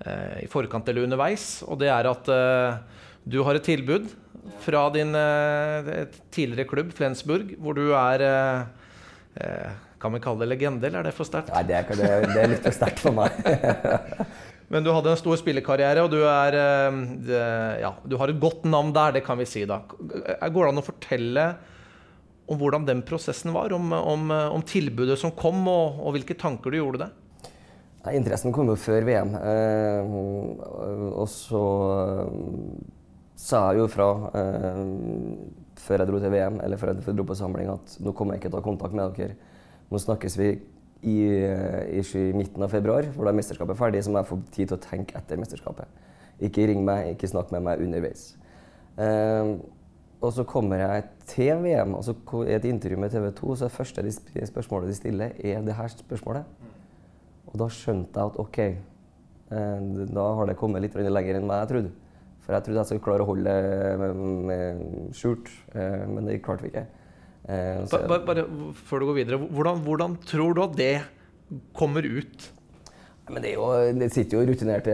eh, 0.00 0.44
i 0.44 0.48
forkant 0.50 0.88
eller 0.88 1.06
underveis. 1.06 1.62
Og 1.68 1.78
det 1.82 1.90
er 1.92 2.08
at 2.10 2.30
eh, 2.32 3.02
du 3.24 3.40
har 3.44 3.56
et 3.56 3.64
tilbud 3.64 4.10
fra 4.64 4.86
din 4.92 5.14
eh, 5.16 6.06
tidligere 6.34 6.68
klubb, 6.68 6.92
Flensburg, 6.96 7.54
hvor 7.60 7.76
du 7.76 7.86
er 7.96 8.24
eh, 8.24 8.88
eh, 9.40 9.70
Kan 10.00 10.12
vi 10.12 10.20
kalle 10.20 10.44
det 10.44 10.50
legende, 10.50 10.84
eller 10.84 11.00
er 11.00 11.08
det 11.08 11.14
for 11.16 11.24
sterkt? 11.24 11.48
Nei, 11.54 11.62
det 11.64 11.78
er, 11.78 11.86
det, 11.96 12.10
det 12.28 12.40
er 12.42 12.50
litt 12.52 12.66
for 12.66 12.76
sterkt 12.76 13.00
for 13.00 13.16
meg. 13.16 13.38
Men 14.72 14.84
du 14.84 14.90
hadde 14.92 15.14
en 15.14 15.20
stor 15.20 15.38
spillekarriere, 15.40 16.04
og 16.04 16.12
du, 16.12 16.18
er, 16.28 16.56
eh, 16.60 17.80
ja, 17.80 17.94
du 18.04 18.18
har 18.20 18.28
et 18.28 18.40
godt 18.42 18.68
navn 18.68 18.92
der, 18.92 19.16
det 19.16 19.24
kan 19.24 19.40
vi 19.40 19.48
si. 19.48 19.64
da. 19.68 19.80
Går 19.88 20.60
det 20.60 20.70
an 20.74 20.82
å 20.82 20.84
fortelle 20.84 21.46
om 22.44 22.60
hvordan 22.60 22.84
den 22.84 23.00
prosessen 23.08 23.54
var? 23.56 23.72
Om, 23.72 23.96
om, 23.96 24.28
om 24.58 24.64
tilbudet 24.68 25.16
som 25.20 25.32
kom, 25.32 25.64
og, 25.72 26.02
og 26.04 26.18
hvilke 26.18 26.36
tanker 26.36 26.74
du 26.74 26.82
gjorde 26.82 27.06
det? 27.06 27.12
Nei, 28.04 28.18
interessen 28.18 28.52
kom 28.52 28.68
jo 28.68 28.76
før 28.76 29.06
VM. 29.06 29.32
Eh, 29.40 30.16
og 31.16 31.24
så 31.32 31.62
eh, 31.94 32.34
sa 33.36 33.64
jeg 33.72 33.82
jo 33.82 33.88
fra 33.90 34.08
eh, 34.38 34.82
før 35.84 36.02
jeg 36.02 36.10
dro 36.10 36.20
til 36.22 36.32
VM, 36.32 36.60
eller 36.64 36.80
før 36.80 36.92
jeg 36.92 37.16
dro 37.18 37.26
på 37.26 37.36
samling, 37.38 37.72
at 37.72 37.96
nå 38.02 38.14
kommer 38.16 38.34
jeg 38.34 38.44
ikke 38.44 38.52
til 38.52 38.58
å 38.58 38.62
ta 38.62 38.68
kontakt 38.68 38.96
med 38.96 39.18
dere. 39.18 39.36
Nå 39.90 40.00
snakkes 40.00 40.38
vi 40.40 40.50
i, 41.04 41.16
i, 41.98 42.00
i 42.00 42.24
midten 42.36 42.64
av 42.64 42.72
februar, 42.72 43.10
for 43.12 43.26
da 43.26 43.34
er 43.34 43.38
mesterskapet 43.40 43.78
ferdig, 43.78 44.04
så 44.04 44.12
må 44.12 44.22
jeg 44.22 44.30
få 44.30 44.40
tid 44.54 44.70
til 44.70 44.78
å 44.78 44.84
tenke 44.84 45.18
etter 45.18 45.40
mesterskapet. 45.40 46.02
Ikke 46.44 46.66
ring 46.70 46.82
meg, 46.86 47.12
ikke 47.14 47.30
snakk 47.30 47.52
med 47.54 47.66
meg 47.66 47.82
underveis. 47.84 48.32
Eh, 49.02 49.56
og 50.24 50.32
så 50.32 50.46
kommer 50.48 50.80
jeg 50.80 51.04
til 51.28 51.60
VM, 51.66 51.98
og 51.98 52.06
så 52.06 52.14
i 52.46 52.54
et 52.56 52.64
intervju 52.68 53.00
med 53.00 53.12
TV 53.12 53.28
2, 53.36 53.58
så 53.58 53.66
er 53.66 53.72
det 53.72 53.76
første 53.76 54.46
spørsmålet 54.48 54.88
de 54.88 54.96
stiller, 54.96 55.34
er 55.42 55.60
det 55.66 55.76
her 55.76 55.90
spørsmålet. 55.92 56.70
Og 57.50 57.58
da 57.60 57.68
skjønte 57.70 58.18
jeg 58.18 58.32
at 58.32 58.40
OK, 58.40 58.58
eh, 58.64 59.84
da 60.14 60.30
har 60.38 60.48
det 60.48 60.56
kommet 60.58 60.86
litt 60.86 60.96
lenger 60.96 61.40
enn 61.40 61.50
meg 61.50 61.64
jeg 61.64 61.72
trodde. 61.74 61.92
For 62.44 62.52
jeg 62.52 62.64
trodde 62.66 62.80
jeg 62.82 62.86
skulle 62.90 63.04
klare 63.06 63.24
å 63.24 63.28
holde 63.30 63.44
det 63.44 63.98
med- 63.98 64.16
med 64.50 65.12
skjult, 65.16 65.48
eh, 65.74 66.04
men 66.06 66.26
det 66.28 66.42
klarte 66.44 66.62
vi 66.62 66.68
ikke. 66.74 66.86
Eh, 67.48 67.84
så- 67.88 68.06
Bare, 68.08 68.24
bare 68.26 68.44
før 68.74 69.00
du 69.00 69.06
går 69.06 69.14
videre, 69.24 69.38
hvordan, 69.48 69.80
hvordan 69.84 70.16
tror 70.26 70.54
du 70.54 70.62
at 70.62 70.76
det 70.76 71.02
kommer 71.74 72.04
ut? 72.04 72.50
Men 73.30 73.40
det, 73.40 73.52
er 73.52 73.54
jo, 73.54 73.92
det 73.98 74.12
sitter 74.12 74.36
jo 74.36 74.52
rutinerte, 74.52 74.92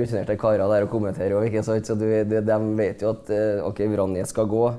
rutinerte 0.00 0.38
karer 0.40 0.64
der 0.68 0.86
og 0.86 0.90
kommenterer, 0.90 1.36
ikke 1.44 1.62
sant? 1.62 1.84
så 1.84 1.94
du, 1.98 2.06
de, 2.24 2.40
de 2.40 2.58
vet 2.76 3.02
jo 3.02 3.10
at 3.10 3.28
eh, 3.28 3.60
OK, 3.66 3.80
Vranje 3.92 4.24
skal 4.26 4.46
gå. 4.48 4.70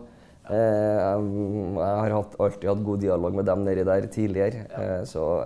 Eh, 0.50 0.56
jeg 0.58 1.78
har 1.78 2.10
hatt, 2.16 2.36
alltid 2.40 2.70
hatt 2.72 2.84
god 2.84 3.00
dialog 3.04 3.34
med 3.36 3.46
dem 3.46 3.64
nedi 3.68 3.84
der 3.86 4.08
tidligere, 4.10 4.66
eh, 4.74 5.02
så, 5.06 5.46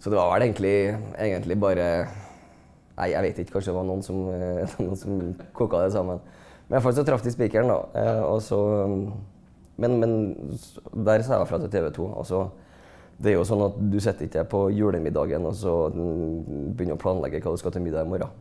så 0.00 0.10
det 0.10 0.18
var 0.18 0.32
vel 0.34 0.48
egentlig, 0.48 0.98
egentlig 1.20 1.60
bare 1.60 2.08
Nei, 2.94 3.10
jeg 3.10 3.26
vet 3.26 3.38
ikke. 3.42 3.56
Kanskje 3.56 3.72
det 3.72 3.76
var 3.78 3.86
noen 3.88 4.02
som, 4.06 4.20
eh, 4.30 4.74
noen 4.84 4.98
som 4.98 5.20
koka 5.56 5.82
det 5.84 5.92
sammen. 5.96 6.20
Men 6.68 6.78
iallfall 6.78 6.94
så 6.96 7.04
traff 7.06 7.24
de 7.24 7.32
spikeren, 7.34 7.68
da. 7.70 7.80
Eh, 8.00 8.22
og 8.24 8.38
så, 8.44 8.60
men, 9.82 9.96
men 10.00 10.14
der 10.94 11.24
sa 11.26 11.40
jeg 11.40 11.50
fra 11.50 11.60
til 11.64 11.72
TV 11.74 11.90
2. 11.98 12.08
Altså, 12.22 12.44
det 13.18 13.32
er 13.32 13.36
jo 13.38 13.44
sånn 13.46 13.62
at 13.66 13.76
du 13.92 13.98
sitter 14.02 14.26
ikke 14.26 14.46
på 14.50 14.64
julemiddagen 14.74 15.44
og 15.46 15.54
så 15.58 15.74
mm, 15.94 16.72
begynner 16.74 16.96
å 16.96 17.02
planlegge 17.02 17.42
hva 17.44 17.52
du 17.54 17.60
skal 17.62 17.74
til 17.74 17.84
middag 17.84 18.06
i 18.06 18.10
morgen. 18.10 18.32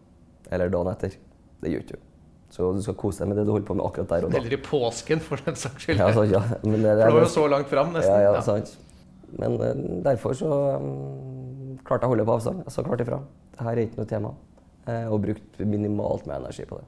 Eller 0.54 0.72
dagen 0.74 0.90
etter. 0.94 1.18
Det 1.62 1.72
gjør 1.74 1.86
ikke 1.86 1.98
du. 2.00 2.10
Så 2.54 2.70
du 2.76 2.82
skal 2.86 2.98
kose 3.02 3.24
deg 3.24 3.32
med 3.32 3.40
det 3.40 3.48
du 3.48 3.52
holder 3.54 3.66
på 3.66 3.76
med 3.78 3.86
akkurat 3.88 4.10
der 4.12 4.26
og 4.28 4.34
da. 4.34 4.38
Eller 4.38 4.54
i 4.54 4.62
påsken, 4.62 5.22
for 5.26 5.42
den 5.42 5.56
saks 5.58 5.88
skyld. 5.88 5.98
Ja, 6.02 6.12
sant, 6.14 6.34
ja. 6.34 6.42
Men 6.62 6.84
det, 6.86 6.92
det 7.02 7.08
jo 7.10 7.30
så 7.34 7.46
langt 7.50 7.72
fram, 7.72 7.94
nesten. 7.96 8.14
Ja, 8.14 8.28
ja, 8.30 8.34
Ja. 8.38 8.44
sant. 8.46 8.76
Men 9.34 9.56
eh, 9.66 9.80
derfor 10.06 10.36
så 10.38 10.50
um, 10.78 11.80
klarte 11.82 12.06
jeg 12.06 12.12
å 12.12 12.14
holde 12.14 12.28
på 12.30 12.36
avstand. 12.38 12.62
Jeg 12.68 12.76
sa 12.76 12.84
klart 12.86 13.02
ifra. 13.02 13.18
Dette 13.54 13.70
er 13.70 13.84
ikke 13.84 14.02
noe 14.02 14.10
tema. 14.10 14.32
Eh, 14.90 15.06
og 15.08 15.22
brukt 15.24 15.62
minimalt 15.64 16.26
med 16.28 16.42
energi 16.42 16.66
på 16.68 16.80
det. 16.80 16.88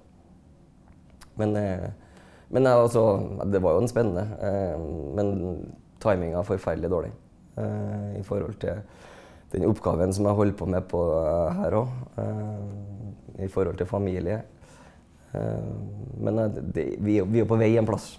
Men, 1.40 1.56
eh, 1.60 1.86
men 2.50 2.68
eh, 2.68 2.80
altså, 2.82 3.04
det 3.46 3.62
var 3.64 3.76
jo 3.76 3.84
en 3.84 3.92
spennende. 3.92 4.26
Men 5.16 5.30
timinga 6.04 6.42
er 6.42 6.50
forferdelig 6.50 6.92
dårlig 6.92 7.14
i 8.20 8.22
forhold 8.28 8.58
til 8.60 8.82
den 9.54 9.64
oppgaven 9.70 10.12
som 10.14 10.26
jeg 10.28 10.36
holder 10.36 10.58
på 10.60 10.66
med 10.68 10.84
på 10.92 11.00
her 11.56 11.78
òg. 11.80 11.94
I 13.40 13.48
forhold 13.52 13.78
til 13.80 13.88
familie. 13.88 14.42
Men 16.20 16.42
det, 16.76 16.86
vi, 17.00 17.22
vi 17.22 17.42
er 17.42 17.48
på 17.48 17.60
vei 17.60 17.72
en 17.80 17.88
plass. 17.88 18.18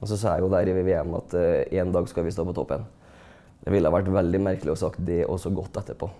Og 0.00 0.08
så 0.08 0.20
sa 0.20 0.36
jeg 0.36 0.44
jo 0.44 0.52
der 0.52 0.68
i 0.68 0.76
VM 0.76 1.16
at 1.16 1.34
en 1.80 1.92
dag 1.96 2.08
skal 2.12 2.28
vi 2.28 2.32
stå 2.32 2.44
på 2.44 2.56
toppen. 2.60 2.84
Det 3.64 3.72
ville 3.72 3.92
vært 3.92 4.12
veldig 4.12 4.40
merkelig 4.44 4.76
å 4.76 4.80
sagt 4.84 5.00
det 5.04 5.24
også 5.26 5.52
godt 5.56 5.80
etterpå. 5.80 6.12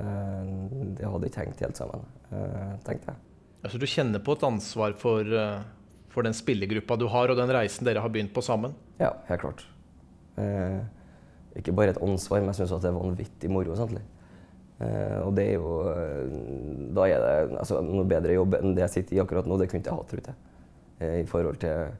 Eh, 0.00 0.54
det 0.96 1.08
hadde 1.08 1.28
ikke 1.28 1.44
hengt 1.44 1.60
helt 1.64 1.80
sammen, 1.80 2.06
eh, 2.32 2.72
tenkte 2.86 3.12
jeg. 3.12 3.20
Altså, 3.60 3.80
du 3.80 3.86
kjenner 3.86 4.22
på 4.24 4.36
et 4.38 4.46
ansvar 4.48 4.94
for, 4.96 5.20
eh, 5.20 5.60
for 6.08 6.26
den 6.26 6.36
spillergruppa 6.36 6.96
du 6.98 7.06
har, 7.12 7.28
og 7.28 7.36
den 7.36 7.52
reisen 7.52 7.84
dere 7.84 8.00
har 8.00 8.08
begynt 8.08 8.32
på 8.32 8.42
sammen? 8.42 8.74
Ja, 8.98 9.12
helt 9.28 9.42
klart. 9.42 9.66
Eh, 10.40 10.80
ikke 11.60 11.74
bare 11.74 11.90
et 11.90 12.02
ansvar, 12.02 12.40
men 12.40 12.52
jeg 12.54 12.62
syns 12.62 12.80
det 12.80 12.90
er 12.90 12.96
vanvittig 12.96 13.50
moro. 13.50 13.76
Sannelig. 13.76 14.02
Eh, 14.80 15.20
og 15.20 15.34
det 15.36 15.44
er 15.50 15.54
jo 15.58 15.82
Da 16.94 17.04
er 17.04 17.18
det 17.20 17.58
altså, 17.58 17.82
noe 17.84 18.06
bedre 18.08 18.32
jobb 18.32 18.54
enn 18.54 18.74
det 18.74 18.86
jeg 18.86 18.94
sitter 18.94 19.16
i 19.16 19.20
akkurat 19.20 19.46
nå. 19.46 19.58
Det 19.60 19.68
kunne 19.68 19.84
jeg 19.84 19.92
hatt, 19.92 20.08
tror 20.08 20.22
jeg. 20.24 20.34
Eh, 21.00 21.18
I 21.20 21.26
forhold 21.28 21.58
til 21.60 21.92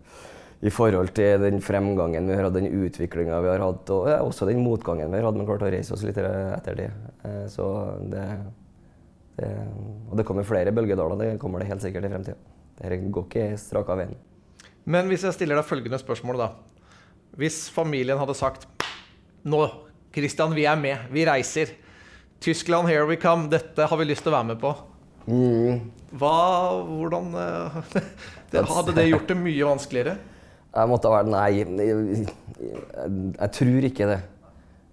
i 0.61 0.71
forhold 0.73 1.15
til 1.17 1.41
den 1.41 1.61
fremgangen 1.65 2.27
vi 2.29 2.37
har 2.37 2.45
hatt, 2.45 2.57
den 2.59 2.69
utviklinga 2.85 3.39
vi 3.41 3.49
har 3.49 3.63
hatt, 3.65 3.91
og 3.95 4.09
ja, 4.13 4.19
også 4.21 4.49
den 4.49 4.61
motgangen 4.61 5.09
vi 5.09 5.21
har 5.21 5.29
hatt, 5.29 5.39
men 5.39 5.49
klart 5.49 5.65
å 5.65 5.71
reise 5.73 5.95
oss 5.97 6.05
litt 6.05 6.19
etter 6.21 6.77
det. 6.77 6.89
Eh, 7.25 7.45
så 7.49 7.67
det, 8.13 8.25
det, 9.39 9.53
Og 10.11 10.19
det 10.21 10.27
kommer 10.29 10.45
flere 10.49 10.75
bølgedaler, 10.77 11.17
det 11.17 11.39
kommer 11.41 11.63
det 11.63 11.71
helt 11.71 11.85
sikkert 11.85 12.05
i 12.05 12.13
fremtida. 12.13 12.37
Det 12.81 12.99
går 13.09 13.25
ikke 13.29 13.47
strak 13.61 13.89
av 13.93 14.03
veien. 14.03 14.19
Men 14.85 15.09
hvis 15.09 15.25
jeg 15.25 15.37
stiller 15.37 15.57
deg 15.57 15.69
følgende 15.69 16.01
spørsmål, 16.01 16.41
da. 16.41 16.51
Hvis 17.41 17.63
familien 17.73 18.19
hadde 18.21 18.37
sagt 18.37 18.67
Nå, 19.49 19.63
Christian, 20.13 20.53
vi 20.53 20.67
er 20.69 20.77
med. 20.77 21.07
Vi 21.15 21.25
reiser. 21.25 21.71
Tyskland, 22.45 22.89
here 22.91 23.07
we 23.09 23.17
come. 23.17 23.49
Dette 23.49 23.87
har 23.89 23.97
vi 23.97 24.05
lyst 24.11 24.27
til 24.27 24.33
å 24.33 24.37
være 24.37 24.49
med 24.51 24.61
på. 24.61 24.75
Mm. 25.25 25.81
Hva 26.21 26.35
Hvordan 26.85 27.31
det, 28.51 28.65
Hadde 28.69 28.97
det 28.97 29.07
gjort 29.09 29.31
det 29.31 29.39
mye 29.41 29.71
vanskeligere? 29.71 30.19
Jeg 30.71 30.91
måtte 30.91 31.11
ha 31.11 31.18
vært 31.18 31.31
Nei, 31.33 31.49
jeg, 31.59 31.66
jeg, 31.83 32.27
jeg, 33.35 33.51
tror 33.57 33.87
ikke 33.89 34.07
det. 34.11 34.21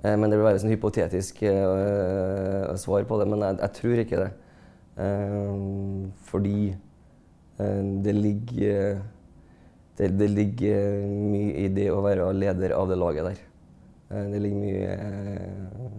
Eh, 0.01 0.15
men 0.17 0.32
det 0.32 0.39
vil 0.39 0.47
være 0.47 0.57
et 0.57 0.63
sånn 0.63 0.73
hypotetisk 0.73 1.43
uh, 1.45 2.73
svar 2.82 3.05
på 3.09 3.19
det. 3.21 3.28
Men 3.30 3.45
jeg, 3.45 3.59
jeg 3.61 3.75
tror 3.78 4.01
ikke 4.03 4.23
det. 4.23 4.32
Uh, 4.97 6.07
fordi 6.25 6.71
uh, 7.61 7.84
det 8.05 8.15
ligger 8.17 9.03
det, 9.97 10.09
det, 10.17 10.30
ligger 10.34 11.05
mye 11.05 11.53
i 11.61 11.69
det 11.73 11.88
å 11.93 12.01
være 12.05 12.32
leder 12.38 12.73
av 12.78 12.89
det 12.89 12.97
laget 12.97 13.30
der. 13.32 13.39
det 14.34 14.41
ligger 14.41 14.59
mye 14.61 15.93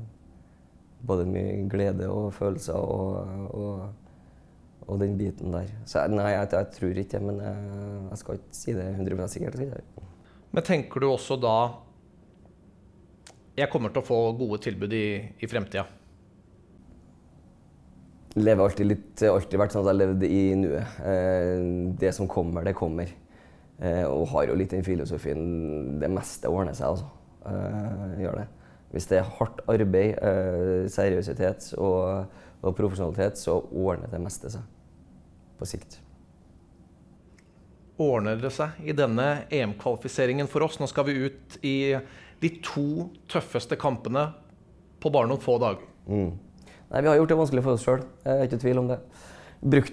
Både 1.08 1.24
mye 1.30 1.62
glede 1.70 2.08
og 2.10 2.32
følelser 2.34 2.74
og, 2.74 3.28
og, 3.54 4.07
og 4.88 5.00
den 5.02 5.18
biten 5.20 5.52
der. 5.52 5.68
Så 5.88 6.02
nei, 6.10 6.30
jeg, 6.32 6.48
jeg 6.54 6.70
tror 6.74 7.02
ikke 7.02 7.18
det, 7.18 7.22
men 7.26 7.42
jeg, 7.44 7.68
jeg, 8.08 8.20
skal 8.22 8.40
ikke 8.40 8.56
si 8.56 8.74
det 8.76 8.88
100% 8.94 9.34
sikkert. 9.34 10.00
Men 10.50 10.64
tenker 10.64 11.04
du 11.04 11.10
også 11.10 11.36
da 11.36 11.58
Jeg 13.58 13.68
kommer 13.72 13.92
til 13.92 14.00
å 14.00 14.06
få 14.06 14.18
gode 14.38 14.60
tilbud 14.64 14.92
i, 14.96 15.06
i 15.42 15.50
fremtida? 15.50 15.84
Lever 18.38 18.62
alltid 18.62 18.86
litt 18.86 19.22
alltid 19.26 19.58
vært 19.58 19.74
sånn 19.74 19.86
at 19.86 19.92
jeg 19.92 19.98
levde 19.98 20.28
i 20.30 20.42
nuet. 20.60 20.98
Eh, 21.02 21.62
det 21.98 22.12
som 22.14 22.28
kommer, 22.30 22.66
det 22.66 22.76
kommer. 22.78 23.10
Eh, 23.78 24.04
og 24.06 24.28
har 24.32 24.48
jo 24.50 24.56
litt 24.58 24.72
den 24.74 24.82
filosofien 24.82 25.98
Det 26.00 26.08
meste 26.10 26.50
ordner 26.50 26.76
seg, 26.76 26.94
altså. 26.94 27.08
Eh, 27.50 28.22
gjør 28.22 28.40
det. 28.42 28.46
Hvis 28.92 29.08
det 29.10 29.18
er 29.18 29.32
hardt 29.36 29.58
arbeid, 29.68 30.14
seriøsitet 30.88 31.74
og, 31.76 32.30
og, 32.62 32.70
profesjonalitet, 32.78 33.36
så 33.36 33.58
ordner 33.68 34.08
det 34.08 34.20
meste 34.22 34.48
seg. 34.54 34.77
På 35.58 35.66
sikt. 35.68 35.98
Ordner 37.98 38.38
det 38.38 38.52
seg 38.54 38.78
i 38.86 38.94
denne 38.94 39.44
EM-kvalifiseringen 39.50 40.50
for 40.50 40.66
oss? 40.66 40.78
Nå 40.78 40.86
skal 40.90 41.08
vi 41.08 41.16
ut 41.26 41.58
i 41.66 41.76
de 42.38 42.50
to 42.62 43.08
tøffeste 43.30 43.78
kampene 43.80 44.28
på 45.02 45.10
bare 45.14 45.30
noen 45.30 45.42
få 45.42 45.56
dager. 45.58 45.82
Mm. 46.06 46.36
Nei, 46.88 47.00
Vi 47.02 47.08
har 47.10 47.18
gjort 47.18 47.32
det 47.32 47.40
vanskelig 47.42 47.64
for 47.66 47.74
oss 47.74 47.86
sjøl. 47.86 48.04
Ikke 48.46 48.60
tvil 48.62 48.84
om 48.84 48.92
det. 48.92 49.00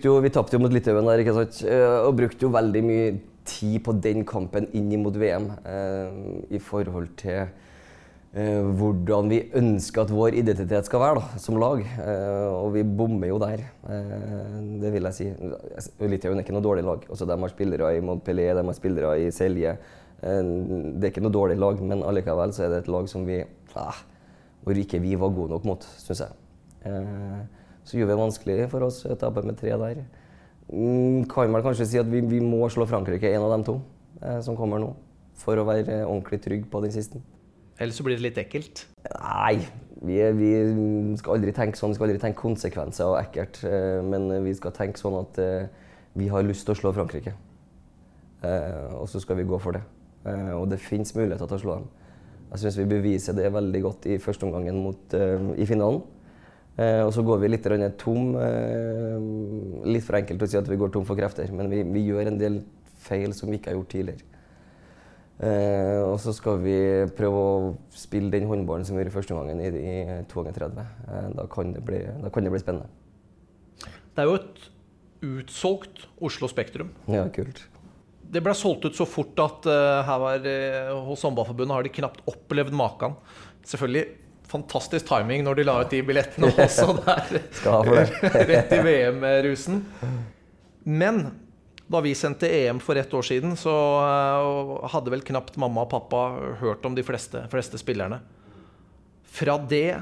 Jo, 0.06 0.20
vi 0.22 0.30
tapte 0.30 0.54
jo 0.54 0.62
mot 0.62 0.74
Litauen 0.74 1.08
der, 1.10 1.24
ikke 1.24 1.34
sant? 1.34 1.64
og 2.06 2.14
brukte 2.20 2.46
jo 2.46 2.54
veldig 2.54 2.84
mye 2.86 3.08
tid 3.46 3.80
på 3.86 3.94
den 4.02 4.26
kampen 4.28 4.68
inn 4.76 4.92
mot 5.04 5.16
VM 5.18 5.52
eh, 5.66 6.18
i 6.58 6.62
forhold 6.62 7.14
til 7.20 7.46
eh, 7.46 7.54
hvordan 8.36 9.30
vi 9.32 9.38
ønsker 9.56 10.02
at 10.04 10.10
vår 10.12 10.36
identitet 10.36 10.88
skal 10.90 11.00
være 11.00 11.22
da, 11.22 11.38
som 11.40 11.56
lag. 11.60 11.80
Eh, 11.80 12.48
og 12.52 12.74
vi 12.74 12.82
bommer 12.84 13.30
jo 13.30 13.38
der, 13.40 13.62
eh, 13.88 14.58
det 14.82 14.92
vil 14.92 15.08
jeg 15.08 15.16
si. 15.16 15.28
Litauen 16.04 16.36
er 16.36 16.44
ikke 16.44 16.56
noe 16.56 16.66
dårlig 16.66 16.84
lag. 16.84 17.06
Også 17.08 17.26
de 17.26 17.38
har 17.40 17.54
spillere 17.54 17.94
i 17.96 18.02
Montpellier, 18.04 18.58
de 18.58 18.66
har 18.66 18.76
spillere 18.76 19.14
i 19.24 19.30
Selje. 19.32 19.78
Eh, 20.22 20.42
det 20.44 21.04
er 21.08 21.14
ikke 21.14 21.24
noe 21.24 21.32
dårlig 21.32 21.56
lag, 21.58 21.80
men 21.80 22.04
allikevel 22.04 22.52
så 22.52 22.66
er 22.66 22.74
det 22.74 22.82
et 22.84 22.92
lag 22.92 23.08
som 23.08 23.24
vi 23.26 23.40
eh, 23.40 24.02
hvor 24.66 24.82
ikke 24.82 25.00
vi 25.00 25.16
var 25.16 25.30
gode 25.30 25.54
nok 25.54 25.66
mot, 25.70 25.88
syns 26.02 26.26
jeg. 26.26 26.36
Eh, 26.90 27.42
så 27.86 27.98
gjør 27.98 28.10
vi 28.10 28.12
det 28.12 28.20
vanskelig 28.20 28.70
for 28.72 28.88
oss 28.88 29.04
å 29.06 29.16
tape 29.16 29.46
med 29.46 29.56
tre 29.62 29.78
der. 29.80 30.04
Mm, 30.74 31.24
kan 31.30 31.54
vel 31.54 31.64
kanskje 31.64 31.88
si 31.88 32.02
at 32.02 32.10
vi, 32.10 32.20
vi, 32.26 32.42
må 32.42 32.68
slå 32.74 32.88
Frankrike, 32.90 33.32
en 33.32 33.46
av 33.46 33.54
dem 33.54 33.64
to 33.64 33.78
eh, 34.20 34.42
som 34.44 34.58
kommer 34.58 34.82
nå. 34.82 34.92
For 35.40 35.56
å 35.56 35.68
være 35.68 36.02
ordentlig 36.04 36.42
trygg 36.44 36.68
på 36.72 36.84
den 36.84 36.92
siste. 36.92 37.22
Ellers 37.80 37.98
så 38.00 38.06
blir 38.08 38.16
det 38.16 38.24
litt 38.24 38.38
ekkelt? 38.40 38.86
Nei. 39.18 39.66
Vi, 40.06 40.20
vi, 40.38 40.52
skal 41.20 41.38
aldri 41.38 41.52
tenke 41.56 41.80
sånn. 41.80 41.92
Vi 41.92 41.98
skal 41.98 42.10
aldri 42.10 42.22
tenke 42.22 42.40
konsekvenser 42.40 43.10
og 43.10 43.18
ekkelt. 43.20 43.60
Eh, 43.68 44.00
men 44.06 44.30
vi 44.46 44.54
skal 44.56 44.74
tenke 44.76 45.02
sånn 45.02 45.18
at 45.20 45.40
eh, 45.42 45.68
vi 46.16 46.30
har 46.32 46.46
lyst 46.46 46.68
til 46.68 46.76
å 46.76 46.80
slå 46.80 46.94
Frankrike. 46.96 47.36
Eh, 48.46 48.96
og 48.96 49.10
så 49.12 49.22
skal 49.24 49.40
vi 49.42 49.48
gå 49.50 49.60
for 49.62 49.78
det. 49.78 49.84
Og 50.26 50.64
det 50.72 50.80
fins 50.82 51.12
muligheter 51.14 51.46
til 51.46 51.58
å 51.60 51.62
slå 51.62 51.74
dem. 51.78 51.90
Jeg 52.50 52.62
syns 52.64 52.78
vi 52.80 52.86
beviser 52.90 53.36
det 53.38 53.52
veldig 53.54 53.82
godt 53.84 54.08
i 54.10 54.16
første 54.22 54.48
omgangen 54.48 54.80
i 55.62 55.68
finalen. 55.70 56.00
Og 57.06 57.12
så 57.14 57.22
går 57.22 57.44
vi 57.44 57.52
litt 57.52 57.68
tom. 58.02 58.32
Litt 59.86 60.08
for 60.08 60.18
enkelt 60.18 60.42
å 60.42 60.50
si 60.50 60.58
at 60.58 60.72
vi 60.72 60.80
går 60.82 60.90
tom 60.96 61.06
for 61.06 61.20
krefter, 61.20 61.52
men 61.54 61.70
vi, 61.70 61.84
vi 61.86 62.08
gjør 62.08 62.32
en 62.32 62.42
del 62.42 62.58
feil 63.06 63.38
som 63.38 63.54
vi 63.54 63.60
ikke 63.60 63.70
har 63.70 63.78
gjort 63.78 63.94
tidligere. 63.94 64.35
Eh, 65.36 66.00
og 66.00 66.16
så 66.24 66.32
skal 66.32 66.62
vi 66.64 66.78
prøve 67.18 67.40
å 67.40 67.56
spille 67.92 68.32
den 68.32 68.48
håndballen 68.48 68.88
som 68.88 68.96
vi 68.96 69.04
gjorde 69.04 69.16
første 69.18 69.36
gangen, 69.36 69.60
i, 69.60 69.68
i 69.68 70.20
32. 70.32 70.70
Eh, 70.80 71.30
da, 71.36 71.48
kan 71.52 71.74
bli, 71.76 72.02
da, 72.24 72.32
kan 72.32 72.48
det 72.48 72.54
bli, 72.54 72.64
spennende. 72.64 72.88
Det 74.16 74.24
er 74.24 74.30
jo 74.30 74.38
et 74.40 74.68
utsolgt 75.26 76.06
Oslo 76.24 76.48
Spektrum. 76.48 76.94
Ja, 77.12 77.26
kult. 77.36 77.66
Det 78.32 78.42
ble 78.44 78.56
solgt 78.58 78.88
ut 78.88 78.98
så 78.98 79.06
fort 79.08 79.38
at 79.44 79.68
uh, 79.70 80.02
her 80.08 80.22
var, 80.22 80.46
uh, 80.48 80.94
hos 81.06 81.22
Håndballforbundet 81.24 81.76
har 81.76 81.86
de 81.86 81.92
knapt 81.94 82.24
opplevd 82.32 82.74
maken. 82.76 83.14
Selvfølgelig 83.68 84.08
fantastisk 84.50 85.08
timing 85.10 85.44
når 85.46 85.60
de 85.60 85.66
la 85.68 85.76
ut 85.82 85.92
de 85.92 86.02
billettene 86.06 86.50
også 86.66 86.96
der. 87.02 87.38
Rett 88.52 88.74
i 88.76 88.82
VM-rusen. 88.88 89.82
Men 90.86 91.22
da 91.88 92.02
vi 92.02 92.16
sendte 92.18 92.50
EM 92.50 92.80
for 92.82 92.98
ett 92.98 93.14
år 93.14 93.26
siden, 93.26 93.54
så 93.60 93.74
eh, 94.02 94.90
hadde 94.94 95.14
vel 95.14 95.24
knapt 95.26 95.60
mamma 95.62 95.86
og 95.86 95.92
pappa 95.94 96.26
hørt 96.62 96.86
om 96.88 96.98
de 96.98 97.06
fleste, 97.06 97.44
fleste 97.52 97.78
spillerne. 97.82 98.22
Fra 99.36 99.58
det 99.62 100.00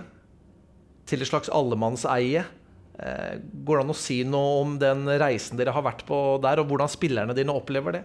til 1.09 1.23
et 1.23 1.29
slags 1.29 1.51
allemannseie. 1.51 2.45
Eh, 2.93 3.33
går 3.67 3.79
det 3.79 3.83
an 3.83 3.93
å 3.93 3.97
si 3.97 4.21
noe 4.27 4.59
om 4.61 4.75
den 4.79 5.07
reisen 5.19 5.59
dere 5.59 5.73
har 5.75 5.83
vært 5.85 6.05
på 6.07 6.19
der, 6.43 6.61
og 6.61 6.71
hvordan 6.71 6.91
spillerne 6.91 7.35
dine 7.35 7.55
opplever 7.55 7.97
det? 7.99 8.03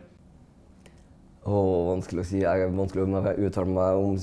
Oh, 1.49 1.87
vanskelig 1.93 2.25
å 2.25 2.29
si. 2.29 2.41
Jeg 2.43 2.65
er 2.65 2.75
vanskelig 2.75 3.07
å 3.07 3.21
uttale 3.47 3.73
meg 3.73 4.01
om, 4.03 4.17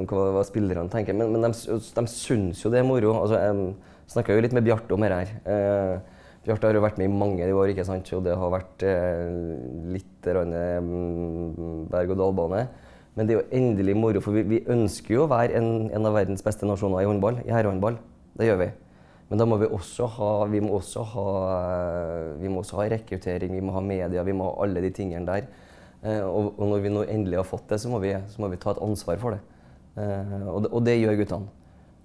om 0.00 0.06
hva 0.36 0.44
spillerne 0.46 0.88
tenker. 0.92 1.16
Men, 1.18 1.34
men 1.34 1.48
de, 1.50 1.80
de 1.82 2.04
syns 2.12 2.62
jo 2.62 2.70
det 2.72 2.80
er 2.80 2.86
moro. 2.88 3.10
Altså, 3.18 3.40
jeg 3.42 4.14
snakka 4.14 4.36
jo 4.36 4.44
litt 4.46 4.54
med 4.56 4.64
Bjarte 4.64 4.94
om 4.96 5.04
dette. 5.04 5.42
Eh, 5.44 6.14
Bjarte 6.48 6.70
har 6.70 6.78
jo 6.78 6.82
vært 6.82 6.98
med 7.00 7.10
i 7.10 7.12
mange 7.12 7.46
år, 7.52 7.72
ikke 7.74 7.84
sant? 7.84 8.08
og 8.16 8.24
det 8.24 8.36
har 8.40 8.52
vært 8.52 8.84
eh, 8.88 9.24
litt 9.92 10.28
eh, 10.32 10.90
berg-og-dal-bane. 11.92 12.62
Men 13.18 13.26
det 13.26 13.34
er 13.34 13.40
jo 13.40 13.60
endelig 13.60 13.96
moro, 13.98 14.22
for 14.22 14.36
vi, 14.36 14.44
vi 14.46 14.60
ønsker 14.70 15.16
jo 15.16 15.24
å 15.24 15.30
være 15.30 15.58
en, 15.58 15.88
en, 15.90 16.06
av 16.06 16.14
verdens 16.14 16.44
beste 16.46 16.68
nasjoner 16.68 17.02
i 17.02 17.08
håndball. 17.08 17.40
I 17.44 17.52
herrehåndball. 17.52 17.98
Det 18.38 18.46
gjør 18.46 18.60
vi. 18.62 18.68
Men 19.28 19.42
da 19.42 19.46
må 19.50 19.58
vi 19.60 19.68
også 19.68 20.06
ha, 20.14 20.30
vi 20.48 20.60
må 20.64 20.76
også 20.78 21.02
ha, 21.12 21.26
vi 22.40 22.48
må 22.48 22.62
også 22.62 22.78
ha 22.78 22.86
rekruttering, 22.94 23.52
vi 23.52 23.64
må 23.64 23.74
ha 23.74 23.82
media, 23.84 24.24
vi 24.24 24.36
må 24.36 24.46
ha 24.48 24.64
alle 24.64 24.80
de 24.86 24.92
tingene 24.94 25.28
der. 25.28 25.50
Eh, 26.00 26.22
og, 26.22 26.54
og, 26.54 26.64
når 26.70 26.84
vi 26.84 26.94
nå 26.94 27.04
endelig 27.10 27.40
har 27.42 27.48
fått 27.48 27.68
det, 27.72 27.80
så 27.82 27.90
må 27.92 28.00
vi, 28.00 28.14
så 28.30 28.40
må 28.40 28.48
vi 28.52 28.60
ta 28.62 28.72
et 28.72 28.82
ansvar 28.86 29.20
for 29.20 29.36
det. 29.36 29.42
Eh, 29.98 30.36
og, 30.46 30.62
det 30.64 30.72
og 30.72 30.86
det 30.86 30.96
gjør 31.00 31.18
guttene. 31.20 31.57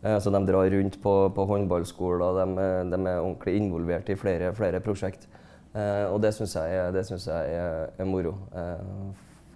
Eh, 0.04 0.18
så 0.20 0.34
de 0.34 0.42
drar 0.46 0.70
rundt 0.74 1.00
på, 1.02 1.14
på 1.36 1.46
håndballskoler, 1.50 2.40
de, 2.40 2.68
de, 2.92 3.00
er 3.00 3.22
ordentlig 3.22 3.56
involvert 3.60 4.12
i 4.12 4.18
flere, 4.20 4.52
flere 4.58 4.84
prosjekt. 4.84 5.28
og 5.74 6.20
det 6.22 6.30
syns 6.36 6.54
jeg, 6.54 6.94
det 6.94 7.02
synes 7.08 7.24
jeg 7.26 7.54
er, 7.58 7.88
er 7.98 8.06
moro. 8.06 8.36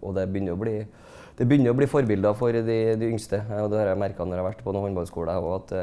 og 0.02 0.16
det 0.16 0.24
begynner 0.32 0.56
å 0.56 0.58
bli 0.58 0.80
begynner 1.38 1.70
å 1.70 1.78
bli 1.78 1.86
forbilder 1.86 2.34
for 2.34 2.52
de, 2.52 2.78
de 2.98 3.10
yngste. 3.12 3.44
og 3.62 3.70
Det 3.70 3.78
har 3.78 3.92
jeg 3.92 4.00
merka 4.02 4.26
når 4.26 4.40
jeg 4.40 4.42
har 4.42 4.50
vært 4.50 4.64
på 4.66 4.74
noen 4.74 4.88
håndballskoler. 4.88 5.50
At, 5.60 5.76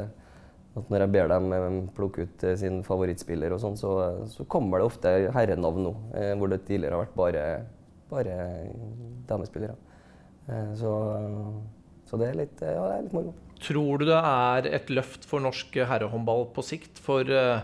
når 0.91 1.05
jeg 1.05 1.13
ber 1.15 1.31
dem 1.31 1.77
plukke 1.95 2.27
ut 2.27 2.45
sin 2.59 2.81
favorittspiller, 2.83 3.55
og 3.55 3.63
sånn, 3.63 3.79
så, 3.79 3.93
så, 4.27 4.43
kommer 4.51 4.83
det 4.83 4.89
ofte 4.89 5.13
herrenavn 5.37 5.87
nå. 5.87 5.95
hvor 6.41 6.51
det 6.51 6.65
tidligere 6.67 6.99
har 6.99 7.05
vært 7.05 7.15
bare 7.21 7.45
bare 8.15 8.67
damespillere. 9.29 9.75
Eh, 10.49 10.75
så, 10.75 10.93
så, 12.07 12.17
det 12.17 12.29
er 12.29 12.39
litt, 12.43 12.61
ja, 12.61 12.83
det 12.89 12.99
er 12.99 13.07
litt 13.07 13.17
moro. 13.17 13.35
Tror 13.65 14.03
du 14.03 14.09
det 14.09 14.19
er 14.19 14.69
et 14.77 14.91
løft 14.93 15.25
for 15.29 15.43
norsk 15.45 15.79
herrehåndball 15.89 16.49
på 16.53 16.65
sikt? 16.67 17.01
For 17.01 17.25
uh, 17.25 17.63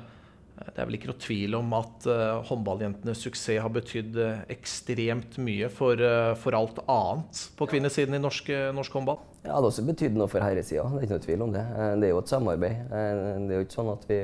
Det 0.60 0.76
er 0.76 0.86
vel 0.88 0.96
ikke 0.96 1.10
noe 1.10 1.20
tvil 1.20 1.56
om 1.58 1.74
at 1.76 2.06
uh, 2.08 2.40
håndballjentenes 2.48 3.24
suksess 3.26 3.60
har 3.60 3.72
betydd 3.74 4.16
uh, 4.16 4.44
ekstremt 4.52 5.36
mye 5.42 5.68
for, 5.72 6.00
for, 6.40 6.56
alt 6.56 6.80
annet 6.86 7.42
på 7.58 7.68
kvinnesiden 7.74 8.16
i 8.16 8.22
norsk, 8.22 8.48
norsk 8.76 8.96
håndball? 8.96 9.20
Ja, 9.42 9.50
Det 9.50 9.58
har 9.58 9.68
også 9.68 9.84
betydd 9.88 10.16
noe 10.16 10.30
for 10.30 10.44
herresida. 10.44 10.86
Det 10.88 11.02
er 11.02 11.08
ikke 11.08 11.18
noe 11.18 11.26
tvil 11.26 11.44
om 11.48 11.52
det. 11.58 11.66
Det 12.00 12.08
er 12.08 12.14
jo 12.14 12.22
et 12.22 12.32
samarbeid. 12.32 12.80
Det 12.88 13.52
er 13.52 13.58
jo 13.58 13.66
ikke 13.66 13.78
sånn 13.78 13.92
at 13.92 14.08
vi, 14.08 14.20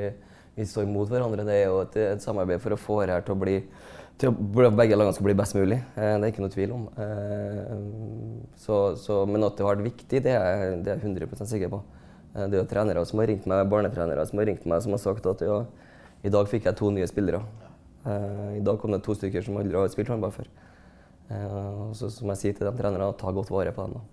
vi 0.57 0.70
står 0.72 0.89
mot 0.93 1.12
hverandre. 1.12 1.45
Det 1.49 1.61
er 1.61 1.68
jo 1.68 1.83
et, 1.85 2.01
et 2.14 2.24
samarbeid 2.24 2.64
for 2.64 2.77
å 2.77 2.81
få 2.81 3.03
det 3.05 3.18
her 3.18 3.29
til 3.29 3.37
å 3.37 3.43
bli 3.45 3.61
til 4.20 4.32
at 4.32 4.76
begge 4.78 4.96
lagene 4.96 5.12
skal 5.12 5.26
bli 5.28 5.36
best 5.36 5.56
mulig. 5.56 5.78
Det 5.94 6.06
er 6.14 6.24
ikke 6.30 6.44
noe 6.44 6.52
tvil 6.54 6.72
om. 6.76 6.86
Så, 8.58 8.78
så, 9.02 9.20
men 9.28 9.44
at 9.44 9.58
det 9.58 9.66
har 9.66 9.74
vært 9.74 9.88
viktig, 9.90 10.22
det 10.24 10.32
er, 10.32 10.64
jeg 10.86 11.02
100 11.02 11.48
sikker 11.50 11.72
på. 11.72 11.82
Det 12.36 12.52
er 12.52 12.62
jo 12.62 12.68
trenere 12.68 13.04
som 13.08 13.20
har 13.20 13.30
ringt 13.30 13.46
meg, 13.48 13.68
barnetrenere 13.72 14.24
som 14.28 14.40
har 14.40 14.48
ringt 14.50 14.64
meg, 14.68 14.80
som 14.84 14.96
har 14.96 15.02
sagt 15.02 15.28
at 15.28 15.44
ja, 15.44 15.60
i 16.24 16.32
dag 16.32 16.48
fikk 16.48 16.68
jeg 16.68 16.78
to 16.78 16.90
nye 16.92 17.08
spillere. 17.08 17.42
I 18.56 18.62
dag 18.64 18.80
kom 18.80 18.94
det 18.94 19.02
to 19.04 19.16
stykker 19.16 19.44
som 19.44 19.58
aldri 19.60 19.78
har 19.78 19.92
spilt 19.92 20.10
håndball 20.12 20.34
før. 20.34 20.50
Og 21.28 21.94
så 21.98 22.10
som 22.12 22.30
jeg 22.32 22.40
sier 22.42 22.58
til 22.58 22.68
de 22.68 22.74
trenerne, 22.76 23.08
ta 23.18 23.32
godt 23.34 23.50
vare 23.52 23.72
på 23.74 23.88
dem. 23.88 24.04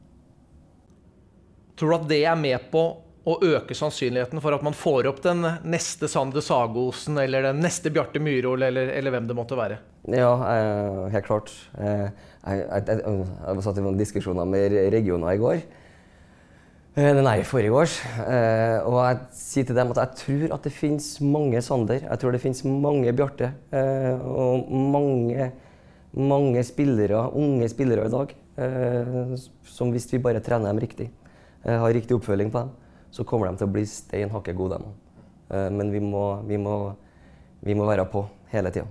Tror 1.80 1.94
du 1.94 1.98
at 1.98 2.08
det 2.10 2.22
er 2.30 2.38
med 2.40 2.70
på 2.74 2.84
å 3.24 3.38
øke 3.40 3.76
sannsynligheten 3.78 4.42
for 4.44 4.56
at 4.56 4.64
man 4.66 4.76
får 4.76 5.08
opp 5.08 5.22
den 5.24 5.46
neste 5.64 6.10
Sander 6.12 6.44
Sagosen 6.44 7.22
eller 7.22 7.48
den 7.48 7.62
neste 7.64 7.92
Bjarte 7.94 8.20
Myhrol 8.20 8.66
eller, 8.68 8.92
eller, 8.98 9.16
hvem 9.16 9.30
det 9.30 9.38
måtte 9.38 9.60
være? 9.60 9.78
Ja, 10.12 10.34
eh, 10.50 11.06
helt 11.14 11.30
klart. 11.30 11.54
jeg, 11.78 12.12
jeg, 12.44 12.84
jeg, 12.90 13.24
jeg 13.48 13.64
satt 13.64 13.80
i 13.80 13.86
noen 13.86 14.02
diskusjoner 14.02 14.50
med 14.50 14.76
regioner 14.92 15.32
i 15.32 15.42
går. 15.42 15.64
Eh, 16.94 17.16
nei, 17.26 17.40
forrige 17.42 17.74
års. 17.74 17.94
Eh, 18.22 18.78
og 18.86 19.00
jeg 19.02 19.22
sier 19.34 19.66
til 19.66 19.78
dem 19.80 19.90
at 19.96 19.98
jeg 19.98 20.18
tror 20.20 20.52
at 20.54 20.68
det 20.68 20.74
finnes 20.76 21.08
mange 21.26 21.62
Sander. 21.66 22.04
Jeg 22.04 22.22
tror 22.22 22.36
det 22.36 22.42
finnes 22.44 22.62
mange 22.70 23.14
Bjarte. 23.18 23.50
Eh, 23.74 24.22
og 24.22 24.70
mange, 24.70 25.48
mange 26.14 26.62
spillere, 26.68 27.26
unge 27.34 27.70
spillere 27.72 28.06
i 28.06 28.14
dag 28.14 28.40
som 29.66 29.90
hvis 29.90 30.06
vi 30.12 30.20
bare 30.22 30.38
trener 30.46 30.70
dem 30.70 30.78
riktig, 30.84 31.08
har 31.66 31.90
riktig 31.90 32.14
oppfølging 32.14 32.52
på 32.54 32.62
dem, 32.62 32.83
så 33.14 33.26
kommer 33.28 33.50
de 33.50 33.62
til 33.62 33.70
å 33.70 33.74
bli 33.74 33.86
stein 33.90 34.32
hakke 34.34 34.56
gode, 34.58 34.80
dem 34.82 35.70
Men 35.78 35.92
vi 35.94 36.02
må, 36.02 36.24
vi, 36.50 36.58
må, 36.58 36.78
vi 37.62 37.76
må, 37.78 37.86
være 37.86 38.08
på 38.10 38.24
hele 38.50 38.72
tida. 38.74 38.88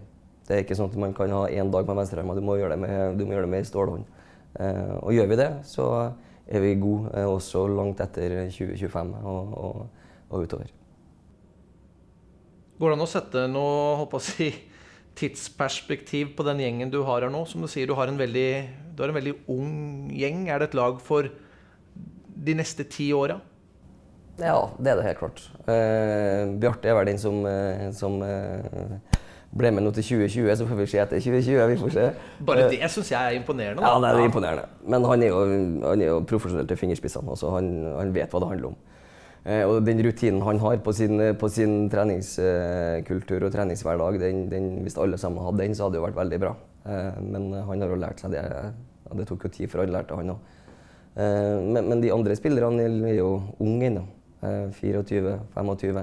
Det 0.46 0.54
er 0.54 0.62
ikke 0.62 0.76
sånn 0.78 0.92
at 0.92 0.98
man 1.00 1.14
kan 1.16 1.32
ha 1.34 1.46
én 1.50 1.70
dag 1.72 1.88
med 1.88 1.98
venstrearmen. 1.98 2.38
Du 2.38 2.44
må 2.46 2.54
gjøre 2.60 2.76
det 2.76 2.82
med, 2.84 3.18
gjøre 3.18 3.46
det 3.46 3.50
med 3.50 3.66
stålhånd. 3.66 4.04
Og 5.02 5.10
gjør 5.16 5.30
vi 5.32 5.38
det, 5.40 5.48
så 5.66 5.88
er 6.46 6.62
vi 6.62 6.74
gode 6.80 7.12
eh, 7.16 7.28
også 7.28 7.64
langt 7.70 8.02
etter 8.02 8.34
2025 8.52 9.12
og, 9.22 9.52
og, 9.56 10.08
og 10.30 10.46
utover. 10.46 10.72
Går 12.78 12.90
det 12.90 12.98
an 12.98 13.04
å 13.04 13.10
sette 13.10 13.46
noe 13.50 13.96
håper 14.02 14.18
å 14.18 14.26
si, 14.26 14.48
tidsperspektiv 15.18 16.32
på 16.36 16.44
den 16.46 16.62
gjengen 16.64 16.92
du 16.92 17.02
har 17.06 17.22
her 17.24 17.32
nå? 17.32 17.44
Som 17.48 17.64
du 17.64 17.70
sier, 17.70 17.86
du 17.86 17.94
har, 17.98 18.10
veldig, 18.10 18.50
du 18.96 19.02
har 19.04 19.12
en 19.12 19.18
veldig 19.18 19.36
ung 19.52 19.72
gjeng. 20.14 20.46
Er 20.50 20.62
det 20.62 20.72
et 20.72 20.78
lag 20.78 20.98
for 21.04 21.30
de 22.42 22.56
neste 22.58 22.86
ti 22.90 23.12
åra? 23.14 23.38
Ja, 24.42 24.58
det 24.78 24.90
er 24.90 24.98
det 24.98 25.06
helt 25.06 25.20
klart. 25.20 25.42
Uh, 25.68 26.58
Bjarte 26.58 26.90
er 26.90 26.96
vel 26.98 27.10
den 27.12 27.18
som, 27.22 27.44
uh, 27.46 27.84
som 27.94 28.16
uh, 28.22 29.18
ble 29.54 29.70
med 29.70 29.84
nå 29.86 29.92
til 29.94 30.06
2020, 30.18 30.48
så 30.58 30.66
får 30.66 30.80
vi 30.80 30.86
se 30.90 31.02
etter 31.02 31.20
2020. 31.22 31.66
vi 31.70 31.76
får 31.82 31.92
se. 31.94 32.06
Bare 32.48 32.64
det 32.72 32.88
syns 32.90 33.12
jeg 33.12 33.20
er 33.20 33.36
imponerende. 33.38 33.82
Da. 33.82 33.92
Ja, 33.92 34.00
det 34.02 34.10
er 34.10 34.30
imponerende. 34.30 34.64
Men 34.82 35.06
han 35.06 35.22
er 35.22 35.30
jo, 35.30 35.42
han 35.84 36.02
er 36.02 36.10
jo 36.10 36.22
profesjonell 36.26 36.70
til 36.70 36.80
fingerspissene. 36.80 37.30
Altså 37.30 37.52
han, 37.54 37.68
han, 37.98 38.14
vet 38.16 38.32
hva 38.32 38.40
det 38.42 38.48
handler 38.54 38.72
om. 38.72 38.80
Og 39.42 39.80
den 39.82 39.98
rutinen 40.06 40.42
han 40.46 40.60
har 40.62 40.76
på 40.86 40.92
sin, 40.94 41.18
på 41.34 41.48
sin 41.50 41.88
treningskultur 41.90 43.42
og 43.42 43.50
treningshverdag, 43.50 44.20
den, 44.22 44.44
den, 44.50 44.68
hvis 44.86 44.96
alle 45.02 45.18
sammen 45.18 45.42
hadde 45.42 45.64
den, 45.64 45.74
så 45.74 45.84
hadde 45.84 45.96
det 45.96 46.00
jo 46.00 46.06
vært 46.06 46.20
veldig 46.20 46.40
bra. 46.44 46.52
Men 47.26 47.50
han 47.66 47.82
har 47.82 47.90
jo 47.90 48.00
lært 48.00 48.22
seg 48.22 48.34
det. 48.36 48.42
Det 49.18 49.26
tok 49.28 49.46
jo 49.46 49.52
tid 49.52 49.70
før 49.70 49.84
han 49.84 49.94
lærte, 49.98 50.16
han 50.16 50.32
òg. 50.32 50.50
Men, 51.18 51.82
men, 51.82 52.00
de 52.00 52.14
andre 52.14 52.38
spillerne 52.38 52.86
er 52.86 53.18
jo 53.18 53.34
unge 53.60 53.90
ennå. 53.90 54.06
24-25. 54.42 56.02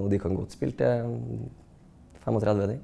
Og 0.00 0.10
de 0.12 0.18
kan 0.20 0.34
godt 0.36 0.52
spille 0.56 0.76
til 0.76 1.06
35, 2.24 2.68
de. 2.68 2.78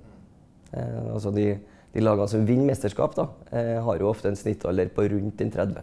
Eh, 0.77 1.13
altså 1.15 1.33
de, 1.35 1.47
de 1.95 2.03
lagene 2.03 2.29
som 2.31 2.45
vinner 2.47 2.71
mesterskap, 2.71 3.17
da, 3.17 3.27
eh, 3.51 3.79
har 3.83 4.01
jo 4.01 4.11
ofte 4.11 4.31
en 4.31 4.39
snittalder 4.39 4.93
på 4.95 5.07
rundt 5.11 5.41
den 5.41 5.51
30. 5.55 5.83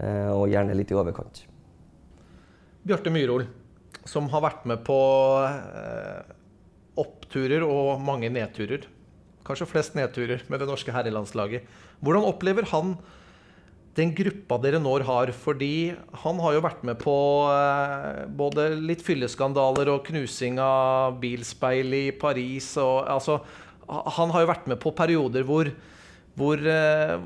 Eh, 0.00 0.30
og 0.32 0.50
gjerne 0.52 0.76
litt 0.76 0.92
i 0.92 0.98
overkant. 0.98 1.42
Bjarte 2.86 3.12
Myhrol, 3.12 3.44
som 4.08 4.30
har 4.32 4.44
vært 4.46 4.64
med 4.68 4.84
på 4.86 4.98
eh, 5.44 6.32
oppturer 7.00 7.66
og 7.66 8.00
mange 8.04 8.30
nedturer. 8.32 8.86
Kanskje 9.44 9.68
flest 9.68 9.96
nedturer 9.98 10.44
med 10.48 10.62
det 10.62 10.68
norske 10.68 10.94
herrelandslaget. 10.94 11.66
Hvordan 12.00 12.28
opplever 12.28 12.68
han 12.70 12.94
den 13.98 14.12
gruppa 14.14 14.58
dere 14.62 14.78
nå 14.82 14.92
har, 15.06 15.32
fordi 15.34 15.92
han 16.22 16.40
har 16.42 16.54
jo 16.54 16.62
vært 16.62 16.84
med 16.86 16.98
på 17.00 17.14
eh, 17.50 18.22
både 18.38 18.68
litt 18.78 19.02
fylleskandaler 19.02 19.90
og 19.90 20.04
knusing 20.06 20.60
av 20.62 21.18
bilspeil 21.22 21.96
i 21.98 22.06
Paris 22.14 22.76
og 22.80 23.08
altså 23.10 23.40
Han 23.90 24.30
har 24.30 24.44
jo 24.44 24.50
vært 24.52 24.66
med 24.70 24.78
på 24.78 24.92
perioder 24.94 25.42
hvor, 25.42 25.66
hvor 26.38 26.60
eh, 26.62 27.16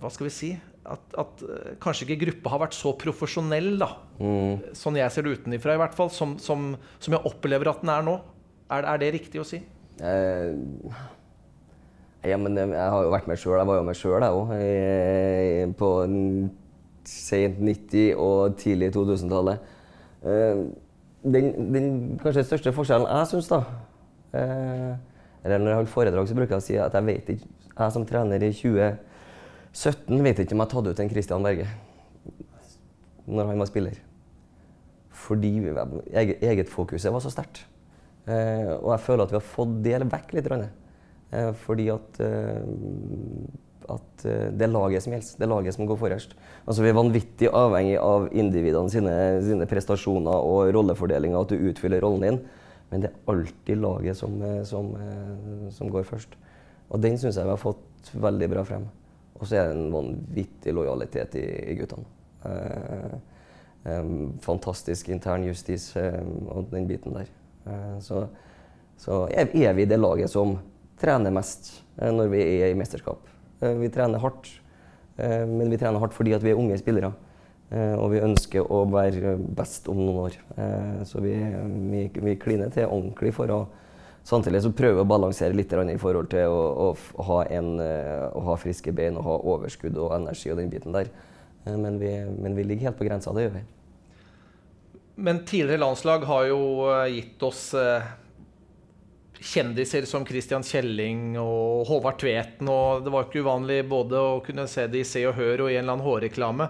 Hva 0.00 0.10
skal 0.12 0.30
vi 0.30 0.32
si? 0.32 0.52
At, 0.82 1.04
at, 1.20 1.44
eh, 1.44 1.74
kanskje 1.82 2.08
ikke 2.08 2.22
gruppa 2.24 2.54
har 2.54 2.64
vært 2.64 2.74
så 2.74 2.94
profesjonell, 2.98 3.74
da. 3.78 3.92
Mm. 4.18 4.72
Sånn 4.74 4.96
jeg 4.98 5.12
ser 5.14 5.28
det 5.28 5.36
utenfra, 5.36 5.76
i 5.76 5.82
hvert 5.84 5.94
fall. 5.94 6.08
Som, 6.10 6.38
som, 6.42 6.72
som, 6.96 7.14
jeg 7.14 7.28
opplever 7.28 7.70
at 7.70 7.84
den 7.84 7.92
er 7.92 8.02
nå. 8.08 8.16
Er, 8.72 8.88
er 8.88 8.98
det 8.98 9.12
riktig 9.20 9.44
å 9.44 9.46
si? 9.46 9.60
Eh 10.02 10.56
ja, 12.24 12.36
men 12.38 12.56
jeg 12.56 12.90
har 12.94 13.02
jo 13.02 13.12
vært 13.12 13.28
med 13.30 13.40
sjøl. 13.40 13.58
Jeg 13.58 13.66
var 13.66 13.78
jo 13.80 13.86
med 13.86 13.98
sjøl, 13.98 14.22
jeg 14.22 14.36
òg. 14.38 15.76
På 15.78 15.88
sent 17.04 17.58
90- 17.58 18.14
og 18.16 18.56
tidlig 18.56 18.92
2000-tallet. 18.94 19.58
Eh, 20.22 20.64
den, 21.22 21.74
den, 21.74 21.86
kanskje 22.22 22.44
største 22.46 22.72
forskjellen 22.74 23.06
jeg 23.06 23.26
syns, 23.30 23.48
da 23.50 23.58
eh, 24.38 24.92
Eller 25.44 25.58
når 25.58 25.68
jeg 25.68 25.76
holder 25.76 25.90
foredrag, 25.90 26.28
så 26.28 26.34
bruker 26.34 26.54
jeg 26.54 26.62
å 26.62 26.66
si 26.66 26.76
at 26.78 26.94
jeg 26.94 27.06
vet 27.06 27.32
ikke 27.34 27.48
Jeg 27.78 27.94
som 27.94 28.06
trener 28.06 28.42
i 28.42 28.50
2017 28.54 30.22
vet 30.26 30.42
ikke 30.42 30.54
om 30.54 30.62
jeg 30.62 30.72
tatt 30.74 30.90
ut 30.90 31.02
en 31.02 31.10
Christian 31.10 31.46
Berge 31.46 31.66
når 33.22 33.52
han 33.52 33.60
var 33.62 33.68
spiller. 33.70 33.98
Fordi 35.14 35.50
eget, 35.62 36.40
egetfokuset 36.42 37.12
var 37.14 37.22
så 37.22 37.30
sterkt. 37.30 37.60
Eh, 38.26 38.72
og 38.74 38.90
jeg 38.90 39.04
føler 39.04 39.22
at 39.22 39.30
vi 39.30 39.38
har 39.38 39.46
fått 39.46 39.76
det 39.84 40.00
vekk 40.10 40.34
litt. 40.34 40.48
Eh, 40.50 40.64
fordi 41.64 41.88
at, 41.92 42.20
eh, 42.20 42.62
at 43.92 44.24
eh, 44.28 44.48
det 44.52 44.66
er 44.66 44.72
laget 44.72 45.04
som 45.04 45.14
gjelder. 45.14 45.36
Det 45.38 45.46
er 45.46 45.52
laget 45.52 45.76
som 45.76 45.86
går 45.88 46.00
forrest. 46.00 46.34
Altså, 46.66 46.84
vi 46.84 46.92
er 46.92 46.98
vanvittig 46.98 47.52
avhengig 47.52 47.98
av 48.00 48.28
individene 48.32 48.92
sine, 48.92 49.14
sine 49.44 49.68
prestasjoner 49.70 50.48
og 50.48 50.72
rollefordelinga, 50.76 51.40
at 51.40 51.52
du 51.52 51.68
utfyller 51.70 52.04
rollen 52.04 52.26
din. 52.26 52.40
Men 52.92 53.04
det 53.04 53.10
er 53.10 53.32
alltid 53.32 53.78
laget 53.80 54.18
som, 54.18 54.34
som, 54.68 54.90
som 55.72 55.88
går 55.92 56.04
først. 56.04 56.34
Og 56.92 57.00
den 57.00 57.16
syns 57.16 57.38
jeg 57.40 57.48
vi 57.48 57.54
har 57.54 57.60
fått 57.60 58.12
veldig 58.20 58.48
bra 58.52 58.64
frem. 58.68 58.84
Og 59.40 59.48
så 59.48 59.56
er 59.56 59.70
det 59.70 59.78
en 59.78 59.94
vanvittig 59.94 60.74
lojalitet 60.76 61.38
i, 61.40 61.46
i 61.72 61.76
guttene. 61.78 62.04
Eh, 62.44 63.14
eh, 63.92 64.04
fantastisk 64.44 65.08
intern 65.08 65.46
justis 65.48 65.88
eh, 65.96 66.20
og 66.50 66.68
den 66.70 66.86
biten 66.90 67.16
der. 67.16 67.30
så, 68.02 68.26
så 68.98 69.28
er 69.30 69.72
vi 69.74 69.84
det 69.86 69.98
laget 70.00 70.30
som 70.30 70.56
trener 71.00 71.34
mest 71.34 71.72
eh, 71.98 72.12
når 72.12 72.32
vi 72.32 72.42
er 72.60 72.70
i 72.70 72.78
mesterskap. 72.78 73.28
Eh, 73.62 73.74
vi 73.80 73.90
trener 73.92 74.22
hardt, 74.22 74.48
eh, 75.16 75.44
men 75.48 75.70
vi 75.70 75.78
trener 75.80 76.02
hardt 76.02 76.16
fordi 76.16 76.34
vi 76.42 76.54
er 76.54 76.58
unge 76.60 76.78
spillere. 76.80 77.14
Og 77.72 78.10
vi 78.12 78.18
ønsker 78.20 78.66
å 78.68 78.82
være 78.92 79.30
best 79.56 79.86
om 79.88 79.96
noen 79.96 80.26
år. 80.26 80.34
Så 81.08 81.22
vi, 81.24 81.30
vi, 81.88 82.02
vi 82.20 82.34
kliner 82.36 82.68
til 82.68 82.84
ordentlig 82.84 83.32
for 83.32 83.48
å 83.48 83.62
Samtidig 84.28 84.60
så 84.62 84.70
prøver 84.76 85.00
vi 85.00 85.02
å 85.02 85.08
balansere 85.08 85.56
litt 85.56 85.72
i 85.72 85.96
forhold 85.98 86.28
til 86.30 86.52
å, 86.52 86.90
å, 86.92 87.22
ha 87.26 87.38
en, 87.56 87.72
å, 87.80 88.42
ha 88.46 88.54
friske 88.60 88.92
bein 88.94 89.16
og 89.16 89.24
ha 89.26 89.38
overskudd 89.54 89.96
og 89.98 90.12
energi 90.14 90.52
og 90.52 90.60
den 90.60 90.68
biten 90.70 90.94
der. 90.94 91.08
Men 91.64 91.96
vi, 91.98 92.12
men 92.44 92.54
vi 92.54 92.66
ligger 92.68 92.92
helt 92.92 93.00
på 93.00 93.08
grensa, 93.08 93.32
det 93.34 93.48
gjør 93.48 93.56
vi. 93.56 93.64
Men 95.26 95.42
tidligere 95.42 95.82
landslag 95.82 96.28
har 96.28 96.46
jo 96.52 96.60
gitt 97.16 97.42
oss 97.48 97.64
kjendiser 99.42 100.06
som 100.08 100.24
Christian 100.26 100.62
Kjelling 100.66 101.34
og 101.40 101.88
Håvard 101.88 102.20
Tveten. 102.22 102.68
og 102.70 103.04
Det 103.04 103.12
var 103.12 103.26
ikke 103.26 103.42
uvanlig 103.42 103.82
både 103.90 104.20
å 104.20 104.40
kunne 104.44 104.68
se 104.70 104.86
det 104.90 105.02
i 105.02 105.08
Se 105.08 105.24
og 105.26 105.36
Hør 105.36 105.66
og 105.66 105.72
i 105.72 105.76
en 105.76 105.84
eller 105.84 105.96
annen 105.96 106.06
hårreklame. 106.06 106.68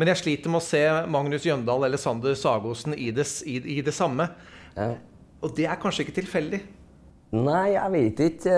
Men 0.00 0.08
jeg 0.12 0.20
sliter 0.22 0.52
med 0.52 0.62
å 0.62 0.64
se 0.64 0.82
Magnus 1.12 1.44
Jøndal 1.44 1.84
eller 1.84 2.00
Sander 2.00 2.36
Sagosen 2.38 2.96
i 2.96 3.10
det, 3.12 3.26
i, 3.44 3.58
i 3.76 3.80
det 3.84 3.94
samme. 3.94 4.30
Ja. 4.76 4.94
Og 5.44 5.52
det 5.56 5.66
er 5.68 5.80
kanskje 5.80 6.06
ikke 6.06 6.20
tilfeldig? 6.22 6.62
Nei, 7.30 7.76
jeg 7.76 7.90
vet 7.94 8.20
ikke. 8.24 8.54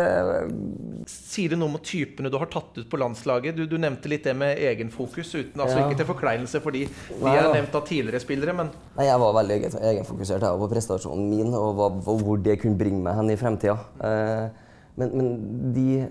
Sier 1.11 1.53
det 1.53 1.59
noe 1.61 1.69
om 1.75 1.81
typene 1.85 2.31
du 2.33 2.39
har 2.41 2.49
tatt 2.49 2.79
ut 2.79 2.87
på 2.89 2.97
landslaget? 3.01 3.53
Du, 3.59 3.67
du 3.69 3.75
nevnte 3.81 4.09
litt 4.09 4.25
det 4.25 4.33
med 4.39 4.57
egenfokus, 4.65 5.35
uten, 5.35 5.61
altså 5.61 5.77
Ja. 5.77 5.83
ikke 5.91 5.99
til 6.01 6.09
forkleinelse 6.09 6.61
for 6.65 6.73
de 6.73 6.87
Nei, 7.21 7.35
er 7.37 7.51
nevnt 7.53 7.77
av 7.77 7.85
tidligere 7.85 8.23
spillere, 8.25 8.55
men 8.57 8.71
Nei, 8.97 9.05
Jeg 9.11 9.21
var 9.21 9.37
veldig 9.37 9.59
egenfokusert 9.77 10.47
jeg, 10.49 10.63
på 10.65 10.71
prestasjonen 10.73 11.29
min 11.29 11.53
og, 11.53 11.69
hva, 11.77 11.91
og 12.15 12.25
hvor 12.25 12.41
det 12.41 12.57
kunne 12.63 12.81
bringe 12.81 13.03
meg 13.05 13.19
hen 13.21 13.35
i 13.35 13.37
fremtida. 13.37 13.77
Eh, 14.01 14.49
men 14.97 15.15
men 15.21 15.29
de, 15.77 16.09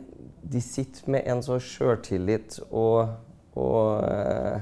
de 0.53 0.62
sitter 0.62 1.09
med 1.18 1.26
en 1.34 1.41
så 1.45 1.57
sjøltillit 1.62 2.59
og, 2.70 3.09
og, 3.57 4.05
eh, 4.05 4.62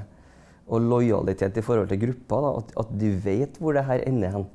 og 0.72 0.80
lojalitet 0.88 1.60
i 1.60 1.68
forhold 1.68 1.92
til 1.92 2.00
gruppa 2.08 2.40
da, 2.48 2.56
at, 2.64 2.74
at 2.80 2.98
de 3.00 3.12
vet 3.28 3.60
hvor 3.60 3.76
det 3.76 3.84
her 3.84 4.08
ender 4.08 4.38
hen. 4.38 4.48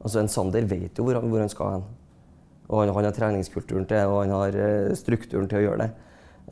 Altså 0.00 0.20
En 0.24 0.32
Sander 0.32 0.64
vet 0.64 0.96
jo 0.96 1.04
hvor 1.04 1.20
han, 1.20 1.28
hvor 1.28 1.44
han 1.44 1.52
skal 1.52 1.74
hen. 1.76 1.90
Og 2.70 2.84
han, 2.84 2.92
han 2.94 3.08
har 3.08 3.14
treningskulturen 3.14 3.86
til 3.90 4.12
og 4.12 4.20
han 4.22 4.32
har 4.34 4.56
eh, 4.58 4.92
strukturen 4.98 5.48
til 5.50 5.58
å 5.58 5.62
gjøre 5.64 5.82
det. 5.82 5.88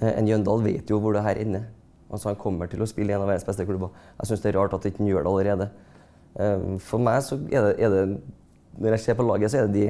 Eh, 0.00 0.14
en 0.16 0.26
Jøndal 0.28 0.64
vet 0.64 0.90
jo 0.90 0.98
hvor 1.02 1.14
det 1.14 1.22
her 1.22 1.38
ender. 1.38 1.68
Altså 2.08 2.30
Han 2.30 2.40
kommer 2.40 2.70
til 2.70 2.82
å 2.82 2.88
spille 2.88 3.12
i 3.12 3.14
en 3.14 3.22
av 3.22 3.30
verdens 3.30 3.46
beste 3.46 3.66
klubber. 3.68 3.92
Jeg 4.18 4.30
syns 4.30 4.42
det 4.42 4.50
er 4.50 4.58
rart 4.58 4.74
at 4.74 4.86
han 4.86 4.94
ikke 4.94 5.06
gjør 5.06 5.26
det 5.26 5.32
allerede. 5.32 5.68
Eh, 6.34 6.64
For 6.82 7.04
meg 7.04 7.20
så 7.26 7.38
er 7.46 7.68
det, 7.68 7.74
er 7.78 7.94
det 7.94 8.02
Når 8.78 8.96
jeg 8.96 9.04
ser 9.04 9.18
på 9.18 9.26
laget, 9.26 9.52
så 9.52 9.60
er 9.60 9.68
det 9.68 9.74
de 9.74 9.86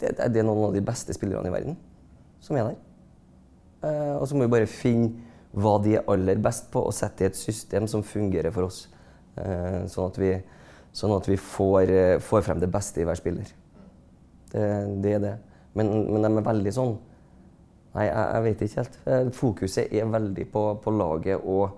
det, 0.00 0.14
det 0.32 0.40
er 0.40 0.46
noen 0.46 0.70
av 0.70 0.72
de 0.74 0.80
beste 0.80 1.12
spillerne 1.12 1.50
i 1.50 1.52
verden 1.52 1.74
som 2.40 2.56
er 2.56 2.70
der. 2.70 2.78
Og 4.16 4.22
så 4.24 4.32
må 4.32 4.46
vi 4.46 4.52
bare 4.54 4.68
finne 4.70 5.10
hva 5.52 5.74
de 5.84 5.98
er 5.98 6.06
aller 6.08 6.40
best 6.40 6.70
på, 6.72 6.80
og 6.80 6.94
sette 6.96 7.26
i 7.26 7.28
et 7.28 7.36
system 7.36 7.84
som 7.84 8.00
fungerer 8.00 8.48
for 8.54 8.70
oss. 8.70 8.86
Sånn 9.36 10.08
at 10.08 10.16
vi, 10.22 10.30
sånn 10.96 11.12
at 11.12 11.28
vi 11.28 11.36
får, 11.36 11.92
får 12.24 12.46
frem 12.48 12.64
det 12.64 12.72
beste 12.72 13.04
i 13.04 13.04
hver 13.04 13.20
spiller. 13.20 13.52
Det, 14.50 14.66
det 15.04 15.14
er 15.18 15.22
det. 15.24 15.34
Men, 15.78 15.90
men 16.10 16.26
de 16.26 16.30
er 16.40 16.46
veldig 16.50 16.72
sånn 16.74 16.96
Nei, 17.90 18.04
jeg, 18.06 18.14
jeg 18.22 18.42
vet 18.44 18.60
ikke 18.62 18.78
helt. 18.78 18.96
Eh, 19.10 19.28
Fokuset 19.34 19.94
er 19.98 20.10
veldig 20.12 20.44
på, 20.52 20.60
på 20.78 20.92
laget 20.94 21.42
og 21.42 21.72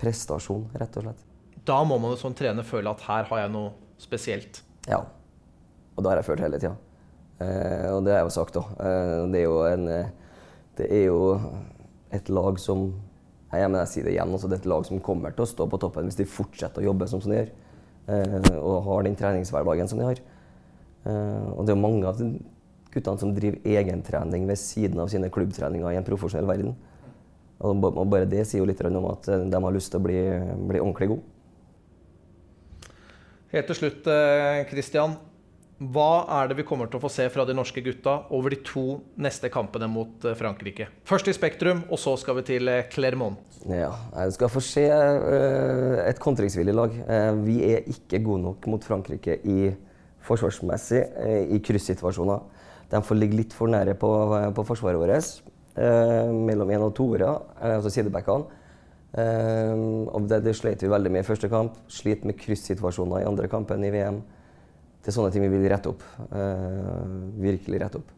prestasjon, 0.00 0.66
rett 0.76 0.98
og 1.00 1.06
slett. 1.06 1.22
da 1.64 1.78
må 1.88 1.96
man 1.96 2.12
jo 2.12 2.18
som 2.20 2.34
trener 2.36 2.66
føle 2.68 2.90
at 2.92 3.00
her 3.06 3.24
har 3.30 3.38
jeg 3.40 3.52
noe 3.54 3.70
spesielt. 3.96 4.60
Ja. 4.90 4.98
Og 5.94 6.04
det 6.04 6.10
har 6.10 6.20
jeg 6.20 6.26
følt 6.28 6.42
hele 6.44 6.60
tida. 6.60 6.74
Eh, 7.40 7.88
og 7.94 8.04
det 8.04 8.12
har 8.12 8.20
jeg 8.20 8.28
jo 8.28 8.34
sagt 8.36 8.58
òg. 8.60 8.74
Eh, 8.76 9.22
det 9.32 9.40
er 9.40 9.46
jo 9.46 9.56
en 9.70 9.88
eh, 9.88 10.12
Det 10.76 10.90
er 10.92 11.04
jo 11.06 11.18
et 12.12 12.28
lag 12.28 12.60
som 12.60 12.84
Nei, 13.54 13.60
men 13.70 13.78
jeg 13.84 13.90
sier 13.92 14.06
det 14.08 14.16
igjen, 14.16 14.32
altså, 14.34 14.48
det 14.50 14.56
er 14.56 14.62
et 14.64 14.72
lag 14.72 14.84
som 14.84 15.00
kommer 15.00 15.30
til 15.32 15.44
å 15.44 15.46
stå 15.46 15.64
på 15.70 15.78
toppen 15.78 16.08
hvis 16.08 16.16
de 16.18 16.24
fortsetter 16.26 16.82
å 16.82 16.88
jobbe 16.88 17.06
som 17.06 17.20
de 17.22 17.36
gjør. 17.38 17.50
Eh, 18.10 18.48
og 18.58 18.80
har 18.88 19.04
den 19.06 19.14
treningshverdagen 19.16 19.88
som 19.88 20.00
de 20.00 20.08
har. 20.08 20.20
Eh, 21.04 21.48
og 21.54 21.66
det 21.66 21.74
er 21.74 21.80
mange 21.80 22.08
av 22.08 22.18
de 22.20 22.32
guttene 22.94 23.20
som 23.20 23.34
driver 23.34 23.60
egentrening 23.66 24.46
ved 24.48 24.60
siden 24.60 25.02
av 25.02 25.10
sine 25.12 25.30
klubbtreninger 25.34 25.92
i 25.92 26.00
en 26.00 26.06
profesjonell 26.06 26.48
verden. 26.48 26.74
Og 27.64 27.78
bare 28.10 28.28
det 28.28 28.44
sier 28.48 28.62
jo 28.62 28.68
litt 28.68 28.82
om 28.84 29.10
at 29.12 29.28
eh, 29.28 29.46
de 29.50 29.62
har 29.66 29.76
lyst 29.76 29.92
til 29.94 30.02
å 30.02 30.06
bli, 30.08 30.18
bli 30.70 30.82
ordentlig 30.82 31.12
gode. 31.14 31.30
Helt 33.54 33.70
til 33.70 33.78
slutt, 33.78 34.08
Kristian. 34.66 35.14
Hva 35.82 36.24
er 36.30 36.48
det 36.48 36.56
vi 36.60 36.64
kommer 36.66 36.86
til 36.86 37.00
å 37.00 37.02
få 37.02 37.10
se 37.10 37.24
fra 37.34 37.42
de 37.48 37.54
norske 37.56 37.82
gutta 37.82 38.12
over 38.34 38.54
de 38.54 38.60
to 38.62 39.00
neste 39.18 39.50
kampene 39.52 39.88
mot 39.90 40.22
eh, 40.22 40.36
Frankrike? 40.38 40.86
Først 41.08 41.28
i 41.28 41.34
Spektrum, 41.34 41.82
og 41.90 41.98
så 41.98 42.14
skal 42.20 42.38
vi 42.38 42.44
til 42.46 42.70
eh, 42.70 42.84
Clermont. 42.92 43.40
Ja, 43.66 43.90
jeg 44.14 44.36
skal 44.36 44.52
få 44.52 44.62
se 44.62 44.84
eh, 44.86 45.96
et 46.04 46.20
kontringsvillig 46.22 46.76
lag. 46.76 46.94
Eh, 46.94 47.30
vi 47.42 47.58
er 47.72 47.90
ikke 47.90 48.22
gode 48.22 48.44
nok 48.46 48.68
mot 48.70 48.86
Frankrike 48.86 49.40
i 49.42 49.72
forsvarsmessig 50.24 51.00
eh, 51.20 51.54
i 51.54 51.60
kryssituasjoner. 51.64 52.44
De 52.90 53.00
får 53.04 53.18
ligge 53.18 53.38
litt 53.38 53.56
for 53.56 53.70
nære 53.72 53.96
på, 54.00 54.10
på 54.56 54.66
forsvaret 54.66 55.00
vårt, 55.00 55.40
eh, 55.76 56.30
mellom 56.32 56.70
én 56.74 56.84
og 56.84 56.94
toere, 56.96 57.30
eh, 57.60 57.76
altså 57.76 57.92
sidebackene. 57.92 58.60
Eh, 59.14 59.74
og 60.10 60.28
det, 60.30 60.42
det 60.46 60.56
slet 60.58 60.82
vi 60.82 60.90
veldig 60.90 61.12
med 61.14 61.24
i 61.24 61.28
første 61.28 61.50
kamp. 61.52 61.76
Sliter 61.92 62.30
med 62.30 62.38
kryssituasjoner 62.40 63.22
i 63.22 63.28
andre 63.28 63.50
kampen 63.52 63.84
i 63.86 63.92
VM. 63.94 64.22
Det 65.04 65.12
er 65.12 65.18
sånne 65.18 65.32
ting 65.34 65.44
vi 65.44 65.52
vil 65.52 65.68
rette 65.70 65.90
opp. 65.92 66.04
Eh, 66.32 67.08
virkelig 67.44 67.82
rette 67.82 68.00
opp. 68.00 68.14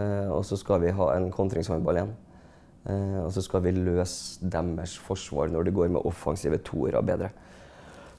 Eh, 0.00 0.28
og 0.32 0.42
så 0.46 0.58
skal 0.58 0.82
vi 0.84 0.94
ha 0.96 1.12
en 1.14 1.30
kontringshåndball 1.34 2.00
igjen. 2.00 2.14
Eh, 2.90 3.18
og 3.22 3.30
så 3.34 3.44
skal 3.44 3.62
vi 3.64 3.76
løse 3.76 4.48
deres 4.52 4.96
forsvar 5.00 5.52
når 5.52 5.68
det 5.68 5.76
går 5.76 5.92
med 5.94 6.08
offensive 6.08 6.60
toere 6.66 7.02
bedre. 7.04 7.30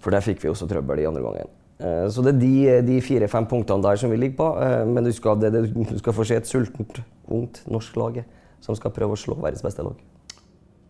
For 0.01 0.14
der 0.14 0.24
fikk 0.26 0.41
vi 0.43 0.49
også 0.49 0.70
trøbbel 0.70 1.03
i 1.03 1.09
andre 1.09 1.24
gangen. 1.26 1.57
Eh, 1.82 2.05
så 2.13 2.21
det 2.25 2.36
er 2.36 2.41
de, 2.41 2.53
de 2.86 2.99
fire-fem 3.03 3.47
punktene 3.49 3.84
der 3.84 3.99
som 3.99 4.11
vi 4.13 4.19
ligger 4.19 4.38
på. 4.38 4.49
Eh, 4.61 4.84
men 4.88 5.07
du 5.07 5.11
skal, 5.15 5.39
det, 5.41 5.51
du 5.73 5.97
skal 5.97 6.15
få 6.15 6.25
se 6.27 6.38
et 6.38 6.49
sultent, 6.49 7.01
ungt 7.32 7.63
norsk 7.71 7.97
lag 7.97 8.21
som 8.61 8.77
skal 8.77 8.93
prøve 8.93 9.17
å 9.17 9.19
slå 9.19 9.38
verdens 9.41 9.65
beste 9.65 9.86
lag. 9.86 9.97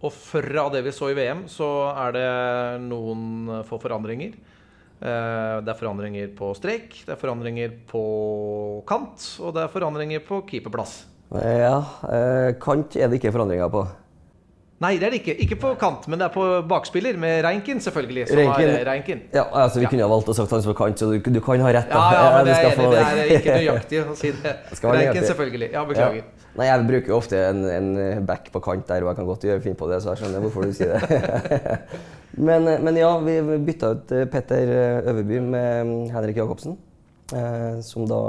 Og 0.02 0.12
fra 0.16 0.66
det 0.74 0.82
vi 0.84 0.94
så 0.96 1.12
i 1.12 1.16
VM, 1.16 1.46
så 1.52 1.70
er 1.94 2.16
det 2.18 2.28
noen 2.88 3.62
få 3.68 3.80
forandringer. 3.80 4.34
Eh, 5.02 5.56
Det 5.62 5.72
er 5.72 5.80
forandringer 5.80 6.34
på 6.38 6.52
strek, 6.58 7.00
det 7.06 7.16
er 7.16 7.22
forandringer 7.22 7.78
på 7.89 8.04
kant, 8.89 9.24
og 9.42 9.56
det 9.56 9.64
er 9.64 9.74
forandringer 9.74 10.26
på 10.26 10.44
keeperplass. 10.50 11.06
Ja, 11.32 11.78
kant 12.60 12.98
er 13.00 13.08
det 13.08 13.22
ikke 13.22 13.32
forandringer 13.32 13.70
på. 13.72 13.86
Nei, 14.82 14.96
det 14.98 15.06
er 15.06 15.14
det 15.14 15.20
ikke. 15.22 15.34
Ikke 15.46 15.56
på 15.62 15.72
kant, 15.78 16.08
men 16.10 16.18
det 16.18 16.26
er 16.26 16.32
på 16.34 16.44
bakspiller, 16.66 17.18
med 17.22 17.44
Reinkin, 17.46 17.78
selvfølgelig. 17.86 18.24
Som 18.32 18.40
Reinkin. 18.40 18.70
er 18.74 18.86
Reinkin. 18.88 19.20
Ja, 19.36 19.44
altså 19.62 19.80
Vi 19.84 19.90
kunne 19.92 20.02
ha 20.08 20.10
valgt 20.10 20.32
å 20.32 20.34
sagt 20.34 20.56
han 20.56 20.64
som 20.66 20.74
kant, 20.78 20.98
så 20.98 21.10
du, 21.12 21.20
du 21.22 21.38
kan 21.46 21.62
ha 21.62 21.74
rett. 21.76 21.92
Da. 21.92 22.06
ja, 22.16 22.24
men 22.34 22.48
du 22.48 22.50
det 22.50 22.56
er, 22.58 22.78
få- 22.80 22.88
det 22.90 23.04
er 23.04 23.34
ikke 23.36 23.58
nøyaktig 23.60 24.00
å 24.02 24.16
si 24.18 24.32
det. 24.34 24.56
Reinken, 24.72 24.96
Reinkin, 24.98 25.28
selvfølgelig. 25.30 25.70
Ja, 25.76 25.84
beklager. 25.86 26.24
Ja. 26.24 26.48
Nei, 26.58 26.66
Jeg 26.68 26.88
bruker 26.90 27.14
jo 27.14 27.18
ofte 27.22 27.42
en, 27.48 27.62
en 27.72 28.26
back 28.28 28.50
på 28.52 28.60
kant 28.66 28.88
der, 28.90 29.06
og 29.06 29.12
jeg 29.12 29.20
kan 29.22 29.30
godt 29.30 29.46
gjøre 29.48 29.62
finne 29.64 29.78
på 29.80 29.88
det, 29.92 30.02
så 30.04 30.16
jeg 30.16 30.24
skjønner 30.24 30.44
hvorfor 30.48 30.66
du 30.66 30.74
sier 30.76 30.98
det. 30.98 31.78
men, 32.50 32.66
men 32.84 32.98
ja, 33.00 33.12
vi 33.24 33.38
bytta 33.70 33.94
ut 33.94 34.16
eh, 34.18 34.26
Petter 34.34 34.74
Øverby 35.14 35.40
med 35.46 35.70
mm, 35.92 35.94
Henrik 36.16 36.42
Jacobsen, 36.42 36.74
eh, 37.38 37.78
som 37.86 38.10
da 38.10 38.20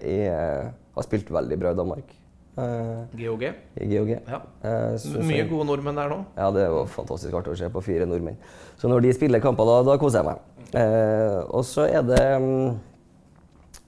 er, 0.00 0.72
har 0.96 1.06
spilt 1.06 1.28
veldig 1.36 1.60
bra 1.60 1.76
i 1.76 1.78
Danmark. 1.84 2.16
Eh, 2.58 3.18
GOG. 3.20 3.44
I 3.80 3.88
GOG. 3.92 4.10
Ja. 4.16 4.40
Eh, 4.66 5.08
Mye 5.28 5.46
gode 5.48 5.68
nordmenn 5.68 6.00
der 6.00 6.10
nå. 6.10 6.18
ja, 6.36 6.50
det 6.54 6.66
var 6.72 6.90
fantastisk 6.90 7.34
artig 7.38 7.54
å 7.54 7.58
se 7.60 7.70
på 7.70 7.82
fire 7.84 8.08
nordmenn. 8.10 8.38
Så 8.80 8.90
når 8.90 9.06
de 9.06 9.12
spiller 9.16 9.42
kamper, 9.44 9.68
da, 9.68 9.82
da 9.92 9.98
koser 10.00 10.22
jeg 10.22 10.30
meg. 10.30 10.46
Uh, 10.70 11.40
og 11.58 11.64
så 11.66 11.88
er 11.90 12.04
det 12.06 12.20
mm, 12.38 12.76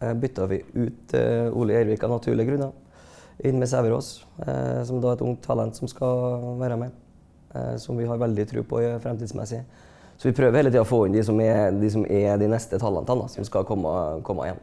eh, 0.03 0.15
bytta 0.19 0.49
vi 0.51 0.63
ut 0.75 1.15
uh, 1.15 1.59
Ole 1.59 1.77
Ervik 1.79 2.03
av 2.03 2.17
naturlige 2.17 2.49
grunner. 2.51 2.73
Inn 3.43 3.59
med 3.59 3.69
Sæverås, 3.71 4.25
eh, 4.47 4.83
som 4.87 5.01
da 5.03 5.13
er 5.13 5.17
et 5.19 5.23
ungt 5.27 5.41
talent 5.43 5.77
som 5.79 5.89
skal 5.91 6.59
være 6.61 6.77
med. 6.79 6.93
Eh, 7.55 7.77
som 7.77 7.97
vi 7.99 8.07
har 8.07 8.21
veldig 8.21 8.45
tro 8.49 8.63
på 8.63 8.81
eh, 8.81 8.99
fremtidsmessig. 9.03 9.63
Så 10.17 10.29
vi 10.29 10.35
prøver 10.37 10.61
hele 10.61 10.71
tida 10.71 10.85
å 10.85 10.89
få 10.89 11.07
inn 11.07 11.17
de 11.17 11.25
som 11.27 11.41
er 11.43 11.73
de, 11.75 11.89
som 11.91 12.05
er 12.07 12.37
de 12.39 12.49
neste 12.49 12.79
talentene, 12.79 13.25
da, 13.25 13.33
som 13.33 13.49
skal 13.49 13.67
komme, 13.69 13.93
komme 14.25 14.47
igjen. 14.47 14.61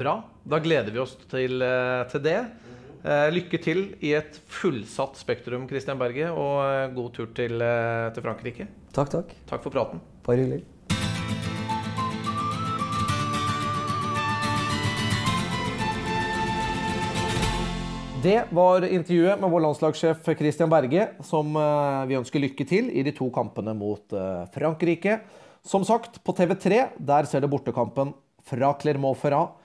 Bra. 0.00 0.14
Da 0.48 0.56
gleder 0.64 0.94
vi 0.94 1.00
oss 1.02 1.12
til, 1.28 1.60
eh, 1.60 2.02
til 2.08 2.22
det. 2.24 2.38
Eh, 3.04 3.26
Lykke 3.34 3.58
til 3.60 3.80
i 4.00 4.14
et 4.16 4.38
fullsatt 4.48 5.18
Spektrum, 5.20 5.66
Christian 5.68 5.98
Berge, 6.00 6.30
og 6.32 6.64
eh, 6.64 6.94
god 6.96 7.10
tur 7.12 7.26
til, 7.36 7.60
til 7.60 8.24
Frankrike. 8.24 8.66
Takk, 8.96 9.10
takk. 9.12 9.34
Takk 9.50 9.60
for 9.60 9.74
praten. 9.74 10.00
Bare 10.24 10.40
hyggelig. 10.40 10.64
Det 18.24 18.38
var 18.56 18.88
intervjuet 18.88 19.36
med 19.36 19.52
vår 19.52 19.66
landslagssjef 19.68 20.24
Christian 20.40 20.72
Berge, 20.72 21.10
som 21.28 21.52
vi 22.08 22.16
ønsker 22.16 22.40
lykke 22.40 22.64
til 22.68 22.88
i 22.88 23.04
de 23.04 23.12
to 23.16 23.28
kampene 23.32 23.76
mot 23.76 24.16
Frankrike. 24.56 25.20
Som 25.60 25.84
sagt, 25.84 26.22
på 26.24 26.32
TV3 26.32 26.86
der 26.96 27.28
ser 27.28 27.44
du 27.44 27.52
bortekampen 27.52 28.16
fra 28.48 28.76
Clermont-Ferrat. 28.80 29.59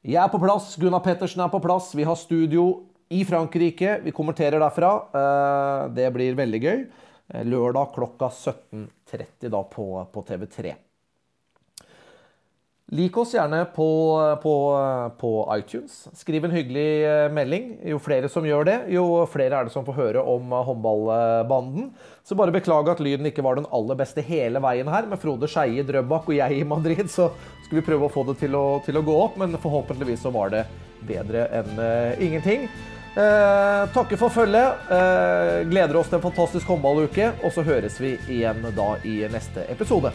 Jeg 0.00 0.16
er 0.16 0.30
på 0.32 0.38
plass, 0.40 0.72
Gunnar 0.80 1.02
Pettersen 1.04 1.42
er 1.44 1.50
på 1.52 1.60
plass. 1.60 1.90
Vi 1.96 2.06
har 2.08 2.16
studio 2.16 2.86
i 3.12 3.20
Frankrike. 3.28 3.98
Vi 4.04 4.14
kommenterer 4.16 4.60
derfra. 4.62 4.92
Eh, 5.12 5.88
Det 5.94 6.06
blir 6.14 6.34
veldig 6.38 6.60
gøy. 6.62 6.86
Eh, 7.34 7.44
Lørdag 7.44 7.92
klokka 7.94 8.30
17.30 8.32 9.50
da 9.52 9.62
på, 9.62 9.84
på 10.12 10.22
TV3. 10.24 10.72
Lik 12.90 13.14
oss 13.22 13.36
gjerne 13.36 13.62
på, 13.70 13.86
på, 14.42 14.54
på 15.20 15.30
iTunes. 15.54 16.08
Skriv 16.18 16.44
en 16.44 16.54
hyggelig 16.54 16.88
eh, 17.06 17.28
melding. 17.30 17.68
Jo 17.86 18.00
flere 18.02 18.28
som 18.32 18.46
gjør 18.46 18.66
det, 18.66 18.76
jo 18.90 19.04
flere 19.30 19.60
er 19.60 19.68
det 19.68 19.74
som 19.74 19.86
får 19.86 19.98
høre 19.98 20.24
om 20.26 20.50
eh, 20.50 20.64
håndballbanden. 20.66 21.92
Så 22.26 22.34
bare 22.38 22.54
beklage 22.54 22.90
at 22.90 23.02
lyden 23.04 23.30
ikke 23.30 23.46
var 23.46 23.60
den 23.60 23.70
aller 23.70 23.98
beste 24.00 24.24
hele 24.26 24.62
veien 24.64 24.90
her, 24.90 25.06
med 25.06 25.22
Frode 25.22 25.46
Skeie 25.50 25.84
i 25.84 25.86
Drøbak 25.86 26.26
og 26.26 26.34
jeg 26.34 26.58
i 26.58 26.66
Madrid. 26.66 27.06
Så 27.06 27.30
skulle 27.62 27.78
vi 27.78 27.88
prøve 27.92 28.10
å 28.10 28.12
få 28.12 28.26
det 28.32 28.40
til 28.42 28.58
å, 28.58 28.80
til 28.82 28.98
å 28.98 29.06
gå 29.06 29.18
opp, 29.22 29.38
men 29.38 29.54
forhåpentligvis 29.54 30.26
så 30.26 30.34
var 30.34 30.50
det 30.56 30.66
bedre 31.06 31.46
enn 31.60 31.78
uh, 31.78 32.18
ingenting. 32.22 32.66
Eh, 33.16 33.92
takker 33.94 34.16
for 34.16 34.28
følget. 34.28 34.90
Eh, 34.90 35.68
gleder 35.70 35.96
oss 35.96 36.08
til 36.08 36.20
en 36.20 36.22
fantastisk 36.22 36.66
håndballuke, 36.70 37.32
og 37.42 37.52
så 37.52 37.66
høres 37.66 37.98
vi 38.00 38.14
igjen 38.30 38.62
da 38.76 38.94
i 39.02 39.20
neste 39.32 39.66
episode. 39.72 40.14